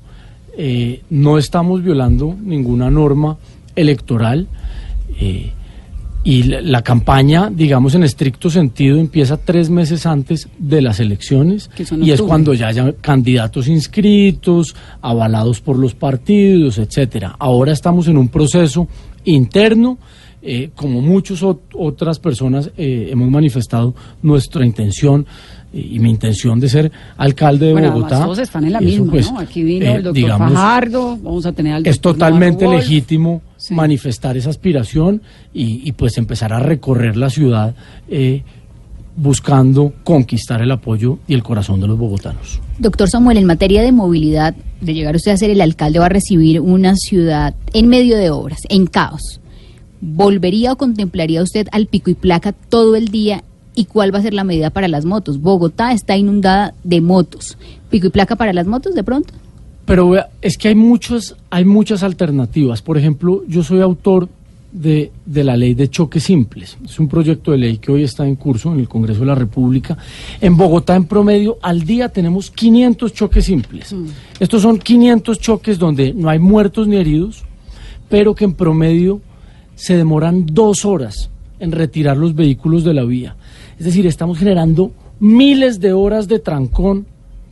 eh, 0.58 1.02
no 1.10 1.38
estamos 1.38 1.84
violando 1.84 2.36
ninguna 2.42 2.90
norma 2.90 3.38
electoral 3.76 4.48
eh, 5.20 5.52
y 6.28 6.44
la, 6.44 6.60
la 6.60 6.82
campaña, 6.82 7.50
digamos 7.50 7.96
en 7.96 8.04
estricto 8.04 8.50
sentido, 8.50 8.98
empieza 8.98 9.38
tres 9.38 9.70
meses 9.70 10.06
antes 10.06 10.50
de 10.60 10.82
las 10.82 11.00
elecciones 11.00 11.70
y 12.02 12.12
es 12.12 12.22
cuando 12.22 12.54
ya 12.54 12.68
haya 12.68 12.92
candidatos 13.00 13.70
inscritos, 13.70 14.76
avalados 15.02 15.62
por 15.62 15.78
los 15.80 15.94
partidos, 15.96 16.80
etcétera. 16.80 17.38
Ahora 17.40 17.72
estamos 17.72 18.10
en 18.10 18.18
un 18.18 18.28
proceso 18.28 18.90
interno. 19.24 19.98
eh, 20.42 20.70
como 20.76 21.02
muchas 21.02 21.44
otras 21.44 22.20
personas 22.20 22.72
eh, 22.78 23.10
hemos 23.12 23.30
manifestado 23.30 23.96
nuestra 24.22 24.66
intención 24.66 25.26
eh, 25.74 25.90
y 25.94 26.00
mi 26.00 26.10
intención 26.10 26.60
de 26.60 26.70
ser 26.70 26.92
alcalde 27.18 27.68
de 27.68 27.74
bueno, 27.74 27.92
Bogotá. 27.92 28.24
todos 28.24 28.40
están 28.40 28.64
en 28.66 28.74
la 28.74 28.82
misma, 28.82 29.12
pues, 29.12 29.32
¿no? 29.32 29.40
Aquí 29.40 29.64
vino 29.64 29.86
eh, 29.86 29.96
el 29.96 30.04
doctor 30.04 30.14
digamos, 30.14 30.54
Fajardo, 30.54 31.18
vamos 31.22 31.46
a 31.46 31.52
tener 31.52 31.74
al 31.74 31.88
Es 31.88 32.00
totalmente 32.00 32.66
Navarro 32.66 32.80
legítimo 32.82 33.42
Sí. 33.68 33.74
manifestar 33.74 34.38
esa 34.38 34.50
aspiración 34.50 35.22
y, 35.54 35.82
y, 35.84 35.92
pues 35.92 36.18
empezar 36.18 36.54
a 36.54 36.60
recorrer 36.60 37.18
la 37.18 37.30
ciudad 37.30 37.76
eh, 38.08 38.44
buscando 39.18 39.94
conquistar 40.04 40.62
el 40.62 40.72
apoyo 40.72 41.18
y 41.28 41.34
el 41.34 41.44
corazón 41.44 41.82
de 41.82 41.88
los 41.88 41.98
bogotanos. 41.98 42.62
Doctor 42.80 43.10
Samuel, 43.10 43.38
en 43.38 43.46
materia 43.46 43.82
de 43.82 43.92
movilidad, 43.92 44.56
de 44.80 44.94
llegar 44.94 45.16
usted 45.16 45.32
a 45.32 45.38
ser 45.38 45.50
el 45.50 45.60
alcalde, 45.60 46.00
va 46.00 46.06
a 46.06 46.10
recibir 46.10 46.62
una 46.62 46.96
ciudad 46.96 47.56
en 47.74 47.88
medio 47.88 48.16
de 48.18 48.30
obras, 48.30 48.60
en 48.70 48.86
caos. 48.86 49.42
¿Volvería 50.00 50.72
o 50.74 50.78
contemplaría 50.78 51.42
usted 51.42 51.68
al 51.72 51.88
pico 51.88 52.12
y 52.12 52.14
placa 52.14 52.54
todo 52.54 52.96
el 52.96 53.10
día? 53.10 53.44
¿Y 53.76 53.86
cuál 53.86 54.14
va 54.14 54.20
a 54.20 54.22
ser 54.22 54.34
la 54.34 54.44
medida 54.44 54.70
para 54.70 54.88
las 54.88 55.04
motos? 55.04 55.42
Bogotá 55.42 55.92
está 55.92 56.16
inundada 56.16 56.74
de 56.84 57.02
motos. 57.02 57.58
¿Pico 57.90 58.08
y 58.08 58.10
placa 58.12 58.36
para 58.36 58.54
las 58.54 58.68
motos 58.68 58.96
de 58.96 59.04
pronto? 59.04 59.34
Pero 59.88 60.10
vea, 60.10 60.30
es 60.42 60.58
que 60.58 60.68
hay 60.68 60.76
muchas, 60.76 61.38
hay 61.50 61.64
muchas 61.64 62.04
alternativas. 62.04 62.82
Por 62.82 62.98
ejemplo, 62.98 63.44
yo 63.48 63.64
soy 63.64 63.80
autor 63.80 64.28
de, 64.74 65.14
de 65.26 65.44
la 65.46 65.56
ley 65.56 65.76
de 65.76 65.90
choques 65.90 66.24
simples. 66.24 66.78
Es 66.84 67.00
un 67.00 67.08
proyecto 67.08 67.52
de 67.52 67.58
ley 67.58 67.78
que 67.78 67.94
hoy 67.94 68.04
está 68.04 68.28
en 68.28 68.36
curso 68.36 68.74
en 68.74 68.82
el 68.82 68.90
Congreso 68.90 69.22
de 69.22 69.28
la 69.28 69.36
República. 69.36 69.98
En 70.42 70.58
Bogotá, 70.58 70.94
en 70.98 71.06
promedio, 71.06 71.58
al 71.62 71.84
día 71.84 72.10
tenemos 72.10 72.52
500 72.52 73.14
choques 73.14 73.46
simples. 73.46 73.96
Estos 74.42 74.62
son 74.62 74.78
500 74.78 75.40
choques 75.40 75.80
donde 75.80 76.14
no 76.14 76.28
hay 76.28 76.40
muertos 76.40 76.86
ni 76.90 76.98
heridos, 76.98 77.46
pero 78.10 78.36
que 78.36 78.44
en 78.44 78.56
promedio 78.56 79.22
se 79.76 79.96
demoran 79.96 80.46
dos 80.48 80.84
horas 80.84 81.30
en 81.62 81.72
retirar 81.72 82.18
los 82.18 82.36
vehículos 82.36 82.84
de 82.84 82.94
la 82.94 83.06
vía. 83.06 83.38
Es 83.80 83.86
decir, 83.86 84.06
estamos 84.06 84.38
generando 84.38 84.92
miles 85.22 85.80
de 85.80 85.94
horas 85.94 86.28
de 86.28 86.40
trancón 86.40 87.06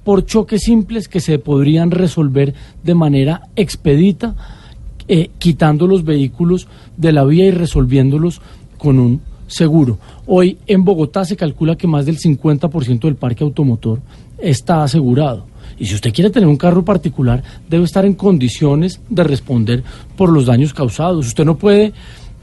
por 0.05 0.25
choques 0.25 0.61
simples 0.61 1.09
que 1.09 1.19
se 1.19 1.39
podrían 1.39 1.91
resolver 1.91 2.53
de 2.83 2.93
manera 2.93 3.49
expedita, 3.57 4.35
eh, 5.07 5.31
quitando 5.39 5.87
los 5.87 6.05
vehículos 6.05 6.67
de 6.95 7.11
la 7.11 7.25
vía 7.25 7.47
y 7.47 7.51
resolviéndolos 7.51 8.39
con 8.77 8.99
un 8.99 9.21
seguro. 9.47 9.97
Hoy 10.27 10.59
en 10.67 10.85
Bogotá 10.85 11.25
se 11.25 11.35
calcula 11.35 11.75
que 11.75 11.87
más 11.87 12.05
del 12.05 12.19
50% 12.19 12.99
del 13.01 13.15
parque 13.15 13.43
automotor 13.43 13.99
está 14.37 14.83
asegurado. 14.83 15.47
Y 15.79 15.87
si 15.87 15.95
usted 15.95 16.13
quiere 16.13 16.29
tener 16.29 16.47
un 16.47 16.57
carro 16.57 16.85
particular, 16.85 17.43
debe 17.67 17.83
estar 17.83 18.05
en 18.05 18.13
condiciones 18.13 19.01
de 19.09 19.23
responder 19.23 19.83
por 20.15 20.29
los 20.29 20.45
daños 20.45 20.73
causados. 20.73 21.25
Usted 21.25 21.45
no 21.45 21.57
puede 21.57 21.93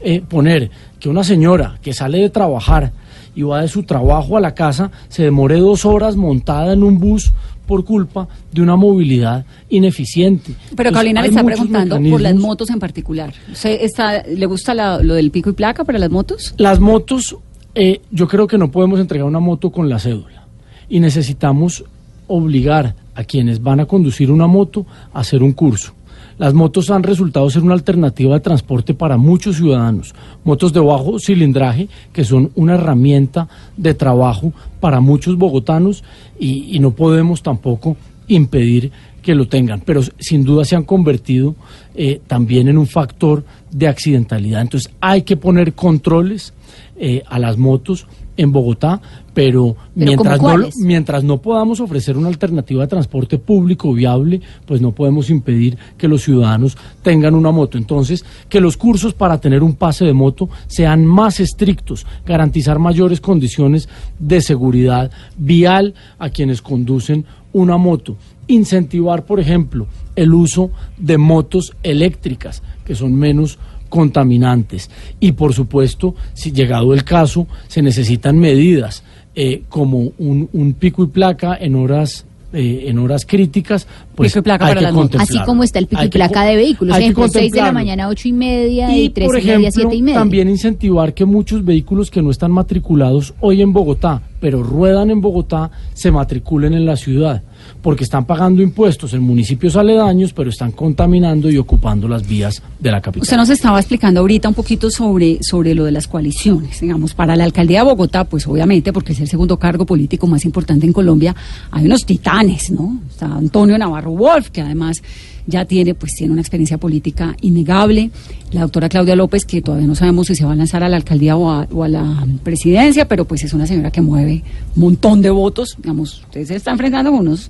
eh, 0.03 0.21
poner 0.27 0.69
que 0.99 1.09
una 1.09 1.23
señora 1.23 1.77
que 1.81 1.93
sale 1.93 2.19
de 2.19 2.29
trabajar 2.29 2.91
y 3.35 3.41
va 3.41 3.61
de 3.61 3.67
su 3.67 3.83
trabajo 3.83 4.37
a 4.37 4.41
la 4.41 4.53
casa 4.53 4.91
se 5.09 5.23
demore 5.23 5.59
dos 5.59 5.85
horas 5.85 6.15
montada 6.15 6.73
en 6.73 6.83
un 6.83 6.99
bus 6.99 7.33
por 7.65 7.83
culpa 7.85 8.27
de 8.51 8.61
una 8.61 8.75
movilidad 8.75 9.45
ineficiente. 9.69 10.53
Pero 10.75 10.91
Carolina 10.91 11.21
le 11.21 11.29
está 11.29 11.43
preguntando 11.43 11.99
por 12.09 12.21
las 12.21 12.35
motos 12.35 12.69
en 12.69 12.79
particular. 12.79 13.33
¿Usted 13.51 13.79
está, 13.81 14.21
¿Le 14.23 14.45
gusta 14.45 14.73
la- 14.73 15.01
lo 15.01 15.13
del 15.15 15.31
pico 15.31 15.49
y 15.49 15.53
placa 15.53 15.83
para 15.83 15.97
las 15.97 16.09
motos? 16.11 16.53
Las 16.57 16.79
motos, 16.79 17.37
eh, 17.73 18.01
yo 18.11 18.27
creo 18.27 18.47
que 18.47 18.57
no 18.57 18.69
podemos 18.69 18.99
entregar 18.99 19.25
una 19.27 19.39
moto 19.39 19.71
con 19.71 19.87
la 19.89 19.97
cédula 19.97 20.45
y 20.89 20.99
necesitamos 20.99 21.83
obligar 22.27 22.95
a 23.15 23.23
quienes 23.23 23.61
van 23.61 23.79
a 23.79 23.85
conducir 23.85 24.29
una 24.31 24.47
moto 24.47 24.85
a 25.13 25.19
hacer 25.21 25.41
un 25.43 25.53
curso. 25.53 25.93
Las 26.37 26.53
motos 26.53 26.89
han 26.89 27.03
resultado 27.03 27.49
ser 27.49 27.63
una 27.63 27.73
alternativa 27.73 28.33
de 28.33 28.39
transporte 28.39 28.93
para 28.93 29.17
muchos 29.17 29.57
ciudadanos. 29.57 30.13
Motos 30.43 30.73
de 30.73 30.79
bajo 30.79 31.19
cilindraje 31.19 31.87
que 32.11 32.23
son 32.23 32.51
una 32.55 32.75
herramienta 32.75 33.47
de 33.77 33.93
trabajo 33.93 34.53
para 34.79 34.99
muchos 34.99 35.37
bogotanos 35.37 36.03
y, 36.39 36.79
no 36.79 36.91
podemos 36.91 37.41
tampoco 37.41 37.95
impedir 38.27 38.91
que 39.21 39.35
lo 39.35 39.47
tengan, 39.47 39.81
pero 39.81 40.01
sin 40.19 40.43
duda 40.43 40.65
se 40.65 40.75
han 40.75 40.83
convertido 40.83 41.55
eh, 41.95 42.19
también 42.27 42.67
en 42.67 42.77
un 42.77 42.87
factor 42.87 43.45
de 43.71 43.87
accidentalidad. 43.87 44.61
Entonces 44.61 44.91
hay 44.99 45.21
que 45.21 45.37
poner 45.37 45.73
controles 45.73 46.53
eh, 46.97 47.23
a 47.27 47.39
las 47.39 47.57
motos 47.57 48.05
en 48.37 48.51
Bogotá, 48.51 49.01
pero, 49.33 49.75
¿Pero 49.75 49.77
mientras, 49.95 50.41
no, 50.41 50.55
mientras 50.77 51.23
no 51.23 51.41
podamos 51.41 51.79
ofrecer 51.79 52.17
una 52.17 52.27
alternativa 52.27 52.83
de 52.83 52.87
transporte 52.87 53.37
público 53.37 53.93
viable, 53.93 54.41
pues 54.65 54.81
no 54.81 54.91
podemos 54.91 55.29
impedir 55.29 55.77
que 55.97 56.07
los 56.07 56.23
ciudadanos 56.23 56.77
tengan 57.01 57.35
una 57.35 57.51
moto. 57.51 57.77
Entonces, 57.77 58.23
que 58.49 58.61
los 58.61 58.77
cursos 58.77 59.13
para 59.13 59.39
tener 59.39 59.63
un 59.63 59.73
pase 59.73 60.05
de 60.05 60.13
moto 60.13 60.49
sean 60.67 61.05
más 61.05 61.39
estrictos, 61.39 62.05
garantizar 62.25 62.79
mayores 62.79 63.21
condiciones 63.21 63.89
de 64.19 64.41
seguridad 64.41 65.11
vial 65.37 65.93
a 66.19 66.29
quienes 66.29 66.61
conducen 66.61 67.25
una 67.53 67.77
moto. 67.77 68.17
Incentivar, 68.47 69.25
por 69.25 69.39
ejemplo, 69.39 69.87
el 70.15 70.33
uso 70.33 70.71
de 70.97 71.17
motos 71.17 71.73
eléctricas, 71.81 72.61
que 72.85 72.95
son 72.95 73.15
menos 73.15 73.57
contaminantes. 73.93 74.89
Y 75.19 75.33
por 75.33 75.53
supuesto, 75.53 76.15
si 76.33 76.51
llegado 76.51 76.95
el 76.95 77.03
caso, 77.03 77.45
se 77.67 77.83
necesitan 77.83 78.39
medidas 78.39 79.03
eh, 79.35 79.61
como 79.69 80.13
un, 80.17 80.49
un 80.51 80.73
pico 80.73 81.03
y 81.03 81.07
placa 81.07 81.55
en 81.61 81.75
horas 81.75 82.25
eh, 82.53 82.85
en 82.87 82.97
horas 82.99 83.25
críticas, 83.25 83.87
pues 84.15 84.31
Pico 84.31 84.39
y 84.39 84.41
placa 84.43 84.65
hay 84.65 84.75
para 84.75 84.91
que 84.91 85.09
las. 85.15 85.21
Así 85.21 85.39
como 85.43 85.63
está 85.63 85.77
el 85.77 85.85
pico 85.85 86.03
y 86.03 86.09
placa 86.09 86.43
de 86.43 86.55
vehículos. 86.55 86.97
Ejemplo, 86.97 87.27
6 87.27 87.51
de 87.51 87.61
la 87.61 87.71
mañana, 87.71 88.07
8 88.09 88.27
y 88.27 88.33
media 88.33 88.97
y, 88.97 89.09
3 89.09 89.27
por 89.27 89.39
y 89.39 89.41
media, 89.41 89.69
ejemplo, 89.69 89.81
7 89.81 89.95
y 89.95 90.01
media. 90.01 90.19
también 90.19 90.49
incentivar 90.49 91.13
que 91.13 91.25
muchos 91.25 91.63
vehículos 91.63 92.09
que 92.09 92.21
no 92.23 92.31
están 92.31 92.51
matriculados 92.51 93.33
hoy 93.41 93.61
en 93.61 93.73
Bogotá, 93.73 94.21
pero 94.39 94.63
ruedan 94.63 95.11
en 95.11 95.21
Bogotá, 95.21 95.69
se 95.93 96.11
matriculen 96.11 96.73
en 96.73 96.85
la 96.85 96.95
ciudad, 96.95 97.43
porque 97.83 98.05
están 98.05 98.25
pagando 98.25 98.61
impuestos 98.61 99.13
en 99.13 99.21
municipios 99.21 99.75
aledaños, 99.75 100.31
pero 100.31 100.49
están 100.49 100.71
contaminando 100.71 101.51
y 101.51 101.57
ocupando 101.57 102.07
las 102.07 102.25
vías 102.25 102.63
de 102.79 102.89
la 102.89 103.01
capital. 103.01 103.23
Usted 103.23 103.35
nos 103.35 103.49
estaba 103.49 103.77
explicando 103.77 104.21
ahorita 104.21 104.47
un 104.47 104.55
poquito 104.55 104.89
sobre, 104.89 105.43
sobre 105.43 105.75
lo 105.75 105.83
de 105.83 105.91
las 105.91 106.07
coaliciones. 106.07 106.79
Digamos, 106.79 107.13
para 107.13 107.35
la 107.35 107.43
alcaldía 107.43 107.79
de 107.79 107.85
Bogotá, 107.85 108.23
pues 108.23 108.47
obviamente, 108.47 108.93
porque 108.93 109.11
es 109.11 109.19
el 109.19 109.27
segundo 109.27 109.59
cargo 109.59 109.85
político 109.85 110.25
más 110.27 110.45
importante 110.45 110.85
en 110.85 110.93
Colombia, 110.93 111.35
hay 111.71 111.85
unos 111.85 112.05
titanes, 112.05 112.71
¿no? 112.71 113.01
Está 113.09 113.25
Antonio 113.25 113.77
Navarro 113.77 114.11
Wolf, 114.11 114.49
que 114.49 114.61
además 114.61 115.03
ya 115.47 115.65
tiene, 115.65 115.93
pues 115.93 116.13
tiene 116.17 116.31
una 116.33 116.41
experiencia 116.41 116.77
política 116.77 117.35
innegable. 117.41 118.11
La 118.51 118.61
doctora 118.61 118.87
Claudia 118.89 119.15
López, 119.15 119.45
que 119.45 119.61
todavía 119.61 119.87
no 119.87 119.95
sabemos 119.95 120.27
si 120.27 120.35
se 120.35 120.45
va 120.45 120.53
a 120.53 120.55
lanzar 120.55 120.83
a 120.83 120.89
la 120.89 120.95
alcaldía 120.97 121.35
o 121.35 121.49
a, 121.49 121.67
o 121.71 121.83
a 121.83 121.87
la 121.87 122.25
presidencia, 122.43 123.07
pero 123.07 123.25
pues 123.25 123.43
es 123.43 123.53
una 123.53 123.65
señora 123.67 123.91
que 123.91 124.01
mueve 124.01 124.43
un 124.75 124.81
montón 124.83 125.21
de 125.21 125.29
votos. 125.29 125.75
Digamos, 125.77 126.21
ustedes 126.23 126.47
se 126.49 126.55
están 126.55 126.73
enfrentando 126.73 127.11
con 127.11 127.21
unos, 127.21 127.49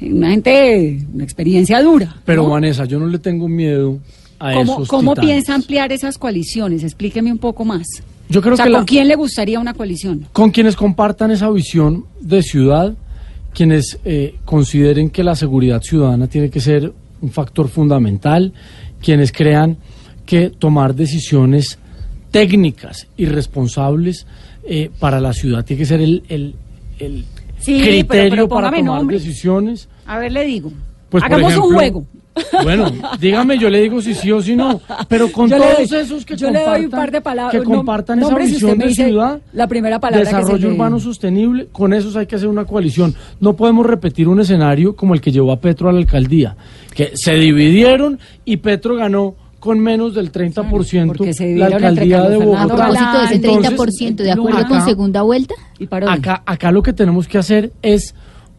una 0.00 0.30
gente, 0.30 1.04
una 1.14 1.24
experiencia 1.24 1.80
dura. 1.82 2.16
Pero 2.24 2.42
¿no? 2.44 2.50
Vanessa, 2.50 2.84
yo 2.84 2.98
no 2.98 3.06
le 3.06 3.18
tengo 3.18 3.48
miedo 3.48 3.98
a 4.38 4.54
¿Cómo, 4.54 4.72
esos 4.74 4.88
cómo 4.88 5.12
titanes. 5.12 5.30
piensa 5.30 5.54
ampliar 5.54 5.92
esas 5.92 6.18
coaliciones? 6.18 6.82
Explíqueme 6.82 7.30
un 7.30 7.38
poco 7.38 7.64
más. 7.64 7.86
Yo 8.28 8.40
creo 8.40 8.54
o 8.54 8.56
sea, 8.56 8.64
que 8.66 8.72
¿con 8.72 8.80
la- 8.80 8.86
quién 8.86 9.08
le 9.08 9.14
gustaría 9.14 9.60
una 9.60 9.74
coalición? 9.74 10.26
con 10.32 10.50
quienes 10.50 10.74
compartan 10.74 11.30
esa 11.30 11.48
visión 11.50 12.06
de 12.20 12.42
ciudad, 12.42 12.94
quienes 13.54 13.98
eh, 14.04 14.36
consideren 14.44 15.10
que 15.10 15.22
la 15.22 15.36
seguridad 15.36 15.82
ciudadana 15.82 16.26
tiene 16.26 16.48
que 16.50 16.58
ser 16.60 16.92
un 17.22 17.30
factor 17.30 17.68
fundamental, 17.68 18.52
quienes 19.00 19.32
crean 19.32 19.78
que 20.26 20.50
tomar 20.50 20.94
decisiones 20.94 21.78
técnicas 22.30 23.06
y 23.16 23.24
responsables 23.26 24.26
eh, 24.64 24.90
para 24.98 25.20
la 25.20 25.32
ciudad 25.32 25.64
tiene 25.64 25.78
que 25.80 25.86
ser 25.86 26.00
el, 26.00 26.22
el- 26.28 26.54
el 26.98 27.24
Sí, 27.58 27.80
criterio 27.80 28.30
pero 28.30 28.48
para 28.48 28.70
tomar 28.76 29.04
decisiones. 29.06 29.88
A 30.06 30.18
ver, 30.18 30.32
le 30.32 30.44
digo. 30.44 30.72
Pues, 31.10 31.22
Hagamos 31.22 31.56
un 31.56 31.74
juego. 31.74 32.04
Bueno, 32.62 32.86
dígame, 33.20 33.58
yo 33.58 33.68
le 33.68 33.80
digo 33.82 34.00
si 34.00 34.14
sí 34.14 34.30
o 34.32 34.40
si 34.40 34.56
no, 34.56 34.80
pero 35.08 35.30
con 35.30 35.50
Yo 35.50 35.58
todos 35.58 35.88
doy- 35.90 35.98
esos 36.00 36.24
que 36.24 36.36
yo 36.36 36.50
le 36.50 36.64
doy 36.64 36.84
un 36.86 36.90
par 36.90 37.10
de 37.10 37.20
palabras, 37.20 37.52
que 37.60 37.62
compartan 37.66 38.20
esa 38.20 38.34
visión 38.36 38.78
de 38.78 38.94
ciudad, 38.94 39.40
la 39.52 39.66
primera 39.66 39.98
palabra 40.00 40.24
desarrollo 40.24 40.68
urbano 40.70 40.98
sostenible, 40.98 41.68
con 41.72 41.92
esos 41.92 42.16
hay 42.16 42.26
que 42.26 42.36
hacer 42.36 42.48
una 42.48 42.64
coalición. 42.64 43.14
No 43.40 43.54
podemos 43.54 43.84
repetir 43.86 44.28
un 44.28 44.40
escenario 44.40 44.96
como 44.96 45.14
el 45.14 45.20
que 45.20 45.30
llevó 45.32 45.52
a 45.52 45.60
Petro 45.60 45.88
a 45.88 45.92
la 45.92 45.98
alcaldía, 45.98 46.56
que 46.94 47.12
se 47.14 47.34
dividieron 47.34 48.18
y 48.44 48.58
Petro 48.58 48.96
ganó 48.96 49.34
con 49.60 49.78
menos 49.78 50.14
del 50.14 50.32
30% 50.32 51.06
porque 51.16 51.32
se 51.34 51.54
la 51.54 51.66
alcaldía 51.66 52.22
de 52.22 52.34
A 52.34 52.38
Bogotá. 52.38 52.66
propósito 52.74 53.18
de 53.18 53.24
ese 53.26 53.34
Entonces, 53.36 53.72
30%, 53.78 54.16
¿de 54.24 54.32
acuerdo 54.32 54.66
con 54.66 54.84
segunda 54.84 55.22
vuelta? 55.22 55.54
Y. 55.78 55.88
Acá, 56.08 56.42
acá 56.44 56.72
lo 56.72 56.82
que 56.82 56.92
tenemos 56.92 57.28
que 57.28 57.38
hacer 57.38 57.72
es 57.82 58.14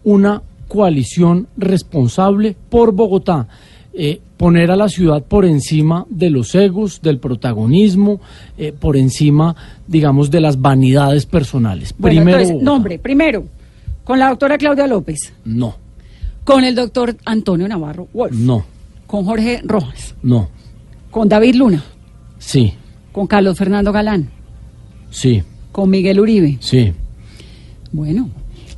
una 0.06 0.42
coalición 0.74 1.48
responsable 1.56 2.56
por 2.70 2.94
Bogotá. 2.94 3.48
eh, 3.96 4.20
poner 4.38 4.72
a 4.72 4.76
la 4.76 4.90
ciudad 4.90 5.24
por 5.24 5.46
encima 5.46 6.08
de 6.10 6.32
los 6.32 6.56
egos, 6.56 7.00
del 7.04 7.20
protagonismo, 7.20 8.20
eh, 8.58 8.74
por 8.74 8.98
encima, 8.98 9.56
digamos, 9.88 10.32
de 10.32 10.42
las 10.42 10.60
vanidades 10.60 11.28
personales. 11.28 11.94
Bueno, 12.00 12.16
Primero, 12.22 12.40
entonces, 12.40 12.64
nombre, 12.64 12.98
primero, 12.98 13.46
con 14.04 14.18
la 14.18 14.30
doctora 14.30 14.58
Claudia 14.58 14.88
López, 14.88 15.32
No, 15.46 15.76
con 16.44 16.64
el 16.64 16.74
doctor 16.74 17.16
Antonio 17.24 17.68
Navarro 17.68 18.08
Wolf, 18.14 18.34
no, 18.36 18.66
con 19.06 19.26
Jorge 19.26 19.62
Rojas, 19.64 20.16
no, 20.24 20.50
con 21.12 21.30
David 21.30 21.54
Luna, 21.54 21.84
sí, 22.40 22.74
con 23.12 23.28
Carlos 23.28 23.56
Fernando 23.60 23.92
Galán, 23.92 24.28
sí, 25.12 25.44
con 25.72 25.92
Miguel 25.92 26.20
Uribe. 26.20 26.58
sí. 26.62 26.92
Bueno, 27.92 28.28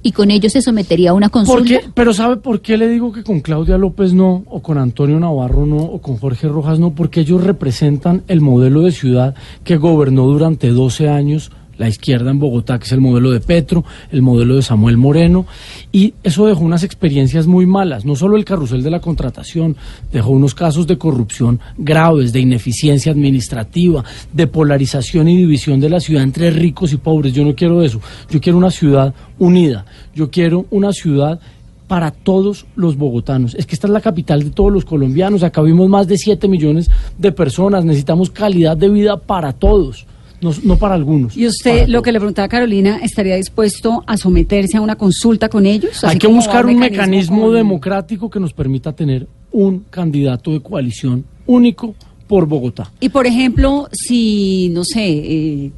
Y 0.05 0.11
con 0.11 0.29
ello 0.29 0.51
se 0.51 0.61
sometería 0.61 1.09
a 1.09 1.13
una 1.13 1.29
consulta. 1.29 1.79
Pero 1.95 2.13
¿sabe 2.13 2.37
por 2.37 2.61
qué 2.61 2.77
le 2.77 2.87
digo 2.87 3.11
que 3.11 3.23
con 3.23 3.39
Claudia 3.39 3.79
López 3.79 4.13
no, 4.13 4.43
o 4.45 4.61
con 4.61 4.77
Antonio 4.77 5.19
Navarro 5.19 5.65
no, 5.65 5.77
o 5.77 5.99
con 5.99 6.17
Jorge 6.17 6.47
Rojas 6.47 6.77
no? 6.77 6.93
Porque 6.93 7.21
ellos 7.21 7.43
representan 7.43 8.21
el 8.27 8.39
modelo 8.39 8.81
de 8.81 8.91
ciudad 8.91 9.33
que 9.63 9.77
gobernó 9.77 10.27
durante 10.27 10.69
12 10.69 11.09
años 11.09 11.49
la 11.77 11.87
izquierda 11.87 12.31
en 12.31 12.39
Bogotá, 12.39 12.79
que 12.79 12.85
es 12.85 12.91
el 12.91 13.01
modelo 13.01 13.31
de 13.31 13.39
Petro, 13.39 13.83
el 14.11 14.21
modelo 14.21 14.55
de 14.55 14.61
Samuel 14.61 14.97
Moreno, 14.97 15.45
y 15.91 16.13
eso 16.23 16.45
dejó 16.45 16.61
unas 16.61 16.83
experiencias 16.83 17.47
muy 17.47 17.65
malas, 17.65 18.05
no 18.05 18.15
solo 18.15 18.37
el 18.37 18.45
carrusel 18.45 18.83
de 18.83 18.91
la 18.91 18.99
contratación, 18.99 19.75
dejó 20.11 20.31
unos 20.31 20.55
casos 20.55 20.87
de 20.87 20.97
corrupción 20.97 21.59
graves, 21.77 22.33
de 22.33 22.39
ineficiencia 22.39 23.11
administrativa, 23.11 24.03
de 24.31 24.47
polarización 24.47 25.27
y 25.27 25.37
división 25.37 25.79
de 25.79 25.89
la 25.89 25.99
ciudad 25.99 26.23
entre 26.23 26.49
ricos 26.49 26.93
y 26.93 26.97
pobres. 26.97 27.33
Yo 27.33 27.43
no 27.43 27.55
quiero 27.55 27.83
eso, 27.83 27.99
yo 28.29 28.39
quiero 28.41 28.57
una 28.57 28.71
ciudad 28.71 29.13
unida, 29.39 29.85
yo 30.13 30.29
quiero 30.29 30.65
una 30.71 30.93
ciudad 30.93 31.39
para 31.87 32.11
todos 32.11 32.65
los 32.75 32.97
bogotanos. 32.97 33.55
Es 33.55 33.65
que 33.65 33.75
esta 33.75 33.87
es 33.87 33.93
la 33.93 34.01
capital 34.01 34.43
de 34.43 34.49
todos 34.49 34.71
los 34.71 34.85
colombianos. 34.85 35.43
Acá 35.43 35.61
vivimos 35.61 35.89
más 35.89 36.07
de 36.07 36.17
7 36.17 36.47
millones 36.47 36.89
de 37.17 37.31
personas. 37.31 37.85
Necesitamos 37.85 38.29
calidad 38.29 38.75
de 38.75 38.89
vida 38.89 39.17
para 39.17 39.53
todos, 39.53 40.05
no, 40.41 40.51
no 40.63 40.77
para 40.77 40.95
algunos. 40.95 41.35
y 41.35 41.47
usted, 41.47 41.87
lo 41.87 42.01
que 42.01 42.11
le 42.11 42.19
preguntaba 42.19 42.45
a 42.45 42.49
Carolina, 42.49 42.99
¿estaría 43.01 43.35
dispuesto 43.35 44.03
a 44.05 44.17
someterse 44.17 44.77
a 44.77 44.81
una 44.81 44.95
consulta 44.95 45.49
con 45.49 45.65
ellos? 45.65 46.03
Hay 46.03 46.17
que 46.17 46.27
buscar 46.27 46.65
un 46.65 46.77
mecanismo 46.77 47.43
con- 47.43 47.55
democrático 47.55 48.29
que 48.29 48.39
nos 48.39 48.53
permita 48.53 48.93
tener 48.93 49.27
un 49.51 49.85
candidato 49.89 50.51
de 50.51 50.59
coalición 50.61 51.23
único 51.47 51.95
por 52.27 52.45
Bogotá. 52.47 52.91
Y 52.99 53.09
por 53.09 53.25
ejemplo, 53.27 53.87
si, 53.91 54.69
no 54.69 54.83
sé, 54.83 55.05
eh, 55.07 55.71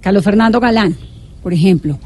Carlos 0.00 0.24
Fernando 0.24 0.60
Galán, 0.60 0.96
por 1.42 1.52
ejemplo, 1.52 1.98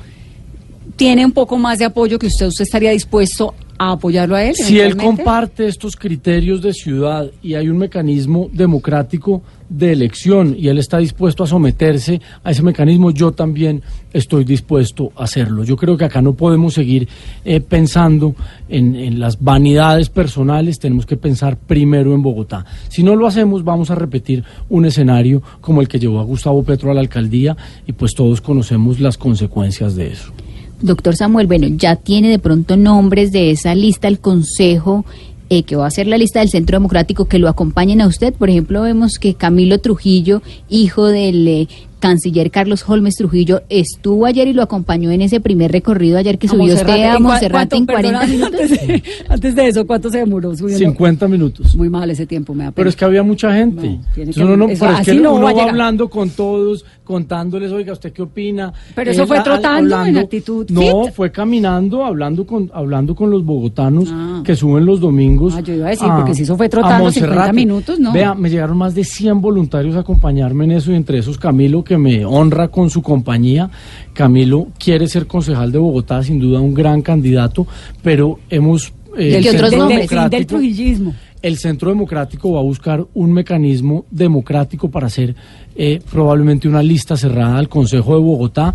tiene 0.97 1.25
un 1.25 1.33
poco 1.33 1.59
más 1.59 1.79
de 1.79 1.87
apoyo 1.87 2.19
que 2.19 2.27
usted, 2.29 2.47
usted 2.47 2.65
estaría 2.65 2.91
dispuesto 2.91 3.55
a 3.79 3.93
apoyarlo 3.93 4.37
a 4.37 4.45
él. 4.45 4.55
Si 4.55 4.79
él 4.79 4.97
comparte 4.97 5.67
estos 5.67 5.97
criterios 5.97 6.63
de 6.63 6.73
ciudad 6.73 7.29
y 7.43 7.55
hay 7.55 7.69
un 7.69 7.79
mecanismo 7.79 8.49
democrático 8.53 9.43
de 9.79 9.93
elección 9.93 10.55
y 10.59 10.69
él 10.69 10.79
está 10.79 10.99
dispuesto 10.99 11.45
a 11.45 11.47
someterse 11.47 12.21
a 12.43 12.51
ese 12.51 12.63
mecanismo, 12.63 13.11
yo 13.11 13.33
también 13.33 13.83
estoy 14.13 14.45
dispuesto 14.45 15.13
a 15.17 15.25
hacerlo. 15.25 15.65
Yo 15.65 15.77
creo 15.77 15.97
que 15.97 16.05
acá 16.05 16.23
no 16.23 16.35
podemos 16.35 16.75
seguir 16.75 17.09
eh, 17.45 17.61
pensando 17.61 18.35
en, 18.69 18.95
en 18.95 19.19
las 19.19 19.43
vanidades 19.43 20.09
personales, 20.09 20.79
tenemos 20.79 21.07
que 21.07 21.17
pensar 21.17 21.57
primero 21.57 22.15
en 22.15 22.23
Bogotá. 22.23 22.65
Si 22.89 23.03
no 23.03 23.17
lo 23.17 23.27
hacemos, 23.27 23.65
vamos 23.65 23.91
a 23.91 23.95
repetir 23.95 24.45
un 24.69 24.85
escenario 24.87 25.43
como 25.61 25.81
el 25.81 25.89
que 25.89 25.99
llevó 25.99 26.21
a 26.21 26.25
Gustavo 26.25 26.63
Petro 26.63 26.91
a 26.91 26.95
la 26.95 27.01
alcaldía 27.01 27.57
y 27.87 27.93
pues 27.93 28.15
todos 28.15 28.41
conocemos 28.41 29.01
las 29.01 29.19
consecuencias 29.19 29.97
de 29.97 30.13
eso. 30.13 30.33
Doctor 30.81 31.17
Samuel, 31.17 31.47
bueno, 31.47 31.67
ya 31.69 31.97
tiene 31.97 32.29
de 32.29 32.39
pronto 32.39 32.77
nombres 32.77 33.33
de 33.33 33.51
esa 33.51 33.75
lista 33.75 34.07
el 34.07 34.19
Consejo 34.19 35.05
eh, 35.51 35.63
que 35.63 35.77
va 35.77 35.87
a 35.87 35.91
ser 35.91 36.07
la 36.07 36.19
lista 36.19 36.41
del 36.41 36.49
Centro 36.49 36.77
Democrático 36.77 37.27
que 37.27 37.39
lo 37.39 37.49
acompañen 37.49 38.01
a 38.01 38.07
usted. 38.07 38.35
Por 38.35 38.51
ejemplo, 38.51 38.83
vemos 38.83 39.19
que 39.19 39.35
Camilo 39.35 39.79
Trujillo, 39.79 40.43
hijo 40.69 41.07
del 41.07 41.47
eh, 41.47 41.69
canciller 42.09 42.51
Carlos 42.51 42.85
Holmes 42.87 43.15
Trujillo, 43.17 43.63
estuvo 43.71 44.27
ayer 44.27 44.47
y 44.47 44.53
lo 44.53 44.61
acompañó 44.63 45.11
en 45.11 45.23
ese 45.23 45.41
primer 45.41 45.73
recorrido 45.73 46.19
ayer 46.19 46.37
que 46.39 46.49
A 46.49 46.51
subió 46.51 46.67
Monserrate. 46.67 46.93
usted 46.93 47.03
a 47.05 47.13
¿En 47.17 47.17
cua- 47.17 47.21
Monserrate 47.29 47.77
en 47.77 47.87
cuánto? 47.87 47.93
40 48.11 48.21
Perdona, 48.21 48.33
minutos. 48.35 48.61
Antes 48.61 48.87
de, 48.87 49.03
antes 49.31 49.55
de 49.55 49.69
eso, 49.69 49.87
¿cuánto 49.87 50.11
se 50.11 50.19
demoró 50.19 50.55
subiendo? 50.55 50.85
50 50.85 51.29
minutos. 51.29 51.75
Muy 51.77 51.89
mal 51.89 52.11
ese 52.11 52.27
tiempo, 52.27 52.53
me 52.53 52.65
da 52.65 52.71
pena. 52.73 52.75
Pero 52.77 52.89
es 52.91 52.97
que 52.97 53.05
había 53.07 53.23
mucha 53.23 53.55
gente. 53.55 53.89
No, 53.89 54.01
tiene 54.15 54.33
que- 54.35 54.43
uno 54.45 54.57
no- 54.57 54.69
eso- 54.69 54.85
pero 54.85 54.99
es 54.99 55.07
que 55.07 55.15
no 55.15 55.35
uno 55.35 55.55
va 55.55 55.63
hablando 55.63 56.11
con 56.11 56.29
todos, 56.29 56.85
contándoles, 57.05 57.73
oiga, 57.73 57.95
¿usted 57.95 58.13
qué 58.13 58.21
opina? 58.21 58.71
Pero 58.95 59.11
eso 59.11 59.27
fue 59.27 59.41
trotando, 59.41 60.05
en 60.05 60.19
actitud 60.19 60.67
No, 60.71 61.05
fit. 61.07 61.15
fue 61.15 61.33
caminando, 61.33 62.05
hablando 62.05 62.47
con, 62.47 62.71
hablando 62.75 63.15
con 63.15 63.31
los 63.31 63.43
bogotanos 63.45 64.11
Ah. 64.13 64.43
que 64.45 64.55
suben 64.55 64.85
los 64.85 65.01
domingos. 65.01 65.55
Ah, 65.57 65.61
yo 65.61 65.73
iba 65.75 65.87
a 65.87 65.91
decir, 65.91 66.09
porque 66.15 66.35
si 66.35 66.43
eso 66.43 66.55
fue 66.57 66.69
trotando 66.69 66.97
a 66.97 66.99
Monserrate. 67.05 67.33
50 67.35 67.53
minutos, 67.55 67.99
¿no? 67.99 68.13
Vea, 68.13 68.35
me 68.35 68.51
llegaron 68.51 68.77
más 68.77 68.95
de 68.95 69.05
100 69.05 69.41
voluntarios 69.41 69.97
a 69.97 70.01
acompañarme 70.01 70.65
en 70.65 70.73
eso 70.73 70.93
y 70.93 70.97
entre 70.97 71.19
esos 71.19 71.39
Camilo, 71.39 71.85
que 71.85 71.94
me 71.99 72.25
honra 72.25 72.69
con 72.69 72.91
su 72.91 73.03
compañía. 73.03 73.71
Camilo 74.13 74.69
quiere 74.79 75.07
ser 75.09 75.27
concejal 75.27 75.73
de 75.73 75.79
Bogotá, 75.79 76.23
sin 76.23 76.39
duda 76.41 76.61
un 76.61 76.75
gran 76.75 77.03
candidato, 77.03 77.67
pero 78.03 78.39
hemos... 78.51 78.93
eh, 79.17 79.25
del, 79.25 79.35
el 79.35 79.43
¿Qué 79.43 79.51
otros 79.51 79.71
Centro 79.71 79.89
del- 79.89 80.31
del- 80.31 80.47
trujillismo. 80.47 81.15
el 81.43 81.57
Centro 81.59 81.89
Democrático 81.91 82.53
va 82.53 82.61
a 82.61 82.63
buscar 82.63 83.05
un 83.15 83.33
mecanismo 83.33 84.05
democrático 84.11 84.91
para 84.91 85.07
hacer 85.09 85.35
eh, 85.77 86.01
probablemente 86.11 86.69
una 86.69 86.83
lista 86.83 87.17
cerrada 87.17 87.59
al 87.59 87.69
Consejo 87.69 88.15
de 88.15 88.21
Bogotá 88.21 88.75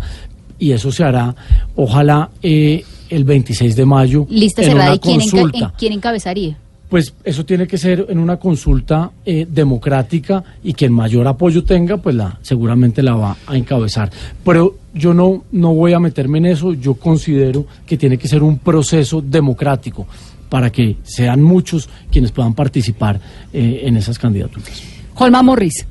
y 0.58 0.72
eso 0.72 0.92
se 0.92 1.02
hará, 1.04 1.34
ojalá, 1.74 2.30
eh, 2.42 2.84
el 3.08 3.24
26 3.24 3.74
de 3.76 3.86
mayo. 3.86 4.26
Lista 4.28 4.62
en 4.62 4.68
cerrada 4.68 4.86
una 4.90 4.96
y 4.96 4.98
quién, 4.98 5.20
enca- 5.20 5.30
consulta. 5.30 5.58
en- 5.58 5.72
quién 5.78 5.92
encabezaría. 5.94 6.56
Pues 6.90 7.14
eso 7.24 7.44
tiene 7.46 7.66
que 7.68 7.78
ser 7.78 8.06
en 8.08 8.18
una 8.18 8.36
consulta 8.38 9.12
eh, 9.24 9.46
democrática 9.48 10.42
y 10.62 10.74
quien 10.74 10.92
mayor 10.92 11.26
apoyo 11.28 11.62
tenga, 11.64 11.96
pues 11.98 12.16
la 12.16 12.38
seguramente 12.42 13.00
la 13.02 13.14
va 13.14 13.36
a 13.46 13.56
encabezar. 13.56 14.10
Pero 14.44 14.76
yo 14.92 15.14
no, 15.14 15.44
no 15.52 15.72
voy 15.72 15.92
a 15.92 16.00
meterme 16.00 16.38
en 16.38 16.46
eso, 16.46 16.74
yo 16.74 16.94
considero 16.94 17.64
que 17.86 17.96
tiene 17.96 18.18
que 18.18 18.26
ser 18.26 18.42
un 18.42 18.58
proceso 18.58 19.22
democrático 19.22 20.06
para 20.48 20.70
que 20.72 20.96
sean 21.04 21.40
muchos 21.42 21.88
quienes 22.10 22.32
puedan 22.32 22.54
participar 22.54 23.20
eh, 23.52 23.82
en 23.84 23.96
esas 23.96 24.18
candidaturas. 24.18 24.82
Holma 25.14 25.42
Morris. 25.44 25.86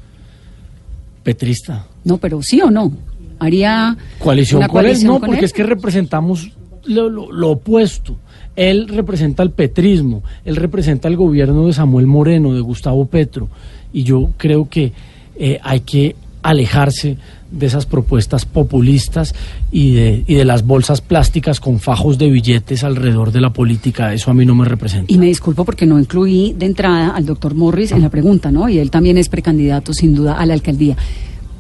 Petrista. 1.24 1.86
No, 2.04 2.18
pero 2.18 2.42
sí 2.42 2.62
o 2.62 2.70
no. 2.70 2.92
Haría 3.40 3.96
¿Coalición 4.20 4.60
una 4.60 4.68
con 4.68 4.80
él? 4.80 4.84
coalición 4.86 5.08
No, 5.14 5.20
con 5.20 5.28
porque 5.28 5.40
él. 5.40 5.46
es 5.46 5.54
que 5.54 5.64
representamos 5.64 6.52
lo, 6.86 7.10
lo- 7.10 7.32
lo 7.32 7.50
opuesto. 7.52 8.18
Él 8.60 8.90
representa 8.90 9.42
el 9.42 9.52
petrismo, 9.52 10.22
él 10.44 10.58
representa 10.58 11.08
el 11.08 11.16
gobierno 11.16 11.68
de 11.68 11.72
Samuel 11.72 12.08
Moreno, 12.08 12.54
de 12.54 12.60
Gustavo 12.60 13.06
Petro, 13.06 13.48
y 13.94 14.04
yo 14.04 14.32
creo 14.36 14.68
que 14.68 14.92
eh, 15.38 15.60
hay 15.64 15.80
que 15.80 16.18
alejarse 16.42 17.16
de 17.52 17.66
esas 17.66 17.86
propuestas 17.86 18.44
populistas 18.44 19.34
y 19.72 19.94
de, 19.94 20.24
y 20.28 20.34
de 20.36 20.44
las 20.44 20.68
bolsas 20.68 21.00
plásticas 21.00 21.62
con 21.62 21.80
fajos 21.80 22.18
de 22.18 22.30
billetes 22.30 22.84
alrededor 22.84 23.32
de 23.32 23.40
la 23.40 23.54
política. 23.54 24.14
Eso 24.14 24.30
a 24.30 24.34
mí 24.34 24.46
no 24.46 24.56
me 24.56 24.66
representa. 24.66 25.12
Y 25.12 25.18
me 25.18 25.28
disculpo 25.28 25.64
porque 25.64 25.86
no 25.86 25.98
incluí 25.98 26.54
de 26.58 26.66
entrada 26.66 27.12
al 27.12 27.26
doctor 27.26 27.56
Morris 27.56 27.94
en 27.94 28.02
la 28.02 28.10
pregunta, 28.10 28.52
¿no? 28.52 28.68
Y 28.68 28.80
él 28.80 28.92
también 28.92 29.18
es 29.18 29.30
precandidato, 29.30 29.94
sin 29.94 30.14
duda, 30.14 30.34
a 30.34 30.46
la 30.46 30.54
alcaldía. 30.54 30.98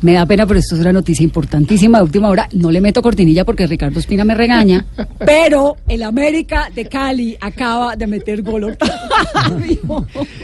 Me 0.01 0.13
da 0.13 0.25
pena, 0.25 0.45
pero 0.47 0.59
esto 0.59 0.75
es 0.75 0.81
una 0.81 0.93
noticia 0.93 1.23
importantísima 1.23 1.97
de 1.97 2.05
última 2.05 2.29
hora. 2.29 2.47
No 2.53 2.71
le 2.71 2.79
meto 2.81 3.01
cortinilla 3.01 3.43
porque 3.45 3.67
Ricardo 3.67 3.99
Espina 3.99 4.23
me 4.23 4.33
regaña, 4.33 4.85
pero 5.25 5.75
el 5.87 6.03
América 6.03 6.69
de 6.73 6.85
Cali 6.85 7.35
acaba 7.39 7.95
de 7.95 8.07
meter 8.07 8.41
gol. 8.41 8.77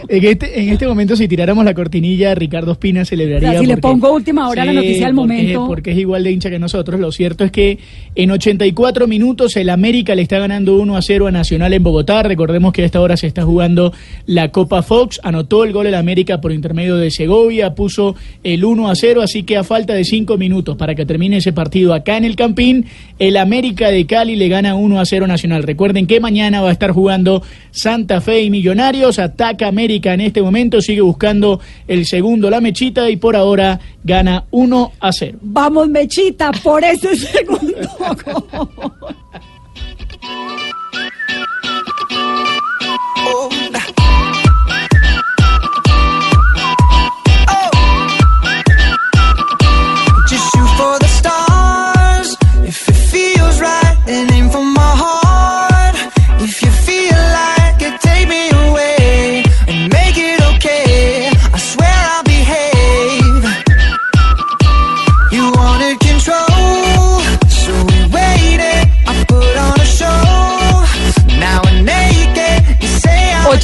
En 0.07 0.23
este, 0.23 0.59
en 0.61 0.69
este 0.69 0.87
momento, 0.87 1.15
si 1.15 1.27
tiráramos 1.27 1.65
la 1.65 1.73
cortinilla, 1.73 2.35
Ricardo 2.35 2.73
Espina 2.73 3.05
celebraría. 3.05 3.49
O 3.49 3.51
sea, 3.53 3.59
si 3.61 3.65
le 3.65 3.77
porque- 3.77 3.93
pongo 3.99 4.13
última 4.13 4.47
hora 4.49 4.65
la 4.65 4.73
noticia 4.73 5.07
del 5.07 5.15
porque- 5.15 5.33
momento. 5.33 5.67
Porque 5.67 5.91
es 5.91 5.97
igual 5.97 6.23
de 6.23 6.31
hincha 6.31 6.49
que 6.49 6.59
nosotros. 6.59 6.99
Lo 6.99 7.11
cierto 7.11 7.43
es 7.43 7.51
que 7.51 7.79
en 8.15 8.31
84 8.31 9.07
minutos 9.07 9.55
el 9.57 9.69
América 9.69 10.13
le 10.15 10.21
está 10.21 10.37
ganando 10.39 10.75
1 10.77 10.95
a 10.97 11.01
0 11.01 11.27
a 11.27 11.31
Nacional 11.31 11.73
en 11.73 11.83
Bogotá. 11.83 12.23
Recordemos 12.23 12.71
que 12.73 12.83
a 12.83 12.85
esta 12.85 13.01
hora 13.01 13.17
se 13.17 13.27
está 13.27 13.43
jugando 13.43 13.93
la 14.25 14.51
Copa 14.51 14.83
Fox. 14.83 15.19
Anotó 15.23 15.63
el 15.63 15.73
gol 15.73 15.87
el 15.87 15.95
América 15.95 16.39
por 16.41 16.51
intermedio 16.51 16.95
de 16.97 17.09
Segovia. 17.11 17.73
Puso 17.73 18.15
el 18.43 18.63
1 18.63 18.89
a 18.89 18.95
0. 18.95 19.21
Así 19.21 19.43
que 19.45 19.57
a 19.57 19.63
falta 19.63 19.93
de 19.93 20.03
5 20.03 20.37
minutos 20.37 20.75
para 20.75 20.95
que 20.95 21.05
termine 21.05 21.37
ese 21.37 21.53
partido 21.53 21.93
acá 21.93 22.17
en 22.17 22.25
el 22.25 22.35
Campín, 22.35 22.85
el 23.19 23.37
América 23.37 23.89
de 23.89 24.05
Cali 24.05 24.35
le 24.35 24.47
gana 24.47 24.75
1 24.75 24.99
a 24.99 25.05
0 25.05 25.25
a 25.25 25.27
Nacional. 25.27 25.63
Recuerden 25.63 26.07
que 26.07 26.19
mañana 26.19 26.61
va 26.61 26.69
a 26.69 26.71
estar 26.71 26.91
jugando 26.91 27.43
Santa 27.71 28.21
Fe 28.21 28.41
y 28.41 28.49
Millonarios. 28.49 29.19
Ataca 29.19 29.67
América 29.67 30.13
en 30.13 30.21
este 30.21 30.41
momento. 30.41 30.81
Sigue 30.81 31.01
buscando 31.01 31.59
el 31.87 32.05
segundo 32.05 32.49
la 32.49 32.61
mechita 32.61 33.09
y 33.09 33.17
por 33.17 33.35
ahora 33.35 33.79
gana 34.03 34.45
1 34.51 34.91
a 34.99 35.11
0. 35.11 35.37
Vamos, 35.41 35.89
Mechita, 35.89 36.51
por 36.51 36.83
ese 36.83 37.15
segundo 37.15 37.77
gol. 38.25 39.15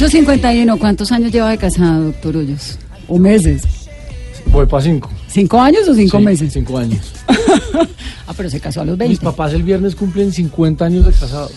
8.51, 0.02 0.78
¿cuántos 0.78 1.12
años 1.12 1.30
lleva 1.30 1.50
de 1.50 1.58
casado, 1.58 2.04
doctor 2.06 2.36
Hoyos? 2.38 2.78
¿O 3.06 3.18
meses? 3.18 3.62
Voy 4.46 4.66
para 4.66 4.82
cinco. 4.82 5.08
¿Cinco 5.32 5.60
años 5.60 5.88
o 5.88 5.94
cinco 5.94 6.18
Sí, 6.18 6.24
meses? 6.24 6.52
Cinco 6.52 6.78
años. 6.78 7.12
ah, 8.26 8.32
pero 8.36 8.50
se 8.50 8.60
casó 8.60 8.82
a 8.82 8.84
los 8.84 8.98
Mis 8.98 9.08
20. 9.08 9.24
papás 9.24 9.52
el 9.54 9.62
viernes 9.62 9.94
cumplen 9.96 10.32
50 10.32 10.84
años 10.84 11.06
de 11.06 11.12
casados. 11.12 11.52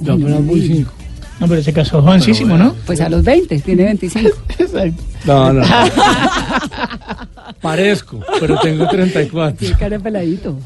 Yo 0.00 0.12
apenas 0.14 0.44
voy 0.44 0.60
cinco. 0.66 0.92
No, 1.40 1.48
pero 1.48 1.62
se 1.62 1.72
casó 1.72 2.00
jovencísimo, 2.02 2.56
¿no? 2.56 2.74
Pues 2.86 3.00
a 3.00 3.08
los 3.08 3.24
20, 3.24 3.58
tiene 3.60 3.84
25. 3.86 4.30
Exacto. 4.58 5.02
No, 5.24 5.52
no. 5.52 5.62
Parezco, 7.60 8.20
pero 8.40 8.58
tengo 8.60 8.86
34. 8.88 9.56
Tiene 9.58 9.76
cara 9.76 9.98
peladito. 9.98 10.56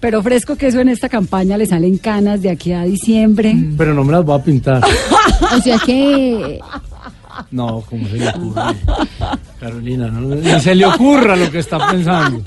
Pero 0.00 0.22
fresco 0.22 0.56
que 0.56 0.68
eso 0.68 0.80
en 0.80 0.88
esta 0.88 1.08
campaña 1.08 1.56
le 1.56 1.66
salen 1.66 1.98
canas 1.98 2.42
de 2.42 2.50
aquí 2.50 2.72
a 2.72 2.82
diciembre. 2.82 3.56
Pero 3.76 3.94
no 3.94 4.04
me 4.04 4.12
las 4.12 4.24
voy 4.24 4.38
a 4.38 4.42
pintar. 4.42 4.82
O 5.56 5.60
sea 5.62 5.78
que 5.78 6.60
No, 7.50 7.80
como 7.82 8.06
se 8.08 8.16
le 8.18 8.28
ocurre. 8.28 8.62
Carolina, 9.60 10.08
no, 10.08 10.20
ni 10.34 10.60
se 10.60 10.74
le 10.74 10.86
ocurra 10.86 11.36
lo 11.36 11.50
que 11.50 11.58
está 11.58 11.78
pensando. 11.90 12.42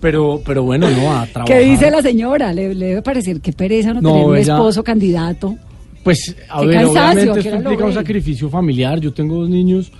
Pero, 0.00 0.42
pero 0.44 0.62
bueno, 0.64 0.88
no, 0.90 1.12
a 1.16 1.26
trabajar. 1.26 1.46
¿Qué 1.46 1.60
dice 1.64 1.90
la 1.90 2.02
señora? 2.02 2.52
Le, 2.52 2.74
le 2.74 2.86
debe 2.88 3.02
parecer 3.02 3.40
que 3.40 3.52
pereza 3.52 3.94
no, 3.94 4.00
No, 4.02 4.10
tener 4.12 4.26
un 4.26 4.36
ella- 4.36 4.54
esposo 4.54 4.84
candidato. 4.84 5.54
Pues, 6.02 6.36
a 6.50 6.60
Qué 6.60 6.66
ver, 6.66 6.84
obviamente 6.84 7.00
¿a 7.00 7.32
qué 7.32 7.38
esto 7.48 7.56
implica 7.56 7.84
un 7.86 7.94
sacrificio 7.94 8.50
familiar. 8.50 9.00
Yo 9.00 9.14
tengo 9.14 9.36
dos 9.40 9.48
niños, 9.48 9.90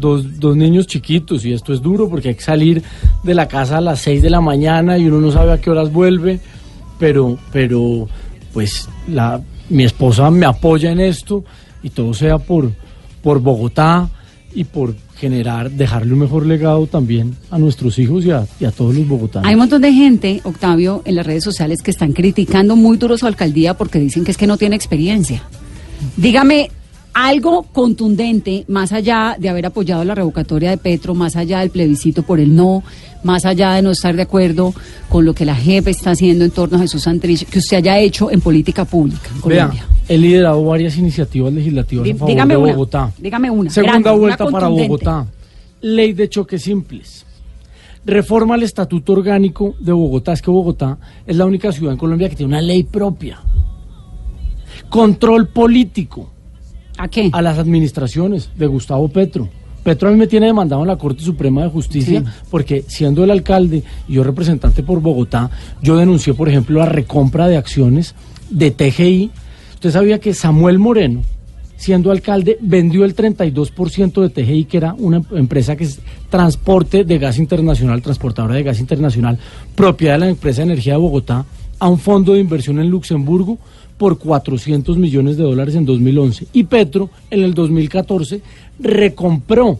dos, 0.00 0.40
dos 0.40 0.56
niños 0.56 0.88
chiquitos 0.88 1.44
y 1.44 1.52
esto 1.52 1.72
es 1.72 1.80
duro 1.80 2.08
porque 2.08 2.30
hay 2.30 2.34
que 2.34 2.42
salir 2.42 2.82
de 3.22 3.34
la 3.34 3.46
casa 3.46 3.78
a 3.78 3.80
las 3.80 4.00
6 4.00 4.22
de 4.22 4.30
la 4.30 4.40
mañana 4.40 4.98
y 4.98 5.06
uno 5.06 5.20
no 5.20 5.30
sabe 5.30 5.52
a 5.52 5.60
qué 5.60 5.70
horas 5.70 5.92
vuelve. 5.92 6.40
Pero, 6.98 7.38
pero, 7.52 8.08
pues, 8.52 8.88
la, 9.06 9.40
mi 9.68 9.84
esposa 9.84 10.28
me 10.32 10.46
apoya 10.46 10.90
en 10.90 10.98
esto 11.00 11.44
y 11.82 11.90
todo 11.90 12.14
sea 12.14 12.38
por, 12.38 12.72
por 13.22 13.40
Bogotá 13.40 14.08
y 14.54 14.64
por 14.64 14.94
generar, 15.16 15.70
dejarle 15.70 16.12
un 16.12 16.18
mejor 16.18 16.46
legado 16.46 16.86
también 16.86 17.36
a 17.50 17.58
nuestros 17.58 17.98
hijos 17.98 18.24
y 18.24 18.32
a, 18.32 18.46
todos 18.72 18.94
los 18.94 19.06
bogotanos. 19.06 19.48
Hay 19.48 19.54
un 19.54 19.60
montón 19.60 19.82
de 19.82 19.92
gente, 19.92 20.40
Octavio, 20.44 21.02
en 21.04 21.14
las 21.14 21.26
redes 21.26 21.44
sociales 21.44 21.82
que 21.82 21.90
están 21.90 22.12
criticando 22.12 22.76
muy 22.76 22.96
duro 22.96 23.16
su 23.16 23.26
alcaldía 23.26 23.74
porque 23.74 23.98
dicen 23.98 24.24
que 24.24 24.32
es 24.32 24.36
que 24.36 24.46
no 24.46 24.58
tiene 24.58 24.76
experiencia. 24.76 25.42
Dígame 26.16 26.70
algo 27.14 27.64
contundente, 27.72 28.64
más 28.68 28.92
allá 28.92 29.36
de 29.38 29.48
haber 29.48 29.66
apoyado 29.66 30.04
la 30.04 30.14
revocatoria 30.14 30.70
de 30.70 30.78
Petro, 30.78 31.14
más 31.14 31.36
allá 31.36 31.60
del 31.60 31.70
plebiscito 31.70 32.22
por 32.22 32.40
el 32.40 32.54
no, 32.56 32.82
más 33.22 33.44
allá 33.44 33.74
de 33.74 33.82
no 33.82 33.90
estar 33.90 34.16
de 34.16 34.22
acuerdo 34.22 34.72
con 35.08 35.24
lo 35.24 35.34
que 35.34 35.44
la 35.44 35.54
JEP 35.54 35.88
está 35.88 36.12
haciendo 36.12 36.44
en 36.44 36.50
torno 36.50 36.78
a 36.78 36.80
Jesús 36.80 37.02
Santrich, 37.02 37.44
que 37.46 37.58
usted 37.58 37.76
haya 37.78 37.98
hecho 37.98 38.30
en 38.30 38.40
política 38.40 38.84
pública 38.84 39.28
en 39.28 39.48
Vea, 39.48 39.64
Colombia? 39.66 39.86
he 40.08 40.16
liderado 40.18 40.64
varias 40.64 40.96
iniciativas 40.96 41.52
legislativas 41.52 42.04
Dí- 42.06 42.12
a 42.12 42.14
favor 42.16 42.28
dígame 42.30 42.54
de 42.54 42.60
una, 42.60 42.72
Bogotá. 42.72 43.12
dígame 43.18 43.50
una, 43.50 43.70
Segunda 43.70 43.92
grande, 43.92 44.08
una 44.10 44.18
vuelta 44.18 44.46
para. 44.46 44.68
Bogotá. 44.68 45.26
Ley 45.82 46.12
de 46.14 46.28
choques 46.28 46.62
simples. 46.62 47.26
Reforma 48.04 48.54
al 48.54 48.62
estatuto 48.64 49.12
orgánico 49.12 49.74
de 49.78 49.92
Bogotá. 49.92 50.32
Es 50.32 50.42
que 50.42 50.50
Bogotá 50.50 50.98
es 51.26 51.36
la 51.36 51.44
única 51.44 51.70
ciudad 51.70 51.92
en 51.92 51.98
Colombia 51.98 52.28
que 52.28 52.34
tiene 52.36 52.48
una 52.54 52.60
ley 52.62 52.82
propia. 52.84 53.38
Control 54.88 55.48
político 55.48 56.30
¿A 57.02 57.08
qué? 57.08 57.30
a 57.32 57.42
las 57.42 57.58
administraciones 57.58 58.50
de 58.56 58.66
Gustavo 58.66 59.08
Petro. 59.08 59.48
Petro 59.82 60.08
a 60.08 60.12
mí 60.12 60.16
me 60.18 60.28
tiene 60.28 60.46
demandado 60.46 60.82
en 60.82 60.88
la 60.88 60.96
Corte 60.96 61.24
Suprema 61.24 61.64
de 61.64 61.68
Justicia 61.68 62.20
Sí. 62.24 62.44
porque 62.48 62.84
siendo 62.86 63.24
el 63.24 63.32
alcalde 63.32 63.82
y 64.06 64.12
yo 64.12 64.22
representante 64.22 64.84
por 64.84 65.00
Bogotá, 65.00 65.50
yo 65.82 65.96
denuncié, 65.96 66.34
por 66.34 66.48
ejemplo, 66.48 66.78
la 66.78 66.86
recompra 66.86 67.48
de 67.48 67.56
acciones 67.56 68.14
de 68.50 68.70
TGI. 68.70 69.32
Usted 69.74 69.90
sabía 69.90 70.20
que 70.20 70.32
Samuel 70.32 70.78
Moreno, 70.78 71.22
siendo 71.76 72.12
alcalde, 72.12 72.56
vendió 72.60 73.04
el 73.04 73.16
32% 73.16 74.20
de 74.22 74.28
TGI, 74.28 74.64
que 74.66 74.76
era 74.76 74.94
una 74.94 75.20
empresa 75.32 75.74
que 75.74 75.82
es 75.82 75.98
transporte 76.30 77.02
de 77.02 77.18
gas 77.18 77.38
internacional, 77.38 78.00
transportadora 78.02 78.54
de 78.54 78.62
gas 78.62 78.78
internacional, 78.78 79.36
propiedad 79.74 80.14
de 80.14 80.20
la 80.20 80.28
empresa 80.28 80.58
de 80.58 80.66
energía 80.70 80.92
de 80.92 81.00
Bogotá, 81.00 81.44
a 81.80 81.88
un 81.88 81.98
fondo 81.98 82.34
de 82.34 82.38
inversión 82.38 82.78
en 82.78 82.88
Luxemburgo 82.88 83.58
por 84.02 84.18
400 84.18 84.98
millones 84.98 85.36
de 85.36 85.44
dólares 85.44 85.76
en 85.76 85.84
2011. 85.84 86.48
Y 86.52 86.64
Petro, 86.64 87.08
en 87.30 87.44
el 87.44 87.54
2014, 87.54 88.42
recompró 88.80 89.78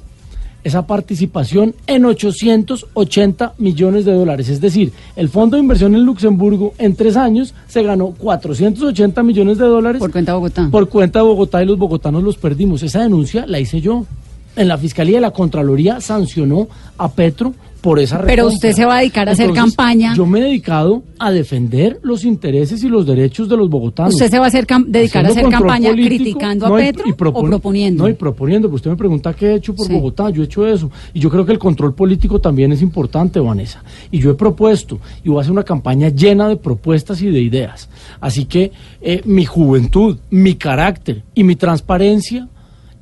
esa 0.63 0.87
participación 0.87 1.75
en 1.89 2.05
880 2.05 3.55
millones 3.59 4.05
de 4.05 4.13
dólares. 4.13 4.49
Es 4.49 4.61
decir, 4.61 4.93
el 5.17 5.29
fondo 5.29 5.57
de 5.57 5.63
inversión 5.65 5.97
en 5.97 6.05
Luxemburgo 6.05 6.73
en 6.79 6.95
tres 6.95 7.17
años 7.17 7.53
se 7.67 7.83
ganó 7.83 8.11
480 8.13 9.25
millones 9.25 9.59
de 9.59 9.65
dólares 9.65 9.99
Por 9.99 10.13
cuenta 10.13 10.31
de 10.31 10.37
Bogotá. 10.37 10.69
por 10.71 10.89
cuenta 10.89 11.19
de 11.19 11.25
Bogotá 11.25 11.61
y 11.61 11.67
los 11.67 11.77
bogotanos 11.77 12.23
los 12.23 12.37
perdimos. 12.37 12.85
Esa 12.85 13.03
denuncia 13.03 13.45
la 13.49 13.59
hice 13.59 13.81
yo. 13.81 14.07
En 14.55 14.69
la 14.69 14.79
Fiscalía 14.79 15.17
de 15.17 15.23
la 15.23 15.33
Contraloría 15.33 16.01
sancionó 16.01 16.69
a 16.97 17.11
Petro 17.11 17.55
por 17.83 17.99
esa 17.99 18.19
Pero 18.19 18.45
recompra. 18.45 18.55
usted 18.55 18.73
se 18.73 18.85
va 18.87 18.97
a 18.97 18.99
dedicar 19.01 19.29
a 19.29 19.33
hacer 19.33 19.53
campaña. 19.53 20.15
Yo 20.17 20.25
me 20.25 20.39
he 20.39 20.43
dedicado 20.45 21.03
a 21.19 21.31
defender 21.33 21.99
los 22.03 22.25
intereses 22.25 22.83
y 22.85 22.89
los 22.89 23.05
derechos 23.07 23.49
de 23.49 23.57
los 23.57 23.69
bogotanos. 23.69 24.15
¿Usted 24.15 24.31
se 24.31 24.39
va 24.39 24.45
a 24.45 24.49
hacer 24.49 24.67
dedicar 24.87 25.27
a 25.27 25.29
hacer 25.31 25.49
campaña 25.49 25.91
político, 25.91 26.23
criticando 26.23 26.67
a 26.67 26.69
no, 26.71 26.77
Petro 26.77 27.05
y 27.07 27.11
o 27.13 27.17
propon- 27.17 27.49
proponiendo? 27.49 28.05
No, 28.05 28.09
y 28.09 28.15
proponiendo, 28.15 28.69
porque 28.69 28.77
usted 28.77 28.91
me 28.91 28.97
pregunta 28.97 29.35
qué 29.35 29.49
he 29.49 29.55
hecho 29.57 29.75
por 29.75 29.87
Sí. 29.87 29.93
Bogotá, 29.93 30.31
yo 30.31 30.43
he 30.43 30.45
hecho 30.47 30.67
eso. 30.67 30.91
Y 31.13 31.21
yo 31.21 31.29
creo 31.29 31.45
que 31.45 31.53
el 31.53 31.59
control 31.59 31.95
político 31.95 32.41
también 32.41 32.71
es 32.73 32.81
importante, 32.83 33.41
Vanessa. 33.41 33.83
Y 34.11 34.19
yo 34.21 34.31
he 34.31 34.35
propuesto, 34.35 34.99
y 35.25 35.29
voy 35.29 35.39
a 35.39 35.41
hacer 35.43 35.53
una 35.53 35.65
campaña 35.65 36.09
llena 36.09 36.49
de 36.49 36.57
propuestas 36.57 37.21
y 37.21 37.27
de 37.31 37.41
ideas. 37.41 37.89
Así 38.21 38.45
que 38.45 38.71
eh, 39.01 39.23
mi 39.25 39.45
juventud, 39.45 40.19
mi 40.31 40.55
carácter 40.55 41.23
y 41.35 41.43
mi 41.45 41.57
transparencia 41.57 42.49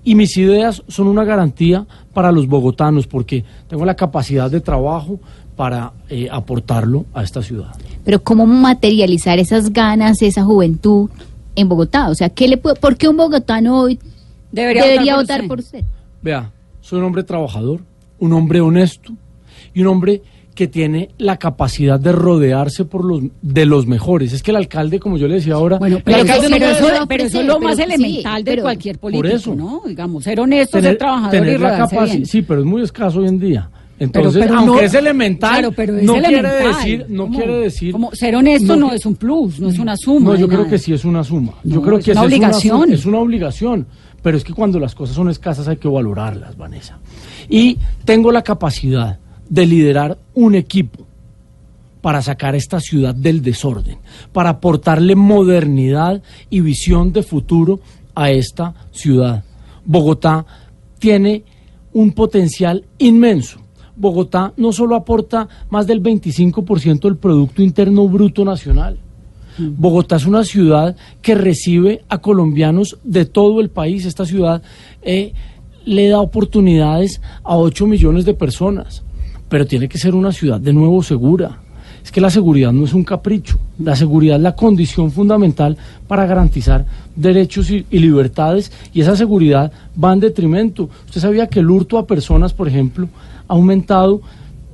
y 0.05 0.15
mis 0.15 0.37
ideas 0.37 0.83
son 0.89 1.09
una 1.09 1.25
garantía 1.25 1.87
para 2.13 2.33
los 2.33 2.47
bogotanos, 2.47 3.07
porque 3.07 3.45
tengo 3.69 3.85
la 3.85 3.97
capacidad 3.97 4.51
de 4.51 4.61
trabajo 4.61 5.21
para 5.57 5.93
eh, 6.09 6.29
aportarlo 6.31 7.05
a 7.13 7.23
esta 7.23 7.43
ciudad. 7.43 7.75
Pero 8.05 8.23
¿cómo 8.23 8.47
materializar 8.47 9.39
esas 9.39 9.73
ganas, 9.73 10.23
esa 10.23 10.43
juventud 10.43 11.11
en 11.55 11.69
Bogotá? 11.69 12.09
O 12.09 12.15
sea, 12.15 12.31
¿qué 12.31 12.49
le 12.49 12.57
puede, 12.57 12.77
¿por 12.77 12.97
qué 12.97 13.09
un 13.09 13.19
bogotano 13.19 13.79
hoy 13.79 13.99
Debería 14.51 14.85
debería, 14.85 15.17
votar 15.17 15.23
votar, 15.23 15.41
por 15.43 15.49
por 15.49 15.59
usted. 15.61 15.81
usted? 15.81 15.91
Vea, 16.23 16.51
soy 16.81 16.99
un 16.99 17.05
hombre 17.05 17.23
trabajador, 17.23 17.81
un 18.19 18.33
hombre 18.33 18.61
honesto 18.61 19.13
y 19.75 19.83
un 19.83 19.89
hombre 19.89 20.23
que 20.55 20.67
tiene 20.67 21.11
la 21.19 21.37
capacidad 21.39 21.99
de 21.99 22.13
rodearse 22.13 22.85
por 22.85 23.05
los 23.05 23.23
de 23.41 23.65
los 23.67 23.87
mejores. 23.87 24.33
Es 24.33 24.43
que 24.43 24.51
el 24.51 24.57
alcalde, 24.59 24.99
como 25.01 25.17
yo 25.17 25.27
le 25.29 25.37
decía 25.37 25.55
ahora, 25.55 25.79
Bueno, 25.79 25.99
el 25.99 26.03
pero, 26.03 26.19
alcalde 26.19 26.47
eso, 26.47 26.51
no 26.51 26.57
pero 26.57 26.61
puede 26.67 26.73
eso- 26.73 26.85
ser- 26.87 26.95
puede 26.95 27.07
pero 27.07 27.25
eso 27.25 27.41
es 27.41 27.47
lo 27.47 27.61
más 27.61 27.77
pero 27.77 27.89
sí, 27.89 27.95
elemental 27.95 28.45
de 28.45 28.51
pero- 28.51 28.63
cualquier 28.63 28.99
Por 28.99 29.13
político, 29.13 29.37
eso. 29.37 29.55
¿no? 29.55 29.83
Digamos, 29.87 30.25
ser 30.25 30.41
honesto, 30.41 30.79
tener- 30.79 30.91
ser 30.93 30.99
trabajador 30.99 31.35
y 31.35 31.39
tener 31.39 31.61
la 31.61 31.71
rodarse 31.71 31.97
capaci- 31.97 32.13
bien. 32.13 32.27
Sí, 32.27 32.43
pero 32.43 32.61
es 32.61 32.67
muy 32.67 32.83
escaso 32.83 33.21
hoy 33.21 33.29
en 33.29 33.39
día. 33.39 33.71
Entonces, 33.99 34.43
pero 34.43 34.59
aunque 34.59 34.77
no- 34.77 34.81
es 34.81 34.95
elemental, 34.95 35.51
claro, 35.53 35.73
pero 35.73 35.97
es 35.99 36.03
no 36.05 36.15
quiere 36.15 36.43
decir, 36.51 37.07
no 37.11 37.29
quiere 37.29 37.55
decir. 37.59 37.93
como 37.93 38.11
ser 38.15 38.35
honesto 38.35 38.75
no 38.75 38.93
es 38.93 39.05
un 39.05 39.15
plus, 39.15 39.61
no 39.61 39.69
es 39.69 39.79
una 39.79 39.95
suma 39.97 40.31
No, 40.33 40.37
yo 40.37 40.47
creo 40.49 40.61
nada. 40.61 40.71
que 40.71 40.79
sí 40.79 40.93
es 40.95 41.05
una 41.05 41.23
suma. 41.23 41.53
yo 41.65 41.77
No, 41.77 41.83
creo 41.83 41.99
es 41.99 42.05
que 42.07 42.11
una 42.13 42.21
esa 42.21 42.27
obligación. 42.27 42.77
Es 42.81 42.87
una, 42.87 42.95
es 42.95 43.07
una 43.07 43.19
obligación. 43.19 43.87
Pero 44.23 44.37
es 44.37 44.45
que 44.45 44.53
cuando 44.53 44.79
las 44.79 44.95
cosas 44.95 45.17
son 45.17 45.31
escasas 45.31 45.67
hay 45.69 45.77
que 45.79 45.89
valorarlas, 45.89 46.55
Vanessa. 46.57 46.99
Y 47.49 47.79
tengo 48.05 48.31
la 48.33 48.43
capacidad 48.43 49.19
de 49.51 49.67
liderar 49.67 50.17
un 50.35 50.55
equipo 50.55 51.07
para 52.01 52.23
sacar 52.23 52.55
esta 52.55 52.81
ciudad 52.81 53.15
del 53.15 53.43
desorden, 53.43 53.99
para 54.33 54.51
aportarle 54.51 55.15
modernidad 55.15 56.23
y 56.49 56.61
visión 56.61 57.13
de 57.13 57.23
futuro 57.23 57.81
a 58.15 58.31
esta 58.31 58.75
ciudad. 58.91 59.45
Bogotá 59.85 60.47
tiene 60.99 61.45
un 61.93 62.13
potencial 62.13 62.87
inmenso. 62.99 63.61
Bogotá 63.97 64.55
no 64.57 64.73
solo 64.73 64.97
aporta 64.97 65.47
más 65.69 65.87
del 65.87 66.03
25% 66.03 67.01
del 67.01 67.17
Producto 67.17 67.63
Interno 67.63 68.09
Bruto 68.09 68.45
Nacional. 68.45 68.99
Bogotá 69.59 70.17
es 70.17 70.25
una 70.25 70.45
ciudad 70.45 70.97
que 71.21 71.35
recibe 71.35 72.03
a 72.09 72.19
colombianos 72.19 72.99
de 73.05 73.27
todo 73.27 73.61
el 73.61 73.69
país. 73.69 74.07
Esta 74.07 74.25
ciudad 74.25 74.63
eh, 75.03 75.35
le 75.85 76.09
da 76.09 76.21
oportunidades 76.21 77.21
a 77.43 77.57
8 77.57 77.87
millones 77.87 78.25
de 78.25 78.33
personas, 78.33 79.03
pero 79.51 79.67
tiene 79.67 79.89
que 79.89 79.99
ser 79.99 80.15
una 80.15 80.33
ciudad 80.33 80.59
de 80.59 80.73
nuevo 80.73 81.03
segura. 81.03 81.59
Es 82.03 82.11
que 82.11 82.21
la 82.23 82.31
seguridad 82.31 82.73
no 82.73 82.87
es 82.87 82.95
un 82.95 83.05
capricho, 83.05 83.59
la 83.79 83.95
seguridad 83.95 84.37
es 84.37 84.43
la 84.43 84.55
condición 84.55 85.11
fundamental 85.11 85.77
para 86.09 86.25
garantizar 86.25 86.87
derechos 87.15 87.71
y, 87.71 87.85
libertades 87.91 88.73
y 88.95 89.03
esa 89.03 89.17
seguridad 89.17 89.71
va 90.03 90.15
en 90.15 90.21
detrimento. 90.21 90.89
Usted 91.05 91.21
sabía 91.21 91.49
que 91.49 91.59
el 91.59 91.69
hurto 91.69 91.99
a 91.99 92.07
personas, 92.07 92.55
por 92.55 92.69
ejemplo, 92.69 93.09
ha 93.49 93.53
aumentado 93.53 94.23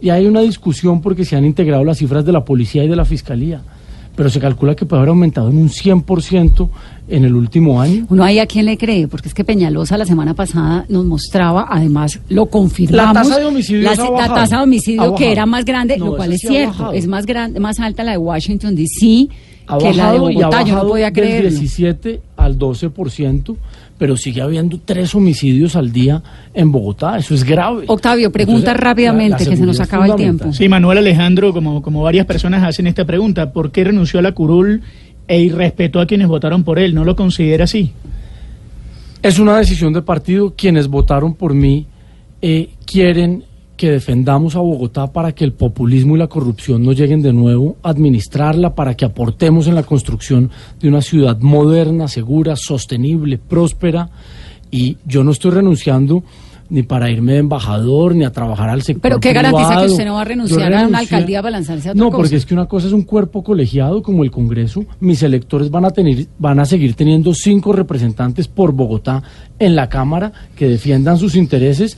y 0.00 0.10
hay 0.10 0.26
una 0.26 0.42
discusión 0.42 1.00
porque 1.00 1.24
se 1.24 1.34
han 1.34 1.44
integrado 1.44 1.82
las 1.82 1.98
cifras 1.98 2.24
de 2.24 2.32
la 2.32 2.44
policía 2.44 2.84
y 2.84 2.88
de 2.88 2.96
la 2.96 3.04
fiscalía, 3.04 3.62
pero 4.14 4.28
se 4.28 4.38
calcula 4.38 4.76
que 4.76 4.84
puede 4.84 5.00
haber 5.00 5.08
aumentado 5.08 5.48
en 5.48 5.56
un 5.56 5.68
100% 5.70 6.68
en 7.08 7.24
el 7.24 7.34
último 7.34 7.80
año. 7.80 8.06
Uno 8.10 8.24
ahí 8.24 8.38
a 8.38 8.46
quién 8.46 8.66
le 8.66 8.76
cree, 8.76 9.06
porque 9.08 9.28
es 9.28 9.34
que 9.34 9.44
Peñalosa 9.44 9.96
la 9.96 10.04
semana 10.06 10.34
pasada 10.34 10.84
nos 10.88 11.04
mostraba, 11.04 11.66
además 11.68 12.18
lo 12.28 12.46
confirmamos. 12.46 13.14
La 13.14 13.22
tasa 13.22 13.38
de 13.38 13.46
homicidios 13.46 13.96
la, 13.96 14.04
ha 14.04 14.10
la 14.28 14.34
tasa 14.34 14.56
de 14.58 14.62
homicidio 14.64 15.14
Ha 15.14 15.16
que 15.16 15.30
era 15.32 15.46
más 15.46 15.64
grande, 15.64 15.96
No, 15.98 16.06
lo 16.06 16.16
cual 16.16 16.32
es 16.32 16.40
sí 16.40 16.48
cierto, 16.48 16.92
es 16.92 17.06
más 17.06 17.24
grande, 17.26 17.60
más 17.60 17.78
alta 17.80 18.02
la 18.02 18.12
de 18.12 18.18
Washington 18.18 18.74
DC 18.74 19.28
Ha 19.68 19.78
que 19.78 19.94
la 19.94 20.12
de 20.12 20.18
Bogotá, 20.18 20.62
yo 20.62 20.74
no 20.74 20.86
podía 20.88 21.06
del 21.06 21.14
creerlo. 21.14 21.50
17 21.50 22.20
al 22.36 22.58
12%, 22.58 23.56
pero 23.98 24.16
sigue 24.16 24.42
habiendo 24.42 24.78
tres 24.84 25.14
homicidios 25.14 25.74
al 25.74 25.90
día 25.92 26.22
en 26.54 26.70
Bogotá. 26.70 27.18
Eso 27.18 27.34
es 27.34 27.42
grave. 27.44 27.84
Octavio, 27.88 28.30
pregunta 28.30 28.58
Entonces, 28.72 28.80
rápidamente, 28.84 29.30
la- 29.38 29.44
la 29.44 29.50
que 29.50 29.56
se 29.56 29.64
nos 29.66 29.80
acaba 29.80 30.06
el 30.06 30.14
tiempo. 30.16 30.52
Sí, 30.52 30.68
Manuel 30.68 30.98
Alejandro, 30.98 31.52
como, 31.52 31.80
como 31.82 32.02
varias 32.02 32.26
personas 32.26 32.62
hacen 32.62 32.86
esta 32.86 33.04
pregunta, 33.04 33.52
¿por 33.52 33.70
qué 33.72 33.84
renunció 33.84 34.18
a 34.20 34.22
la 34.22 34.32
curul 34.32 34.82
e 35.28 35.40
irrespetó 35.40 36.00
a 36.00 36.06
quienes 36.06 36.28
votaron 36.28 36.64
por 36.64 36.78
él? 36.78 36.94
¿No 36.94 37.04
lo 37.04 37.16
considera 37.16 37.64
así? 37.64 37.92
Es 39.22 39.38
una 39.38 39.58
decisión 39.58 39.92
de 39.92 40.02
partido. 40.02 40.54
Quienes 40.56 40.88
votaron 40.88 41.34
por 41.34 41.54
mí 41.54 41.86
eh, 42.42 42.70
quieren 42.84 43.44
que 43.76 43.90
defendamos 43.90 44.56
a 44.56 44.60
Bogotá 44.60 45.12
para 45.12 45.32
que 45.32 45.44
el 45.44 45.52
populismo 45.52 46.16
y 46.16 46.18
la 46.18 46.28
corrupción 46.28 46.82
no 46.82 46.92
lleguen 46.92 47.22
de 47.22 47.32
nuevo 47.32 47.76
administrarla, 47.82 48.74
para 48.74 48.94
que 48.94 49.04
aportemos 49.04 49.66
en 49.66 49.74
la 49.74 49.82
construcción 49.82 50.50
de 50.80 50.88
una 50.88 51.02
ciudad 51.02 51.38
moderna, 51.40 52.08
segura, 52.08 52.56
sostenible, 52.56 53.38
próspera. 53.38 54.08
Y 54.70 54.96
yo 55.04 55.22
no 55.24 55.32
estoy 55.32 55.50
renunciando 55.52 56.24
ni 56.68 56.82
para 56.82 57.10
irme 57.10 57.32
de 57.34 57.38
embajador, 57.38 58.14
ni 58.14 58.24
a 58.24 58.32
trabajar 58.32 58.68
al 58.68 58.82
sector 58.82 59.02
Pero 59.02 59.20
¿qué 59.20 59.32
garantiza 59.32 59.80
que 59.80 59.86
usted 59.86 60.04
no 60.04 60.14
va 60.14 60.22
a 60.22 60.24
renunciar 60.24 60.72
a 60.74 60.86
una 60.86 60.98
alcaldía 60.98 61.40
para 61.42 61.52
lanzarse 61.52 61.88
a 61.88 61.92
otra 61.92 61.98
No, 62.04 62.10
cosa? 62.10 62.16
porque 62.16 62.36
es 62.36 62.46
que 62.46 62.54
una 62.54 62.66
cosa 62.66 62.86
es 62.86 62.92
un 62.92 63.02
cuerpo 63.02 63.42
colegiado 63.44 64.02
como 64.02 64.24
el 64.24 64.30
Congreso. 64.30 64.84
Mis 65.00 65.22
electores 65.22 65.70
van 65.70 65.84
a 65.84 65.90
tener, 65.90 66.26
van 66.38 66.60
a 66.60 66.64
seguir 66.64 66.94
teniendo 66.94 67.34
cinco 67.34 67.72
representantes 67.72 68.48
por 68.48 68.72
Bogotá 68.72 69.22
en 69.58 69.76
la 69.76 69.88
Cámara 69.88 70.32
que 70.54 70.68
defiendan 70.68 71.18
sus 71.18 71.36
intereses. 71.36 71.96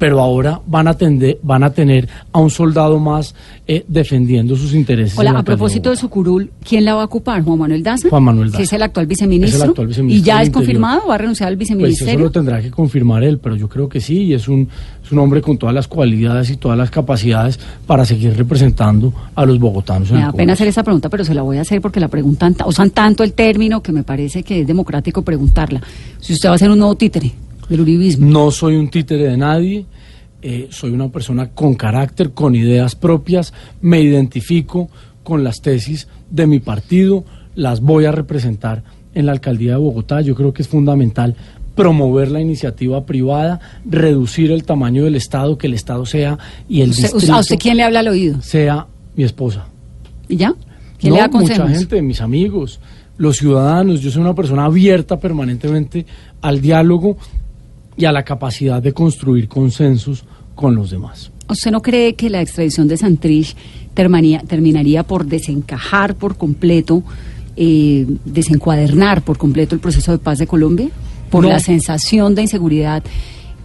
Pero 0.00 0.18
ahora 0.18 0.58
van 0.66 0.88
a, 0.88 0.94
tender, 0.94 1.38
van 1.42 1.62
a 1.62 1.74
tener 1.74 2.08
a 2.32 2.38
un 2.40 2.48
soldado 2.48 2.98
más 2.98 3.34
eh, 3.68 3.84
defendiendo 3.86 4.56
sus 4.56 4.72
intereses. 4.72 5.18
Hola, 5.18 5.34
la 5.34 5.40
a 5.40 5.42
propósito 5.42 5.90
de 5.90 5.96
Bogotá. 5.96 6.00
su 6.00 6.08
curul, 6.08 6.50
¿quién 6.66 6.86
la 6.86 6.94
va 6.94 7.02
a 7.02 7.04
ocupar? 7.04 7.42
¿Juan 7.44 7.58
Manuel 7.58 7.82
Daza? 7.82 8.08
Juan 8.08 8.22
Manuel 8.22 8.48
Daza. 8.48 8.56
Que 8.56 8.62
es 8.64 8.72
el 8.72 8.82
actual 8.82 9.06
viceministro. 9.06 9.58
Es 9.58 9.62
el 9.62 9.68
actual 9.68 9.88
viceministro 9.88 10.22
¿Y 10.22 10.24
ya 10.24 10.40
es 10.40 10.46
Interior. 10.48 10.54
confirmado? 10.54 11.06
¿Va 11.06 11.14
a 11.16 11.18
renunciar 11.18 11.48
al 11.50 11.58
Pues 11.58 11.70
eso 12.00 12.18
lo 12.18 12.30
tendrá 12.30 12.62
que 12.62 12.70
confirmar 12.70 13.22
él, 13.24 13.38
pero 13.38 13.56
yo 13.56 13.68
creo 13.68 13.90
que 13.90 14.00
sí, 14.00 14.22
y 14.22 14.32
es 14.32 14.48
un, 14.48 14.66
es 15.04 15.12
un 15.12 15.18
hombre 15.18 15.42
con 15.42 15.58
todas 15.58 15.74
las 15.74 15.86
cualidades 15.86 16.48
y 16.48 16.56
todas 16.56 16.78
las 16.78 16.90
capacidades 16.90 17.60
para 17.86 18.06
seguir 18.06 18.34
representando 18.38 19.12
a 19.34 19.44
los 19.44 19.58
bogotanos. 19.58 20.10
Me 20.12 20.20
da 20.20 20.32
pena 20.32 20.54
hacer 20.54 20.66
esa 20.68 20.82
pregunta, 20.82 21.10
pero 21.10 21.26
se 21.26 21.34
la 21.34 21.42
voy 21.42 21.58
a 21.58 21.60
hacer 21.60 21.82
porque 21.82 22.00
la 22.00 22.08
preguntan, 22.08 22.54
ta- 22.54 22.66
usan 22.66 22.88
tanto 22.88 23.22
el 23.22 23.34
término 23.34 23.82
que 23.82 23.92
me 23.92 24.02
parece 24.02 24.42
que 24.44 24.62
es 24.62 24.66
democrático 24.66 25.20
preguntarla. 25.20 25.82
Si 26.20 26.32
usted 26.32 26.48
va 26.48 26.54
a 26.54 26.58
ser 26.58 26.70
un 26.70 26.78
nuevo 26.78 26.94
títere 26.94 27.32
del 27.70 27.80
uribismo. 27.80 28.28
No 28.30 28.50
soy 28.50 28.76
un 28.76 28.90
títere 28.90 29.24
de 29.28 29.36
nadie, 29.38 29.86
eh, 30.42 30.68
soy 30.70 30.90
una 30.90 31.08
persona 31.08 31.48
con 31.50 31.74
carácter, 31.74 32.32
con 32.32 32.54
ideas 32.54 32.94
propias, 32.94 33.54
me 33.80 34.00
identifico 34.02 34.90
con 35.22 35.42
las 35.44 35.62
tesis 35.62 36.08
de 36.30 36.46
mi 36.46 36.58
partido, 36.60 37.24
las 37.54 37.80
voy 37.80 38.04
a 38.04 38.12
representar 38.12 38.82
en 39.14 39.26
la 39.26 39.32
alcaldía 39.32 39.72
de 39.72 39.78
Bogotá. 39.78 40.20
Yo 40.20 40.34
creo 40.34 40.52
que 40.52 40.62
es 40.62 40.68
fundamental 40.68 41.34
promover 41.74 42.30
la 42.30 42.40
iniciativa 42.40 43.04
privada, 43.06 43.60
reducir 43.84 44.50
el 44.50 44.64
tamaño 44.64 45.04
del 45.04 45.14
Estado, 45.16 45.56
que 45.56 45.66
el 45.66 45.74
Estado 45.74 46.04
sea 46.04 46.38
y 46.68 46.80
el 46.82 46.90
Usted- 46.90 47.04
distrito 47.12 47.34
¿A 47.34 47.40
usted 47.40 47.58
quién 47.58 47.76
le 47.76 47.84
habla 47.84 48.00
al 48.00 48.08
oído? 48.08 48.40
sea 48.42 48.86
mi 49.16 49.24
esposa. 49.24 49.66
¿Y 50.28 50.36
ya? 50.36 50.54
¿Quién 50.98 51.10
no, 51.10 51.16
le 51.16 51.22
da 51.22 51.28
mucha 51.28 51.38
consejos? 51.56 51.70
gente, 51.70 52.02
mis 52.02 52.20
amigos, 52.20 52.80
los 53.18 53.36
ciudadanos. 53.38 54.00
Yo 54.00 54.10
soy 54.10 54.20
una 54.22 54.34
persona 54.34 54.64
abierta 54.66 55.18
permanentemente 55.18 56.06
al 56.42 56.60
diálogo 56.60 57.16
y 58.00 58.04
a 58.06 58.12
la 58.12 58.24
capacidad 58.24 58.82
de 58.82 58.92
construir 58.92 59.46
consensos 59.48 60.24
con 60.54 60.74
los 60.74 60.90
demás. 60.90 61.30
¿Usted 61.48 61.70
no 61.70 61.82
cree 61.82 62.14
que 62.14 62.30
la 62.30 62.40
extradición 62.40 62.88
de 62.88 62.96
Santrich 62.96 63.54
termanía- 63.94 64.42
terminaría 64.46 65.02
por 65.02 65.26
desencajar 65.26 66.14
por 66.14 66.36
completo, 66.36 67.02
eh, 67.56 68.06
desencuadernar 68.24 69.22
por 69.22 69.36
completo 69.36 69.74
el 69.74 69.80
proceso 69.80 70.12
de 70.12 70.18
paz 70.18 70.38
de 70.38 70.46
Colombia? 70.46 70.88
¿Por 71.30 71.44
No. 71.44 71.50
la 71.50 71.60
sensación 71.60 72.34
de 72.34 72.42
inseguridad 72.42 73.02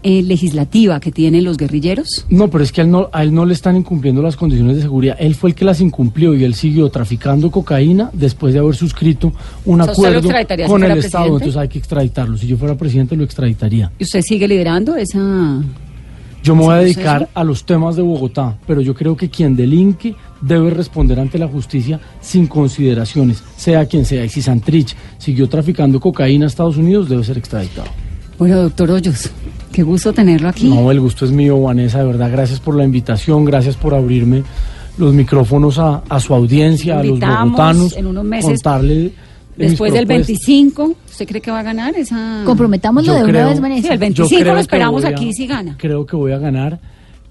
eh, 0.08 0.22
legislativa 0.22 1.00
que 1.00 1.12
tienen 1.12 1.44
los 1.44 1.58
guerrilleros? 1.58 2.28
No, 2.30 2.48
pero 2.48 2.64
es 2.64 2.72
que 2.72 2.82
a 2.82 2.84
él 2.84 2.92
no, 2.92 3.10
a 3.12 3.24
él 3.24 3.34
no 3.34 3.44
le 3.44 3.56
están 3.56 3.76
incumpliendo 3.76 4.22
las 4.22 4.36
condiciones 4.36 4.76
de 4.76 4.84
seguridad. 4.84 5.18
Él 5.20 5.34
fue 5.34 5.50
el 5.50 5.56
que 5.56 5.66
las 5.66 5.82
incumplió 5.82 6.36
y 6.36 6.44
él 6.44 6.54
siguió 6.54 6.90
traficando 6.90 7.50
cocaína 7.50 8.12
después 8.14 8.54
de 8.54 8.60
haber 8.60 8.76
suscrito 8.76 9.34
un 9.66 9.82
O 9.82 9.84
sea, 9.84 9.94
¿usted 9.94 10.04
lo 10.04 10.20
acuerdo 10.20 10.62
si 10.62 10.68
con 10.68 10.84
el 10.84 10.98
Estado. 11.00 11.26
Entonces 11.26 11.58
hay 11.58 11.68
que 11.68 11.80
extraditarlo. 11.80 12.38
Si 12.38 12.46
yo 12.46 12.56
fuera 12.56 12.76
presidente, 12.76 13.16
lo 13.16 13.24
extraditaría. 13.24 13.92
¿Y 13.98 14.04
usted 14.04 14.22
sigue 14.22 14.48
liderando 14.48 14.96
esa...? 14.96 15.64
Yo 16.44 16.56
me 16.56 16.62
voy 16.62 16.76
a 16.76 16.82
¿Ese 16.82 16.86
dedicar 16.86 17.28
a 17.34 17.44
los 17.44 17.66
temas 17.66 17.96
de 17.96 18.04
Bogotá, 18.04 18.56
pero 18.68 18.80
yo 18.80 18.94
creo 18.94 19.18
que 19.18 19.32
quien 19.32 19.56
delinque 19.56 20.14
debe 20.40 20.70
responder 20.70 21.20
ante 21.20 21.40
la 21.40 21.48
justicia 21.48 22.00
sin 22.22 22.46
consideraciones, 22.46 23.44
sea 23.58 23.88
quien 23.88 24.06
sea. 24.06 24.24
Y 24.24 24.30
si 24.30 24.44
Santrich 24.44 24.96
siguió 25.18 25.50
traficando 25.50 26.00
cocaína 26.00 26.46
a 26.46 26.48
Estados 26.48 26.78
Unidos, 26.78 27.10
debe 27.10 27.24
ser 27.24 27.40
extraditado. 27.40 27.88
Bueno, 28.38 28.62
doctor 28.62 28.92
Hoyos, 28.92 29.32
qué 29.76 29.84
gusto 29.84 30.14
tenerlo 30.14 30.48
aquí. 30.50 30.70
No, 30.70 30.90
el 30.90 31.00
gusto 31.02 31.26
es 31.26 31.32
mío, 31.32 31.62
Vanessa, 31.62 32.00
de 32.00 32.06
verdad. 32.06 32.32
Gracias 32.32 32.60
por 32.60 32.76
la 32.76 32.84
invitación, 32.86 33.44
gracias 33.44 33.76
por 33.76 33.94
abrirme 33.94 34.44
los 34.98 35.14
micrófonos 35.14 35.78
a, 35.80 36.02
a 36.08 36.20
su 36.22 36.34
audiencia, 36.34 37.00
a 37.00 37.04
los 37.04 37.20
bogotanos. 37.20 37.98
en 37.98 38.08
unos 38.08 38.24
meses, 38.24 38.62
contarle 38.64 38.96
de 38.96 39.12
Después 39.58 39.92
del 39.94 40.06
propuestas. 40.06 40.38
25, 40.38 40.96
¿usted 41.10 41.28
cree 41.28 41.42
que 41.42 41.52
va 41.52 41.60
a 41.60 41.64
ganar 41.64 41.94
esa...? 41.96 42.44
Comprometámoslo 42.46 43.14
Yo 43.14 43.20
de 43.26 43.30
una 43.30 43.46
vez, 43.48 43.56
Sí, 43.56 43.62
Vanessa. 43.62 43.94
el 43.94 44.00
25 44.00 44.30
Yo 44.30 44.40
creo 44.42 44.54
lo 44.54 44.60
esperamos 44.62 45.04
a- 45.06 45.10
aquí 45.10 45.34
si 45.34 45.48
gana. 45.48 45.76
Creo 45.78 46.06
que 46.06 46.16
voy 46.16 46.32
a 46.32 46.38
ganar. 46.38 46.80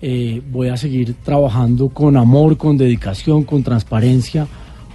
Eh, 0.03 0.43
voy 0.51 0.69
a 0.69 0.77
seguir 0.77 1.15
trabajando 1.25 1.89
con 1.89 2.17
amor, 2.19 2.57
con 2.59 2.77
dedicación, 2.77 3.45
con 3.45 3.63
transparencia 3.63 4.47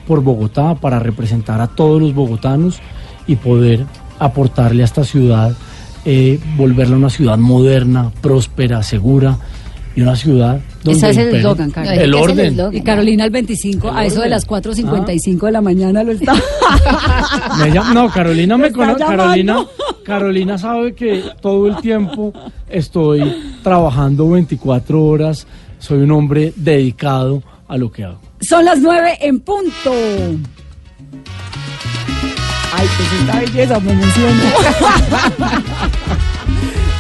por 0.07 0.21
Bogotá 0.23 0.75
para 0.75 0.99
representar 0.99 1.61
a 1.61 1.67
todos 1.67 1.99
los 2.01 2.13
bogotanos 2.13 2.79
y 3.27 3.35
poder 3.35 3.85
aportarle 4.19 4.81
a 4.83 4.85
esta 4.85 5.03
ciudad, 5.03 5.55
eh, 6.05 6.39
volverla 6.57 6.95
una 6.95 7.09
ciudad 7.09 7.37
moderna, 7.37 8.11
próspera, 8.21 8.81
segura 8.83 9.37
y 9.95 10.01
una 10.01 10.15
ciudad 10.15 10.59
donde 10.83 10.97
Ese 10.99 11.09
es 11.09 11.17
el 11.17 11.35
eslogan, 11.35 11.71
Carlos. 11.71 11.93
El 11.93 11.99
el 12.01 12.13
orden. 12.13 12.45
eslogan. 12.47 12.75
Y 12.77 12.81
Carolina 12.81 13.25
el 13.25 13.31
25, 13.31 13.91
a 13.91 14.05
eso 14.05 14.21
de 14.21 14.29
las 14.29 14.47
4.55 14.47 15.45
de 15.47 15.51
la 15.51 15.61
mañana 15.61 16.03
lo 16.03 16.11
está. 16.13 16.33
Me 17.59 17.71
llama- 17.71 17.93
no, 17.93 18.09
Carolina 18.09 18.57
me 18.57 18.71
conoce. 18.71 18.99
Carolina, 19.03 19.65
Carolina 20.05 20.57
sabe 20.57 20.93
que 20.93 21.23
todo 21.41 21.67
el 21.67 21.75
tiempo 21.77 22.31
estoy 22.69 23.35
trabajando 23.63 24.29
24 24.29 25.03
horas. 25.03 25.45
Soy 25.79 25.99
un 25.99 26.11
hombre 26.11 26.53
dedicado 26.55 27.41
a 27.67 27.77
lo 27.77 27.91
que 27.91 28.03
hago. 28.05 28.19
Son 28.41 28.63
las 28.65 28.79
9 28.79 29.17
en 29.21 29.39
punto. 29.41 29.91
Ay, 32.75 32.87
pues 32.97 33.09
esta 33.21 33.39
belleza 33.39 33.79
me 33.79 33.91
emociona. 33.91 34.43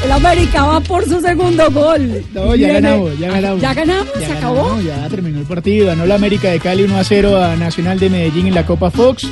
El 0.03 0.11
América 0.13 0.63
va 0.63 0.79
por 0.79 1.03
su 1.05 1.19
segundo 1.19 1.69
gol. 1.71 2.23
No, 2.33 2.55
ya 2.55 2.67
Viene- 2.67 2.73
ganamos, 2.81 3.19
ya 3.19 3.27
ganamos. 3.31 3.61
¿Ya 3.61 3.73
ganamos? 3.73 4.07
Ya 4.15 4.27
¿Se 4.27 4.33
ganamos, 4.33 4.59
acabó? 4.59 4.81
Ya 4.81 5.09
terminó 5.09 5.39
el 5.39 5.45
partido. 5.45 5.87
Ganó 5.87 6.05
la 6.05 6.15
América 6.15 6.49
de 6.49 6.59
Cali 6.59 6.83
1 6.83 6.97
a 6.97 7.03
0 7.03 7.43
a 7.43 7.55
Nacional 7.57 7.99
de 7.99 8.09
Medellín 8.09 8.47
en 8.47 8.55
la 8.55 8.65
Copa 8.65 8.89
Fox. 8.91 9.27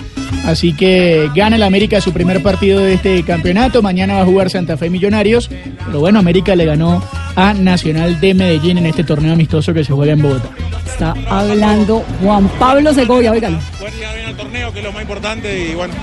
Así 0.46 0.74
que 0.74 1.32
gana 1.34 1.56
el 1.56 1.64
América 1.64 2.02
su 2.02 2.12
primer 2.12 2.44
partido 2.44 2.80
de 2.82 2.94
este 2.96 3.24
campeonato. 3.24 3.82
Mañana 3.82 4.16
va 4.16 4.22
a 4.22 4.26
jugar 4.26 4.50
Santa 4.50 4.76
Fe 4.78 4.90
Millonarios. 4.90 5.50
Pero 5.86 6.00
bueno, 6.02 6.20
América 6.20 6.54
le 6.56 6.66
ganó 6.66 7.02
a 7.36 7.54
Nacional 7.54 8.20
de 8.20 8.34
Medellín 8.34 8.78
en 8.78 8.88
este 8.88 9.06
torneo 9.06 9.34
amistoso 9.34 9.74
que 9.74 9.86
se 9.86 9.94
juega 9.94 10.14
en 10.14 10.22
Bogotá. 10.22 10.50
Está 10.86 11.14
hablando 11.30 12.04
Juan 12.22 12.48
Pablo 12.60 12.94
Segovia, 12.94 13.32
oigan. 13.32 13.58
Bien 13.80 14.26
al 14.28 14.36
torneo, 14.36 14.74
que 14.74 14.80
es 14.80 14.86
lo 14.86 14.92
más 14.92 15.02
importante, 15.02 15.70
y 15.72 15.76
bueno, 15.76 15.94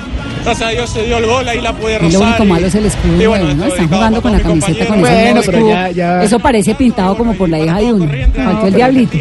gracias 0.45 0.69
a 0.69 0.73
Dios 0.73 0.91
se 0.91 1.03
dio 1.05 1.19
el 1.19 1.27
gol, 1.27 1.49
ahí 1.49 1.61
la 1.61 1.73
pude 1.73 1.95
Y 1.95 1.99
rozar. 1.99 2.13
lo 2.13 2.27
único 2.29 2.45
y- 2.45 2.47
malo 2.47 2.67
es 2.67 2.75
el 2.75 2.87
escudo 2.87 3.15
y 3.15 3.17
nuevo, 3.17 3.37
¿no? 3.37 3.51
esto 3.51 3.67
Están 3.67 3.89
jugando 3.89 4.23
con 4.23 4.33
la 4.33 4.41
camiseta 4.41 4.87
con 4.87 5.01
ese 5.01 5.11
Bueno, 5.15 5.41
pero 5.45 5.59
escudo. 5.59 5.71
ya- 5.75 5.91
ya- 5.91 6.23
Eso 6.23 6.39
parece 6.39 6.75
pintado 6.75 7.17
como 7.17 7.35
por 7.35 7.49
la 7.49 7.59
hija 7.59 7.79
de 7.79 7.93
uno. 7.93 8.11
Faltó 8.35 8.67
el 8.67 8.75
diablito. 8.75 9.17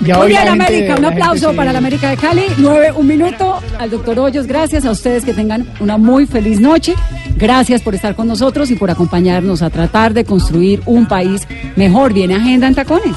Muy 0.00 0.28
bien, 0.28 0.48
América, 0.48 0.94
un 0.98 1.04
aplauso 1.04 1.52
para 1.54 1.72
la 1.72 1.78
América 1.78 2.10
de 2.10 2.16
Cali. 2.16 2.42
Nueve, 2.58 2.92
un 2.94 3.06
minuto 3.06 3.60
al 3.78 3.90
doctor 3.90 4.18
Hoyos. 4.18 4.46
Gracias 4.46 4.84
a 4.84 4.90
ustedes 4.90 5.24
que 5.24 5.32
tengan 5.34 5.66
una 5.80 5.96
muy 5.98 6.26
feliz 6.26 6.60
noche. 6.60 6.94
Gracias 7.36 7.82
por 7.82 7.94
estar 7.94 8.14
con 8.14 8.26
nosotros 8.28 8.70
y 8.70 8.76
por 8.76 8.90
acompañarnos 8.90 9.62
a 9.62 9.70
tratar 9.70 10.12
de 10.14 10.24
construir 10.24 10.82
un 10.86 11.06
país 11.06 11.46
mejor. 11.76 12.12
Viene 12.12 12.34
agenda 12.34 12.66
en 12.66 12.74
tacones. 12.74 13.14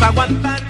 Aguantar. 0.00 0.60